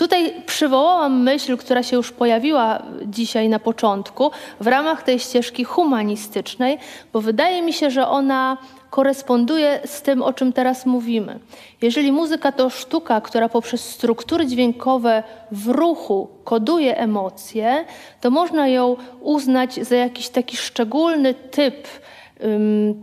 Tutaj 0.01 0.33
przywołałam 0.45 1.23
myśl, 1.23 1.57
która 1.57 1.83
się 1.83 1.95
już 1.95 2.11
pojawiła 2.11 2.83
dzisiaj 3.05 3.49
na 3.49 3.59
początku 3.59 4.31
w 4.59 4.67
ramach 4.67 5.03
tej 5.03 5.19
ścieżki 5.19 5.63
humanistycznej, 5.63 6.77
bo 7.13 7.21
wydaje 7.21 7.61
mi 7.61 7.73
się, 7.73 7.91
że 7.91 8.07
ona 8.07 8.57
koresponduje 8.89 9.79
z 9.85 10.01
tym, 10.01 10.21
o 10.21 10.33
czym 10.33 10.53
teraz 10.53 10.85
mówimy. 10.85 11.39
Jeżeli 11.81 12.11
muzyka 12.11 12.51
to 12.51 12.69
sztuka, 12.69 13.21
która 13.21 13.49
poprzez 13.49 13.89
struktury 13.89 14.45
dźwiękowe 14.45 15.23
w 15.51 15.67
ruchu 15.67 16.29
koduje 16.43 16.97
emocje, 16.97 17.85
to 18.21 18.29
można 18.29 18.67
ją 18.67 18.95
uznać 19.19 19.73
za 19.75 19.95
jakiś 19.95 20.29
taki 20.29 20.57
szczególny 20.57 21.33
typ 21.33 21.87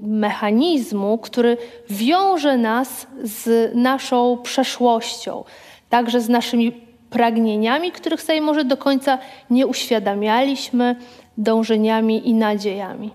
mechanizmu, 0.03 1.19
który 1.19 1.57
wiąże 1.91 2.57
nas 2.57 3.07
z 3.23 3.75
naszą 3.75 4.39
przeszłością, 4.43 5.45
także 5.89 6.21
z 6.21 6.29
naszymi 6.29 6.88
pragnieniami, 7.11 7.93
których 7.93 8.23
sobie 8.23 8.41
może 8.41 8.65
do 8.65 8.77
końca 8.77 9.19
nie 9.51 9.67
uświadamialiśmy, 9.67 10.97
dążeniami 11.39 12.29
i 12.29 12.35
nadziejami. 12.35 13.11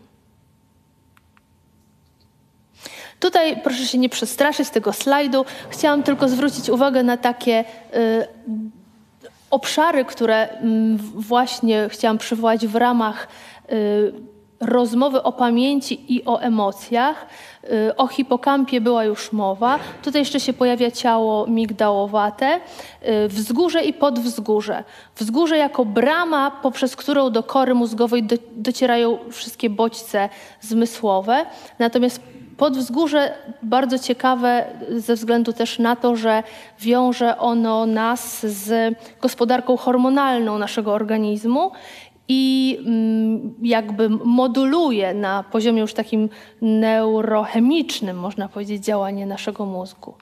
Tutaj 3.19 3.61
proszę 3.63 3.85
się 3.85 3.97
nie 3.97 4.09
przestraszyć 4.09 4.69
tego 4.69 4.93
slajdu. 4.93 5.45
Chciałam 5.69 6.03
tylko 6.03 6.29
zwrócić 6.29 6.69
uwagę 6.69 7.03
na 7.03 7.17
takie 7.17 7.59
y, 7.95 8.27
obszary, 9.49 10.05
które 10.05 10.47
y, 10.47 10.57
właśnie 11.15 11.89
chciałam 11.89 12.17
przywołać 12.17 12.67
w 12.67 12.75
ramach 12.75 13.27
y, 13.71 14.13
rozmowy 14.59 15.23
o 15.23 15.31
pamięci 15.31 16.15
i 16.15 16.25
o 16.25 16.39
emocjach. 16.39 17.25
Y, 17.71 17.95
o 17.95 18.07
hipokampie 18.07 18.81
była 18.81 19.03
już 19.03 19.31
mowa. 19.31 19.79
Tutaj 20.03 20.21
jeszcze 20.21 20.39
się 20.39 20.53
pojawia 20.53 20.91
ciało 20.91 21.47
migdałowate, 21.47 22.59
y, 23.07 23.27
wzgórze 23.27 23.83
i 23.83 23.93
podwzgórze. 23.93 24.83
Wzgórze 25.15 25.57
jako 25.57 25.85
brama, 25.85 26.51
poprzez 26.51 26.95
którą 26.95 27.29
do 27.29 27.43
kory 27.43 27.73
mózgowej 27.73 28.27
docierają 28.55 29.17
wszystkie 29.31 29.69
bodźce 29.69 30.29
zmysłowe. 30.61 31.45
Natomiast 31.79 32.21
podwzgórze 32.57 33.33
bardzo 33.63 33.99
ciekawe 33.99 34.65
ze 34.89 35.15
względu 35.15 35.53
też 35.53 35.79
na 35.79 35.95
to, 35.95 36.15
że 36.15 36.43
wiąże 36.79 37.37
ono 37.37 37.85
nas 37.85 38.45
z 38.45 38.95
gospodarką 39.21 39.77
hormonalną 39.77 40.57
naszego 40.57 40.93
organizmu 40.93 41.71
i 42.27 42.77
mm, 42.85 43.53
jakby 43.61 44.09
moduluje 44.09 45.13
na 45.13 45.43
poziomie 45.43 45.81
już 45.81 45.93
takim 45.93 46.29
neurochemicznym, 46.61 48.19
można 48.19 48.49
powiedzieć, 48.49 48.85
działanie 48.85 49.25
naszego 49.25 49.65
mózgu. 49.65 50.13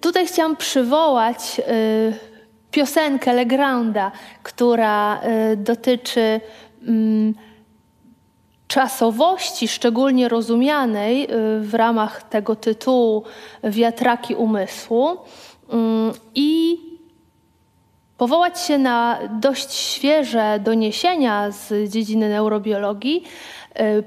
Tutaj 0.00 0.26
chciałam 0.26 0.56
przywołać 0.56 1.60
y, 1.60 1.62
piosenkę 2.70 3.32
Legranda, 3.32 4.12
która 4.42 5.20
y, 5.52 5.56
dotyczy 5.56 6.40
mm, 6.82 7.34
czasowości, 8.66 9.68
szczególnie 9.68 10.28
rozumianej 10.28 11.24
y, 11.24 11.28
w 11.60 11.74
ramach 11.74 12.22
tego 12.22 12.56
tytułu 12.56 13.24
Wiatraki 13.64 14.34
umysłu. 14.34 15.16
I 16.34 16.78
powołać 18.24 18.60
się 18.60 18.78
na 18.78 19.18
dość 19.40 19.72
świeże 19.74 20.60
doniesienia 20.60 21.50
z 21.50 21.90
dziedziny 21.90 22.28
neurobiologii. 22.28 23.24
Y, 23.80 24.04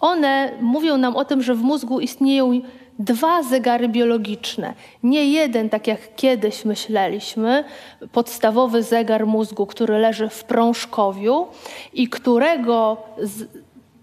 one 0.00 0.52
mówią 0.60 0.96
nam 0.96 1.16
o 1.16 1.24
tym, 1.24 1.42
że 1.42 1.54
w 1.54 1.62
mózgu 1.62 2.00
istnieją 2.00 2.60
dwa 2.98 3.42
zegary 3.42 3.88
biologiczne. 3.88 4.74
Nie 5.02 5.30
jeden, 5.30 5.68
tak 5.68 5.86
jak 5.86 6.00
kiedyś 6.16 6.64
myśleliśmy, 6.64 7.64
podstawowy 8.12 8.82
zegar 8.82 9.26
mózgu, 9.26 9.66
który 9.66 9.98
leży 9.98 10.28
w 10.28 10.44
prążkowiu 10.44 11.46
i 11.92 12.08
którego 12.08 12.96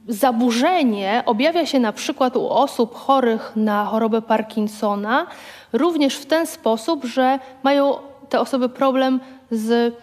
zaburzenie 0.07 1.23
objawia 1.25 1.65
się 1.65 1.79
na 1.79 1.91
przykład 1.91 2.35
u 2.35 2.49
osób 2.49 2.95
chorych 2.95 3.51
na 3.55 3.85
chorobę 3.85 4.21
Parkinsona 4.21 5.27
również 5.73 6.15
w 6.15 6.25
ten 6.25 6.47
sposób, 6.47 7.05
że 7.05 7.39
mają 7.63 7.95
te 8.29 8.39
osoby 8.39 8.69
problem 8.69 9.19
z 9.51 9.95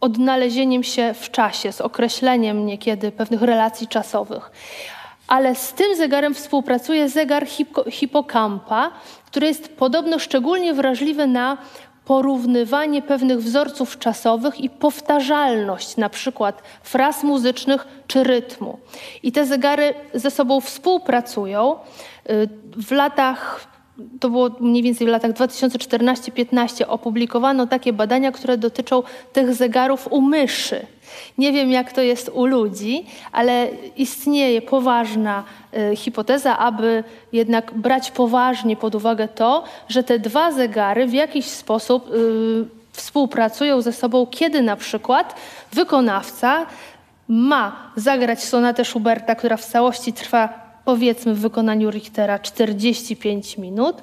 odnalezieniem 0.00 0.82
się 0.82 1.14
w 1.14 1.30
czasie, 1.30 1.72
z 1.72 1.80
określeniem 1.80 2.66
niekiedy 2.66 3.12
pewnych 3.12 3.42
relacji 3.42 3.88
czasowych. 3.88 4.50
Ale 5.28 5.54
z 5.54 5.72
tym 5.72 5.96
zegarem 5.96 6.34
współpracuje 6.34 7.08
zegar 7.08 7.46
hipokampa, 7.90 8.90
który 9.26 9.46
jest 9.46 9.76
podobno 9.76 10.18
szczególnie 10.18 10.74
wrażliwy 10.74 11.26
na 11.26 11.58
porównywanie 12.04 13.02
pewnych 13.02 13.38
wzorców 13.38 13.98
czasowych 13.98 14.60
i 14.60 14.70
powtarzalność 14.70 15.96
na 15.96 16.08
przykład 16.08 16.62
fraz 16.82 17.22
muzycznych 17.22 17.86
czy 18.06 18.24
rytmu. 18.24 18.78
I 19.22 19.32
te 19.32 19.46
zegary 19.46 19.94
ze 20.14 20.30
sobą 20.30 20.60
współpracują. 20.60 21.74
Y, 22.30 22.48
w 22.76 22.90
latach 22.90 23.66
to 24.20 24.30
było 24.30 24.50
mniej 24.60 24.82
więcej 24.82 25.06
w 25.06 25.10
latach 25.10 25.32
2014-15 25.32 26.84
opublikowano 26.88 27.66
takie 27.66 27.92
badania, 27.92 28.32
które 28.32 28.58
dotyczą 28.58 29.02
tych 29.32 29.54
zegarów 29.54 30.08
u 30.10 30.20
myszy. 30.20 30.86
Nie 31.38 31.52
wiem, 31.52 31.70
jak 31.70 31.92
to 31.92 32.00
jest 32.00 32.30
u 32.34 32.46
ludzi, 32.46 33.06
ale 33.32 33.68
istnieje 33.96 34.62
poważna 34.62 35.44
y, 35.92 35.96
hipoteza, 35.96 36.58
aby 36.58 37.04
jednak 37.32 37.74
brać 37.74 38.10
poważnie 38.10 38.76
pod 38.76 38.94
uwagę 38.94 39.28
to, 39.28 39.64
że 39.88 40.02
te 40.02 40.18
dwa 40.18 40.52
zegary 40.52 41.06
w 41.06 41.12
jakiś 41.12 41.46
sposób 41.46 42.10
y, 42.10 42.64
współpracują 42.92 43.80
ze 43.80 43.92
sobą, 43.92 44.26
kiedy 44.26 44.62
na 44.62 44.76
przykład 44.76 45.34
wykonawca 45.72 46.66
ma 47.28 47.90
zagrać 47.96 48.44
sonatę 48.44 48.84
Schuberta, 48.84 49.34
która 49.34 49.56
w 49.56 49.64
całości 49.64 50.12
trwa 50.12 50.65
powiedzmy 50.86 51.34
w 51.34 51.40
wykonaniu 51.40 51.90
Richtera 51.90 52.38
45 52.38 53.58
minut, 53.58 54.02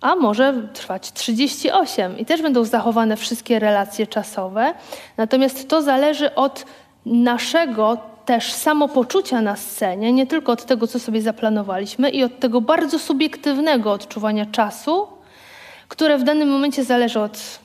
a 0.00 0.14
może 0.16 0.68
trwać 0.74 1.12
38 1.12 2.18
i 2.18 2.24
też 2.24 2.42
będą 2.42 2.64
zachowane 2.64 3.16
wszystkie 3.16 3.58
relacje 3.58 4.06
czasowe. 4.06 4.74
Natomiast 5.16 5.68
to 5.68 5.82
zależy 5.82 6.34
od 6.34 6.64
naszego 7.06 7.98
też 8.26 8.52
samopoczucia 8.52 9.42
na 9.42 9.56
scenie, 9.56 10.12
nie 10.12 10.26
tylko 10.26 10.52
od 10.52 10.64
tego, 10.64 10.86
co 10.86 10.98
sobie 10.98 11.22
zaplanowaliśmy 11.22 12.10
i 12.10 12.24
od 12.24 12.38
tego 12.38 12.60
bardzo 12.60 12.98
subiektywnego 12.98 13.92
odczuwania 13.92 14.46
czasu, 14.46 15.06
które 15.88 16.18
w 16.18 16.24
danym 16.24 16.48
momencie 16.48 16.84
zależy 16.84 17.20
od 17.20 17.60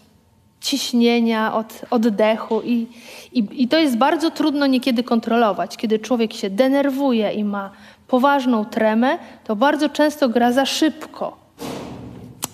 ciśnienia, 0.61 1.53
od 1.53 1.81
oddechu 1.89 2.61
i, 2.61 2.87
i, 3.33 3.63
i 3.63 3.67
to 3.67 3.77
jest 3.77 3.97
bardzo 3.97 4.31
trudno 4.31 4.67
niekiedy 4.67 5.03
kontrolować. 5.03 5.77
Kiedy 5.77 5.99
człowiek 5.99 6.33
się 6.33 6.49
denerwuje 6.49 7.31
i 7.31 7.43
ma 7.43 7.71
poważną 8.07 8.65
tremę, 8.65 9.17
to 9.43 9.55
bardzo 9.55 9.89
często 9.89 10.29
gra 10.29 10.51
za 10.51 10.65
szybko. 10.65 11.37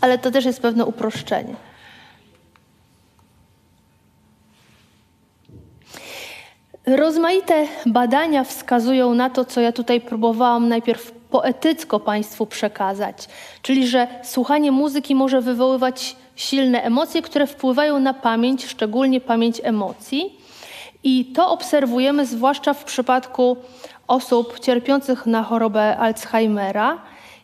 Ale 0.02 0.18
to 0.18 0.32
też 0.32 0.46
jest 0.46 0.62
pewne 0.62 0.86
uproszczenie. 0.86 1.56
Rozmaite 6.86 7.68
badania 7.86 8.44
wskazują 8.44 9.14
na 9.14 9.30
to, 9.30 9.46
co 9.46 9.62
ja 9.62 9.72
tutaj 9.72 10.02
próbowałam 10.02 10.68
najpierw 10.68 11.12
poetycko 11.12 12.00
Państwu 12.00 12.46
przekazać, 12.46 13.28
czyli 13.62 13.88
że 13.88 14.08
słuchanie 14.24 14.72
muzyki 14.72 15.16
może 15.16 15.42
wywoływać 15.42 16.16
silne 16.36 16.84
emocje, 16.84 17.22
które 17.22 17.48
wpływają 17.48 18.00
na 18.00 18.14
pamięć, 18.14 18.66
szczególnie 18.66 19.22
pamięć 19.22 19.62
emocji. 19.64 20.38
I 21.04 21.26
to 21.26 21.50
obserwujemy 21.52 22.26
zwłaszcza 22.26 22.74
w 22.74 22.84
przypadku 22.84 23.58
osób 24.12 24.60
cierpiących 24.60 25.26
na 25.26 25.44
chorobę 25.44 25.98
Alzheimera 25.98 26.98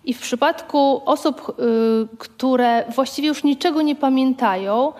i 0.06 0.14
w 0.14 0.19
przypadku 0.19 1.02
osób, 1.06 1.49
y, 1.49 2.18
które 2.18 2.84
właściwie 2.95 3.27
już 3.27 3.44
niczego 3.44 3.81
nie 3.81 3.95
pamiętają, 3.95 4.94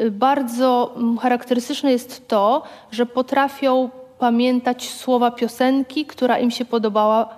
y, 0.00 0.10
bardzo 0.10 0.94
charakterystyczne 1.20 1.92
jest 1.92 2.28
to, 2.28 2.62
że 2.90 3.06
potrafią 3.06 3.90
pamiętać 4.18 4.90
słowa 4.90 5.30
piosenki, 5.30 6.06
która 6.06 6.38
im 6.38 6.50
się 6.50 6.64
podobała 6.64 7.28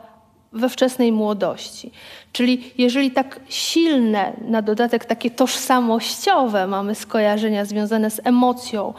we 0.52 0.68
wczesnej 0.68 1.12
młodości. 1.12 1.90
Czyli 2.32 2.72
jeżeli 2.78 3.10
tak 3.10 3.40
silne, 3.48 4.32
na 4.48 4.62
dodatek 4.62 5.04
takie 5.04 5.30
tożsamościowe 5.30 6.66
mamy 6.66 6.94
skojarzenia 6.94 7.64
związane 7.64 8.10
z 8.10 8.20
emocją 8.24 8.94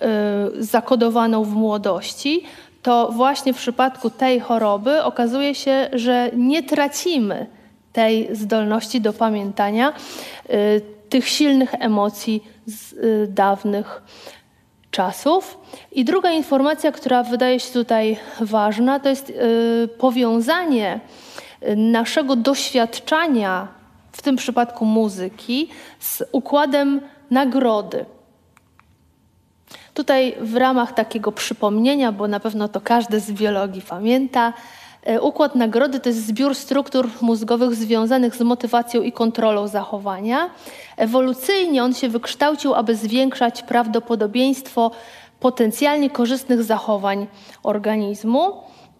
yy, 0.00 0.64
zakodowaną 0.64 1.44
w 1.44 1.54
młodości, 1.54 2.42
to 2.82 3.08
właśnie 3.12 3.52
w 3.52 3.56
przypadku 3.56 4.10
tej 4.10 4.40
choroby 4.40 5.02
okazuje 5.02 5.54
się, 5.54 5.88
że 5.92 6.30
nie 6.36 6.62
tracimy 6.62 7.46
tej 7.92 8.36
zdolności 8.36 9.00
do 9.00 9.12
pamiętania 9.12 9.92
y, 10.50 10.80
tych 11.08 11.28
silnych 11.28 11.74
emocji 11.74 12.44
z 12.66 12.92
y, 12.92 13.26
dawnych 13.28 14.02
czasów. 14.90 15.58
I 15.92 16.04
druga 16.04 16.32
informacja, 16.32 16.92
która 16.92 17.22
wydaje 17.22 17.60
się 17.60 17.72
tutaj 17.72 18.16
ważna, 18.40 19.00
to 19.00 19.08
jest 19.08 19.30
y, 19.30 19.88
powiązanie 19.98 21.00
naszego 21.76 22.36
doświadczania, 22.36 23.68
w 24.12 24.22
tym 24.22 24.36
przypadku 24.36 24.84
muzyki, 24.84 25.68
z 26.00 26.22
układem 26.32 27.00
nagrody. 27.30 28.04
Tutaj 29.94 30.36
w 30.40 30.56
ramach 30.56 30.92
takiego 30.92 31.32
przypomnienia, 31.32 32.12
bo 32.12 32.28
na 32.28 32.40
pewno 32.40 32.68
to 32.68 32.80
każdy 32.80 33.20
z 33.20 33.32
biologii 33.32 33.82
pamięta, 33.82 34.52
e, 35.02 35.20
układ 35.20 35.54
nagrody 35.54 36.00
to 36.00 36.08
jest 36.08 36.26
zbiór 36.26 36.54
struktur 36.54 37.08
mózgowych 37.20 37.74
związanych 37.74 38.36
z 38.36 38.40
motywacją 38.40 39.02
i 39.02 39.12
kontrolą 39.12 39.68
zachowania. 39.68 40.50
Ewolucyjnie 40.96 41.84
on 41.84 41.94
się 41.94 42.08
wykształcił, 42.08 42.74
aby 42.74 42.96
zwiększać 42.96 43.62
prawdopodobieństwo 43.62 44.90
potencjalnie 45.40 46.10
korzystnych 46.10 46.62
zachowań 46.62 47.26
organizmu. 47.62 48.52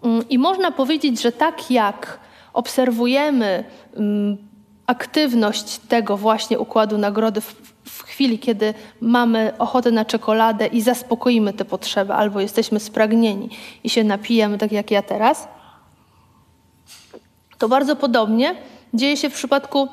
Mm, 0.03 0.29
I 0.29 0.39
można 0.39 0.71
powiedzieć, 0.71 1.23
że 1.23 1.33
tak 1.33 1.71
jak 1.71 2.19
obserwujemy 2.53 3.65
mm, 3.97 4.37
aktywność 4.87 5.79
tego 5.79 6.17
właśnie 6.17 6.59
układu 6.59 6.99
nagrody 6.99 7.41
w, 7.41 7.75
w, 7.85 8.03
chwili, 8.03 8.39
kiedy 8.39 8.75
mamy 9.01 9.53
ochotę 9.59 9.91
na 9.91 10.05
czekoladę 10.05 10.67
i 10.67 10.81
zaspokoimy 10.81 11.53
te 11.53 11.65
potrzeby, 11.65 12.13
albo 12.13 12.41
jesteśmy 12.41 12.81
spragnieni 12.81 13.49
i 13.85 13.91
się 13.91 14.05
napijemy, 14.05 14.59
tak 14.59 14.73
jak 14.73 14.91
ja 14.91 15.03
teraz, 15.03 15.49
to 17.59 17.69
bardzo 17.69 17.97
podobnie 17.97 18.55
dzieje 18.95 19.17
się 19.17 19.31
w 19.31 19.35
przypadku, 19.35 19.89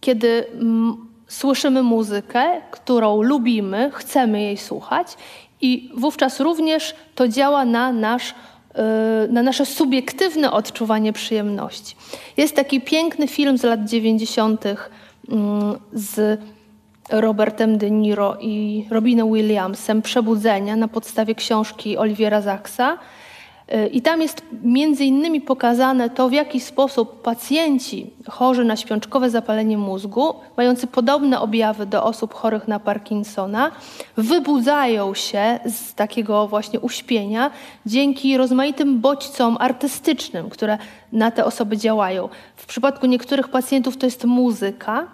kiedy 0.00 0.46
mm, 0.52 1.06
słyszymy 1.28 1.82
muzykę, 1.82 2.60
którą 2.70 3.22
lubimy, 3.22 3.90
chcemy 3.94 4.42
jej 4.42 4.56
słuchać, 4.56 5.16
i 5.60 5.90
wówczas 5.94 6.40
również 6.40 6.94
to 7.14 7.28
działa 7.28 7.64
na 7.64 7.92
nasz 7.92 8.34
Y, 8.78 9.32
na 9.32 9.42
nasze 9.42 9.66
subiektywne 9.66 10.52
odczuwanie 10.52 11.12
przyjemności. 11.12 11.96
Jest 12.36 12.56
taki 12.56 12.80
piękny 12.80 13.28
film 13.28 13.58
z 13.58 13.62
lat 13.62 13.84
90. 13.84 14.64
Mm, 15.28 15.78
z 15.92 16.40
Robertem 17.10 17.78
De 17.78 17.90
Niro 17.90 18.36
i 18.40 18.86
Robinem 18.90 19.32
Williamsem 19.32 20.02
Przebudzenia 20.02 20.76
na 20.76 20.88
podstawie 20.88 21.34
książki 21.34 21.96
Oliwiera 21.98 22.40
Zaksa. 22.40 22.98
I 23.92 24.02
tam 24.02 24.22
jest 24.22 24.42
między 24.62 25.04
innymi 25.04 25.40
pokazane 25.40 26.10
to, 26.10 26.28
w 26.28 26.32
jaki 26.32 26.60
sposób 26.60 27.22
pacjenci 27.22 28.10
chorzy 28.30 28.64
na 28.64 28.76
śpiączkowe 28.76 29.30
zapalenie 29.30 29.78
mózgu, 29.78 30.34
mający 30.56 30.86
podobne 30.86 31.40
objawy 31.40 31.86
do 31.86 32.04
osób 32.04 32.34
chorych 32.34 32.68
na 32.68 32.80
Parkinsona, 32.80 33.70
wybudzają 34.16 35.14
się 35.14 35.58
z 35.66 35.94
takiego 35.94 36.48
właśnie 36.48 36.80
uśpienia 36.80 37.50
dzięki 37.86 38.36
rozmaitym 38.36 39.00
bodźcom 39.00 39.56
artystycznym, 39.60 40.50
które 40.50 40.78
na 41.12 41.30
te 41.30 41.44
osoby 41.44 41.76
działają. 41.76 42.28
W 42.56 42.66
przypadku 42.66 43.06
niektórych 43.06 43.48
pacjentów 43.48 43.96
to 43.96 44.06
jest 44.06 44.24
muzyka, 44.24 45.06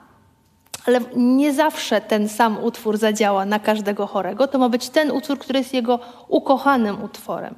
ale 0.87 1.01
nie 1.17 1.53
zawsze 1.53 2.01
ten 2.01 2.29
sam 2.29 2.65
utwór 2.65 2.97
zadziała 2.97 3.45
na 3.45 3.59
każdego 3.59 4.07
chorego. 4.07 4.47
To 4.47 4.59
ma 4.59 4.69
być 4.69 4.89
ten 4.89 5.11
utwór, 5.11 5.39
który 5.39 5.59
jest 5.59 5.75
jego 5.75 5.99
ukochanym 6.29 7.03
utworem. 7.03 7.55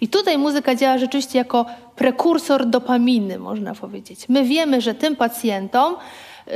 I 0.00 0.08
tutaj 0.08 0.38
muzyka 0.38 0.74
działa 0.74 0.98
rzeczywiście 0.98 1.38
jako 1.38 1.66
prekursor 1.96 2.66
dopaminy, 2.66 3.38
można 3.38 3.74
powiedzieć. 3.74 4.28
My 4.28 4.44
wiemy, 4.44 4.80
że 4.80 4.94
tym 4.94 5.16
pacjentom, 5.16 5.94
y, 6.48 6.52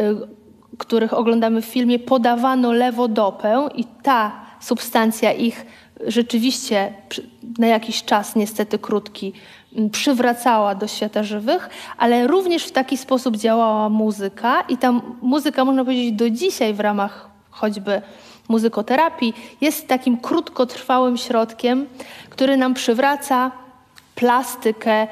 których 0.78 1.12
oglądamy 1.12 1.62
w 1.62 1.65
filmie, 1.65 1.99
podawano 1.99 2.73
lewodopę 2.73 3.69
i 3.74 3.85
ta 3.85 4.32
substancja 4.61 5.32
ich 5.32 5.66
rzeczywiście 6.07 6.93
na 7.59 7.66
jakiś 7.66 8.05
czas, 8.05 8.36
niestety 8.36 8.78
krótki, 8.78 9.32
przywracała 9.93 10.75
do 10.75 10.87
świata 10.87 11.23
żywych, 11.23 11.69
ale 11.99 12.27
również 12.27 12.65
w 12.65 12.73
taki 12.73 12.97
sposób 12.97 13.37
działała 13.37 13.89
muzyka 13.89 14.61
i 14.61 14.77
ta 14.77 14.93
muzyka, 15.23 15.65
można 15.65 15.85
powiedzieć, 15.85 16.13
do 16.13 16.31
dzisiaj 16.31 16.75
w 16.75 16.81
ramach 16.81 17.29
choćby 17.51 18.03
muzykoterapii 18.49 19.35
jest 19.61 19.89
takim 19.89 20.17
krótkotrwałym 20.19 21.17
środkiem, 21.17 21.87
który 22.31 22.57
nam 22.57 22.75
przywraca 22.75 23.51
plastykę, 24.15 25.03
y, 25.03 25.09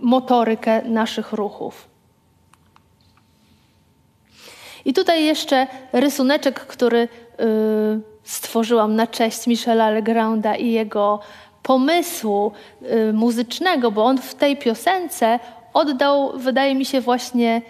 motorykę 0.00 0.82
naszych 0.82 1.32
ruchów. 1.32 1.88
I 4.84 4.92
tutaj 4.92 5.24
jeszcze 5.24 5.66
rysuneczek, 5.92 6.60
który 6.60 6.98
y, 6.98 7.08
stworzyłam 8.24 8.96
na 8.96 9.06
cześć 9.06 9.46
Michela 9.46 9.90
Legranda 9.90 10.56
i 10.56 10.70
jego 10.70 11.20
pomysłu 11.68 12.52
y, 12.82 13.12
muzycznego, 13.12 13.90
bo 13.90 14.04
on 14.04 14.18
w 14.18 14.34
tej 14.34 14.56
piosence 14.56 15.38
oddał, 15.74 16.38
wydaje 16.38 16.74
mi 16.74 16.84
się, 16.84 17.00
właśnie 17.00 17.62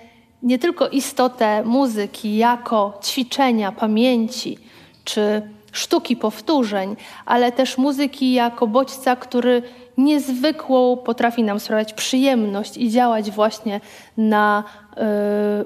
nie 0.43 0.59
tylko 0.59 0.89
istotę 0.89 1.63
muzyki 1.65 2.37
jako 2.37 2.99
ćwiczenia 3.05 3.73
pamięci 3.73 4.59
czy 5.05 5.43
sztuki 5.73 6.17
powtórzeń, 6.17 6.97
ale 7.27 7.53
też 7.53 7.79
muzyki 7.79 8.33
jako 8.33 8.67
bodźca, 8.67 9.17
który 9.17 9.63
niezwykłą 9.97 10.97
potrafi 10.97 11.43
nam 11.43 11.61
sprawiać 11.61 11.93
przyjemność 11.93 12.77
i 12.77 12.91
działać 12.91 13.31
właśnie 13.31 13.81
na 14.17 14.65
y, 14.93 15.01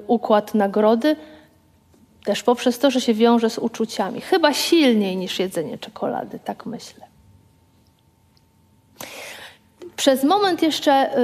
układ 0.07 0.55
nagrody, 0.55 1.15
też 2.23 2.43
poprzez 2.43 2.79
to, 2.79 2.91
że 2.91 3.01
się 3.01 3.13
wiąże 3.13 3.49
z 3.49 3.57
uczuciami. 3.57 4.21
Chyba 4.21 4.53
silniej 4.53 5.17
niż 5.17 5.39
jedzenie 5.39 5.77
czekolady, 5.77 6.39
tak 6.39 6.65
myślę. 6.65 7.12
Przez 9.95 10.23
moment 10.23 10.61
jeszcze 10.61 11.17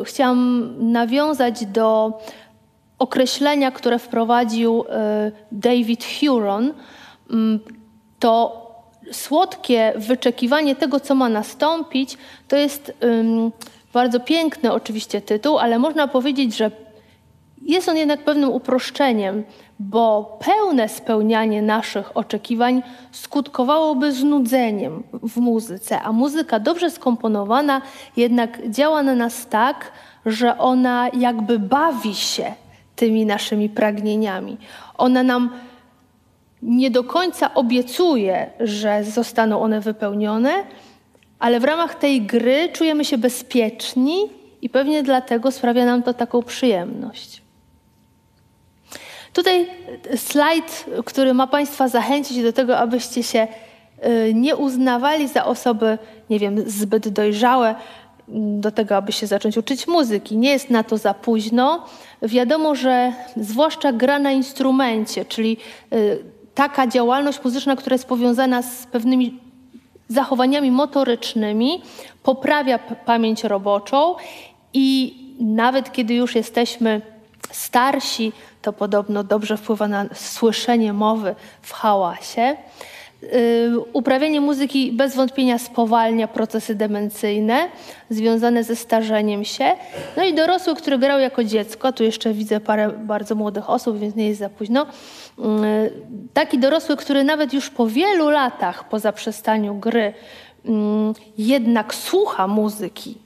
y, 0.00 0.04
chciałam 0.04 0.74
nawiązać 0.92 1.66
do 1.66 2.20
określenia, 2.98 3.70
które 3.70 3.98
wprowadził 3.98 4.80
y, 4.80 4.86
David 5.52 6.04
Huron. 6.20 6.68
Y, 6.70 6.74
to 8.18 8.64
słodkie 9.12 9.92
wyczekiwanie 9.96 10.76
tego, 10.76 11.00
co 11.00 11.14
ma 11.14 11.28
nastąpić, 11.28 12.18
to 12.48 12.56
jest 12.56 12.92
bardzo 13.92 14.20
piękny 14.20 14.72
oczywiście 14.72 15.20
tytuł, 15.20 15.58
ale 15.58 15.78
można 15.78 16.08
powiedzieć, 16.08 16.56
że 16.56 16.70
jest 17.62 17.88
on 17.88 17.96
jednak 17.96 18.24
pewnym 18.24 18.50
uproszczeniem 18.50 19.44
bo 19.78 20.38
pełne 20.44 20.88
spełnianie 20.88 21.62
naszych 21.62 22.16
oczekiwań 22.16 22.82
skutkowałoby 23.12 24.12
znudzeniem 24.12 25.02
w 25.12 25.36
muzyce, 25.36 26.02
a 26.02 26.12
muzyka 26.12 26.60
dobrze 26.60 26.90
skomponowana 26.90 27.82
jednak 28.16 28.68
działa 28.70 29.02
na 29.02 29.14
nas 29.14 29.46
tak, 29.46 29.92
że 30.26 30.58
ona 30.58 31.08
jakby 31.08 31.58
bawi 31.58 32.14
się 32.14 32.52
tymi 32.96 33.26
naszymi 33.26 33.68
pragnieniami. 33.68 34.56
Ona 34.98 35.22
nam 35.22 35.50
nie 36.62 36.90
do 36.90 37.04
końca 37.04 37.54
obiecuje, 37.54 38.50
że 38.60 39.04
zostaną 39.04 39.60
one 39.60 39.80
wypełnione, 39.80 40.52
ale 41.38 41.60
w 41.60 41.64
ramach 41.64 41.94
tej 41.94 42.22
gry 42.22 42.68
czujemy 42.72 43.04
się 43.04 43.18
bezpieczni 43.18 44.16
i 44.62 44.68
pewnie 44.68 45.02
dlatego 45.02 45.50
sprawia 45.50 45.84
nam 45.84 46.02
to 46.02 46.14
taką 46.14 46.42
przyjemność. 46.42 47.43
Tutaj 49.34 49.66
slajd, 50.16 50.86
który 51.04 51.34
ma 51.34 51.46
Państwa 51.46 51.88
zachęcić 51.88 52.42
do 52.42 52.52
tego, 52.52 52.78
abyście 52.78 53.22
się 53.22 53.48
y, 54.06 54.34
nie 54.34 54.56
uznawali 54.56 55.28
za 55.28 55.44
osoby, 55.44 55.98
nie 56.30 56.38
wiem, 56.38 56.70
zbyt 56.70 57.08
dojrzałe 57.08 57.74
mm, 58.28 58.60
do 58.60 58.70
tego, 58.70 58.96
aby 58.96 59.12
się 59.12 59.26
zacząć 59.26 59.56
uczyć 59.56 59.86
muzyki. 59.86 60.36
Nie 60.36 60.50
jest 60.50 60.70
na 60.70 60.82
to 60.82 60.98
za 60.98 61.14
późno. 61.14 61.86
Wiadomo, 62.22 62.74
że 62.74 63.12
zwłaszcza 63.36 63.92
gra 63.92 64.18
na 64.18 64.32
instrumencie, 64.32 65.24
czyli 65.24 65.56
y, 65.92 66.18
taka 66.54 66.86
działalność 66.86 67.44
muzyczna, 67.44 67.76
która 67.76 67.94
jest 67.94 68.08
powiązana 68.08 68.62
z 68.62 68.86
pewnymi 68.86 69.40
zachowaniami 70.08 70.70
motorycznymi, 70.70 71.82
poprawia 72.22 72.78
pamięć 72.78 73.44
roboczą 73.44 74.14
i 74.72 75.14
nawet 75.40 75.92
kiedy 75.92 76.14
już 76.14 76.34
jesteśmy 76.34 77.00
starsi, 77.50 78.32
to 78.64 78.72
podobno 78.72 79.24
dobrze 79.24 79.56
wpływa 79.56 79.88
na 79.88 80.06
słyszenie 80.14 80.92
mowy 80.92 81.34
w 81.62 81.72
hałasie. 81.72 82.56
Uprawianie 83.92 84.40
muzyki 84.40 84.92
bez 84.92 85.16
wątpienia 85.16 85.58
spowalnia 85.58 86.28
procesy 86.28 86.74
demencyjne 86.74 87.68
związane 88.10 88.64
ze 88.64 88.76
starzeniem 88.76 89.44
się. 89.44 89.72
No 90.16 90.24
i 90.24 90.34
dorosły, 90.34 90.74
który 90.74 90.98
grał 90.98 91.18
jako 91.18 91.44
dziecko, 91.44 91.92
tu 91.92 92.04
jeszcze 92.04 92.32
widzę 92.32 92.60
parę 92.60 92.88
bardzo 92.88 93.34
młodych 93.34 93.70
osób, 93.70 93.98
więc 93.98 94.14
nie 94.14 94.28
jest 94.28 94.40
za 94.40 94.48
późno. 94.48 94.86
Taki 96.34 96.58
dorosły, 96.58 96.96
który 96.96 97.24
nawet 97.24 97.54
już 97.54 97.70
po 97.70 97.86
wielu 97.86 98.30
latach 98.30 98.88
po 98.88 98.98
zaprzestaniu 98.98 99.74
gry 99.74 100.14
jednak 101.38 101.94
słucha 101.94 102.46
muzyki, 102.46 103.18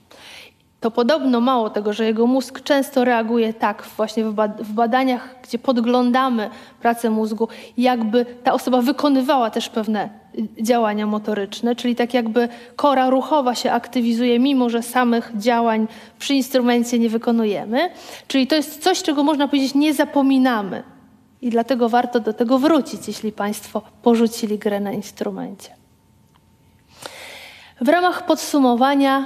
to 0.79 0.91
podobno 0.91 1.41
mało 1.41 1.69
tego, 1.69 1.93
że 1.93 2.05
jego 2.05 2.27
mózg 2.27 2.61
często 2.61 3.05
reaguje 3.05 3.53
tak 3.53 3.83
właśnie 3.97 4.23
w 4.59 4.73
badaniach, 4.73 5.35
gdzie 5.43 5.59
podglądamy 5.59 6.49
pracę 6.81 7.09
mózgu, 7.09 7.47
jakby 7.77 8.25
ta 8.43 8.53
osoba 8.53 8.81
wykonywała 8.81 9.49
też 9.49 9.69
pewne 9.69 10.09
y, 10.59 10.63
działania 10.63 11.05
motoryczne, 11.05 11.75
czyli 11.75 11.95
tak 11.95 12.13
jakby 12.13 12.49
kora 12.75 13.09
ruchowa 13.09 13.55
się 13.55 13.71
aktywizuje, 13.71 14.39
mimo 14.39 14.69
że 14.69 14.83
samych 14.83 15.31
działań 15.35 15.87
przy 16.19 16.33
instrumencie 16.33 16.99
nie 16.99 17.09
wykonujemy. 17.09 17.89
Czyli 18.27 18.47
to 18.47 18.55
jest 18.55 18.83
coś, 18.83 19.03
czego 19.03 19.23
można 19.23 19.47
powiedzieć 19.47 19.75
nie 19.75 19.93
zapominamy. 19.93 20.83
I 21.41 21.49
dlatego 21.49 21.89
warto 21.89 22.19
do 22.19 22.33
tego 22.33 22.59
wrócić, 22.59 23.07
jeśli 23.07 23.31
Państwo 23.31 23.81
porzucili 24.03 24.57
grę 24.57 24.79
na 24.79 24.91
instrumencie. 24.91 25.69
W 27.81 27.87
ramach 27.87 28.25
podsumowania 28.25 29.25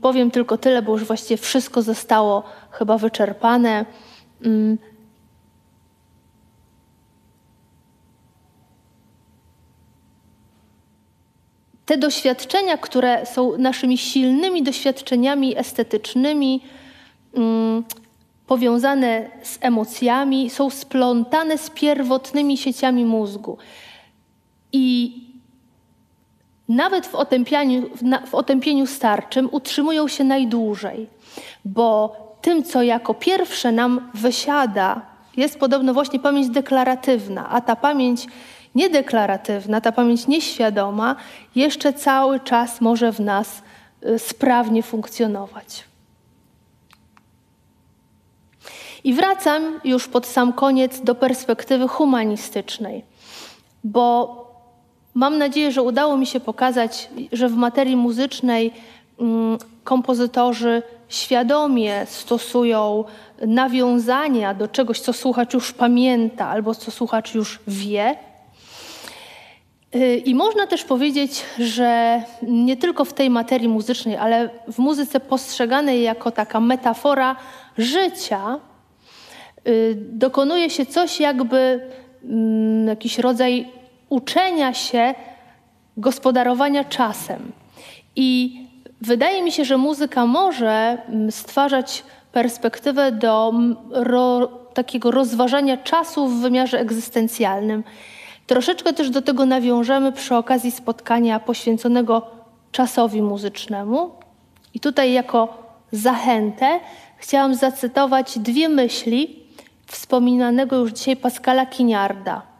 powiem 0.00 0.30
tylko 0.30 0.58
tyle, 0.58 0.82
bo 0.82 0.92
już 0.92 1.04
właściwie 1.04 1.36
wszystko 1.36 1.82
zostało 1.82 2.42
chyba 2.70 2.98
wyczerpane. 2.98 3.86
Mm. 4.44 4.78
Te 11.86 11.98
doświadczenia, 11.98 12.76
które 12.76 13.26
są 13.26 13.58
naszymi 13.58 13.98
silnymi 13.98 14.62
doświadczeniami 14.62 15.58
estetycznymi, 15.58 16.60
mm, 17.34 17.84
powiązane 18.46 19.30
z 19.42 19.58
emocjami, 19.60 20.50
są 20.50 20.70
splątane 20.70 21.58
z 21.58 21.70
pierwotnymi 21.70 22.56
sieciami 22.56 23.04
mózgu. 23.04 23.58
I 24.72 25.25
nawet 26.68 27.06
w 27.06 27.14
otępieniu, 27.14 27.90
w 28.26 28.34
otępieniu 28.34 28.86
starczym 28.86 29.48
utrzymują 29.52 30.08
się 30.08 30.24
najdłużej, 30.24 31.06
bo 31.64 32.16
tym, 32.42 32.62
co 32.62 32.82
jako 32.82 33.14
pierwsze 33.14 33.72
nam 33.72 34.10
wysiada, 34.14 35.00
jest 35.36 35.58
podobno 35.58 35.94
właśnie 35.94 36.18
pamięć 36.20 36.48
deklaratywna, 36.48 37.48
a 37.48 37.60
ta 37.60 37.76
pamięć 37.76 38.26
niedeklaratywna, 38.74 39.80
ta 39.80 39.92
pamięć 39.92 40.26
nieświadoma 40.26 41.16
jeszcze 41.54 41.92
cały 41.92 42.40
czas 42.40 42.80
może 42.80 43.12
w 43.12 43.20
nas 43.20 43.62
y, 44.06 44.18
sprawnie 44.18 44.82
funkcjonować. 44.82 45.84
I 49.04 49.14
wracam 49.14 49.80
już 49.84 50.08
pod 50.08 50.26
sam 50.26 50.52
koniec 50.52 51.00
do 51.00 51.14
perspektywy 51.14 51.88
humanistycznej, 51.88 53.04
bo 53.84 54.45
Mam 55.16 55.38
nadzieję, 55.38 55.72
że 55.72 55.82
udało 55.82 56.16
mi 56.16 56.26
się 56.26 56.40
pokazać, 56.40 57.08
że 57.32 57.48
w 57.48 57.56
materii 57.56 57.96
muzycznej 57.96 58.72
mm, 59.20 59.58
kompozytorzy 59.84 60.82
świadomie 61.08 62.06
stosują 62.06 63.04
nawiązania 63.46 64.54
do 64.54 64.68
czegoś, 64.68 65.00
co 65.00 65.12
słuchacz 65.12 65.54
już 65.54 65.72
pamięta 65.72 66.48
albo 66.48 66.74
co 66.74 66.90
słuchacz 66.90 67.34
już 67.34 67.58
wie. 67.66 68.16
Y, 69.94 70.16
I 70.16 70.34
można 70.34 70.66
też 70.66 70.84
powiedzieć, 70.84 71.42
że 71.58 72.22
nie 72.42 72.76
tylko 72.76 73.04
w 73.04 73.12
tej 73.12 73.30
materii 73.30 73.68
muzycznej, 73.68 74.16
ale 74.16 74.50
w 74.72 74.78
muzyce 74.78 75.20
postrzeganej 75.20 76.02
jako 76.02 76.30
taka 76.30 76.60
metafora 76.60 77.36
życia, 77.78 78.60
y, 79.68 79.96
dokonuje 79.98 80.70
się 80.70 80.86
coś 80.86 81.20
jakby 81.20 81.80
mm, 82.24 82.88
jakiś 82.88 83.18
rodzaj 83.18 83.75
uczenia 84.08 84.74
się 84.74 85.14
gospodarowania 85.96 86.84
czasem. 86.84 87.52
I 88.16 88.60
wydaje 89.00 89.42
mi 89.42 89.52
się, 89.52 89.64
że 89.64 89.76
muzyka 89.76 90.26
może 90.26 90.98
mm, 91.08 91.32
stwarzać 91.32 92.04
perspektywę 92.32 93.12
do 93.12 93.50
mm, 93.54 93.76
ro, 93.90 94.48
takiego 94.74 95.10
rozważania 95.10 95.76
czasu 95.76 96.28
w 96.28 96.40
wymiarze 96.40 96.80
egzystencjalnym. 96.80 97.84
Troszeczkę 98.46 98.92
też 98.92 99.10
do 99.10 99.22
tego 99.22 99.46
nawiążemy 99.46 100.12
przy 100.12 100.34
okazji 100.34 100.70
spotkania 100.70 101.40
poświęconego 101.40 102.26
czasowi 102.72 103.22
muzycznemu. 103.22 104.10
I 104.74 104.80
tutaj 104.80 105.12
jako 105.12 105.62
zachętę 105.92 106.80
chciałam 107.18 107.54
zacytować 107.54 108.38
dwie 108.38 108.68
myśli 108.68 109.46
wspominanego 109.86 110.76
już 110.76 110.92
dzisiaj 110.92 111.16
Pascala 111.16 111.66
Kiniarda. 111.66 112.55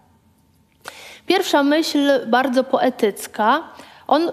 Pierwsza 1.27 1.62
myśl, 1.62 2.27
bardzo 2.27 2.65
poetycka. 2.65 3.62
On 4.07 4.31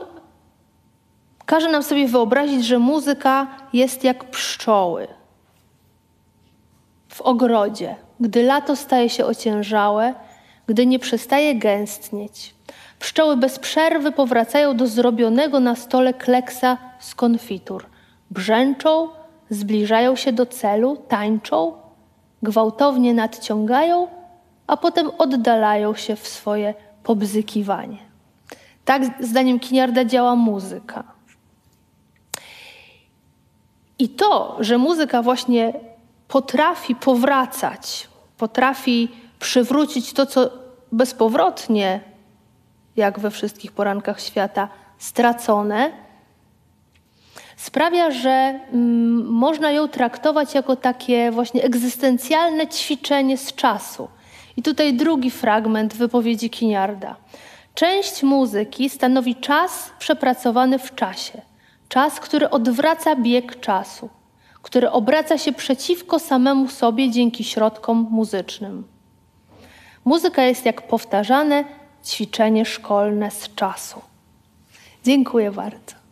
każe 1.46 1.72
nam 1.72 1.84
sobie 1.84 2.08
wyobrazić, 2.08 2.66
że 2.66 2.80
muzyka 2.80 3.48
jest 3.74 4.04
jak 4.04 4.24
pszczoły 4.24 5.08
w 7.08 7.22
ogrodzie, 7.22 7.96
gdy 8.20 8.44
lato 8.44 8.76
staje 8.76 9.10
się 9.10 9.26
ociężałe, 9.26 10.14
gdy 10.68 10.86
nie 10.86 11.00
przestaje 11.00 11.56
gęstnieć. 11.56 12.56
Pszczoły 13.00 13.38
bez 13.38 13.60
przerwy 13.60 14.12
powracają 14.12 14.78
do 14.78 14.88
zrobionego 14.88 15.60
na 15.60 15.76
stole 15.76 16.14
kleksa 16.14 16.78
z 17.00 17.16
konfitur. 17.16 17.86
Brzęczą, 18.32 19.10
zbliżają 19.50 20.16
się 20.16 20.34
do 20.34 20.46
celu, 20.46 20.98
tańczą, 21.08 21.74
gwałtownie 22.44 23.14
nadciągają, 23.14 24.08
a 24.68 24.78
potem 24.78 25.12
oddalają 25.18 25.96
się 25.96 26.16
w 26.16 26.28
swoje 26.28 26.74
pobzykiwanie. 27.04 27.98
Tak, 28.86 29.04
zdaniem 29.20 29.60
Kiniarda, 29.60 30.06
działa 30.06 30.36
muzyka. 30.36 31.04
I 34.00 34.10
to, 34.10 34.58
że 34.60 34.78
muzyka 34.78 35.22
właśnie 35.22 35.74
potrafi 36.28 36.96
powracać, 36.96 38.10
potrafi 38.38 39.10
przywrócić 39.40 40.14
to, 40.14 40.26
co 40.26 40.50
bezpowrotnie, 40.92 42.00
jak 42.96 43.20
we 43.20 43.32
wszystkich 43.32 43.72
porankach 43.72 44.22
świata, 44.22 44.68
stracone, 44.98 45.92
sprawia, 47.58 48.12
że 48.12 48.30
mm, 48.30 49.26
można 49.26 49.72
ją 49.72 49.88
traktować 49.88 50.54
jako 50.54 50.76
takie 50.76 51.32
właśnie 51.32 51.64
egzystencjalne 51.64 52.68
ćwiczenie 52.68 53.38
z 53.38 53.54
czasu. 53.54 54.08
I 54.58 54.64
tutaj 54.64 54.94
drugi 54.94 55.32
fragment 55.32 55.94
wypowiedzi 55.94 56.50
Kiniarda. 56.50 57.16
Część 57.76 58.24
muzyki 58.24 58.90
stanowi 58.90 59.36
czas 59.36 59.92
przepracowany 60.00 60.80
w 60.80 60.96
czasie, 60.96 61.42
czas, 61.90 62.20
który 62.20 62.50
odwraca 62.50 63.16
bieg 63.16 63.60
czasu, 63.60 64.10
który 64.62 64.92
obraca 64.92 65.38
się 65.38 65.54
przeciwko 65.54 66.20
samemu 66.20 66.68
sobie 66.68 67.12
dzięki 67.12 67.44
środkom 67.44 68.08
muzycznym. 68.12 68.84
Muzyka 70.06 70.44
jest 70.44 70.66
jak 70.66 70.88
powtarzane 70.88 71.64
ćwiczenie 72.06 72.66
szkolne 72.66 73.32
z 73.32 73.56
czasu. 73.56 74.02
Dziękuję 75.04 75.52
bardzo. 75.52 76.03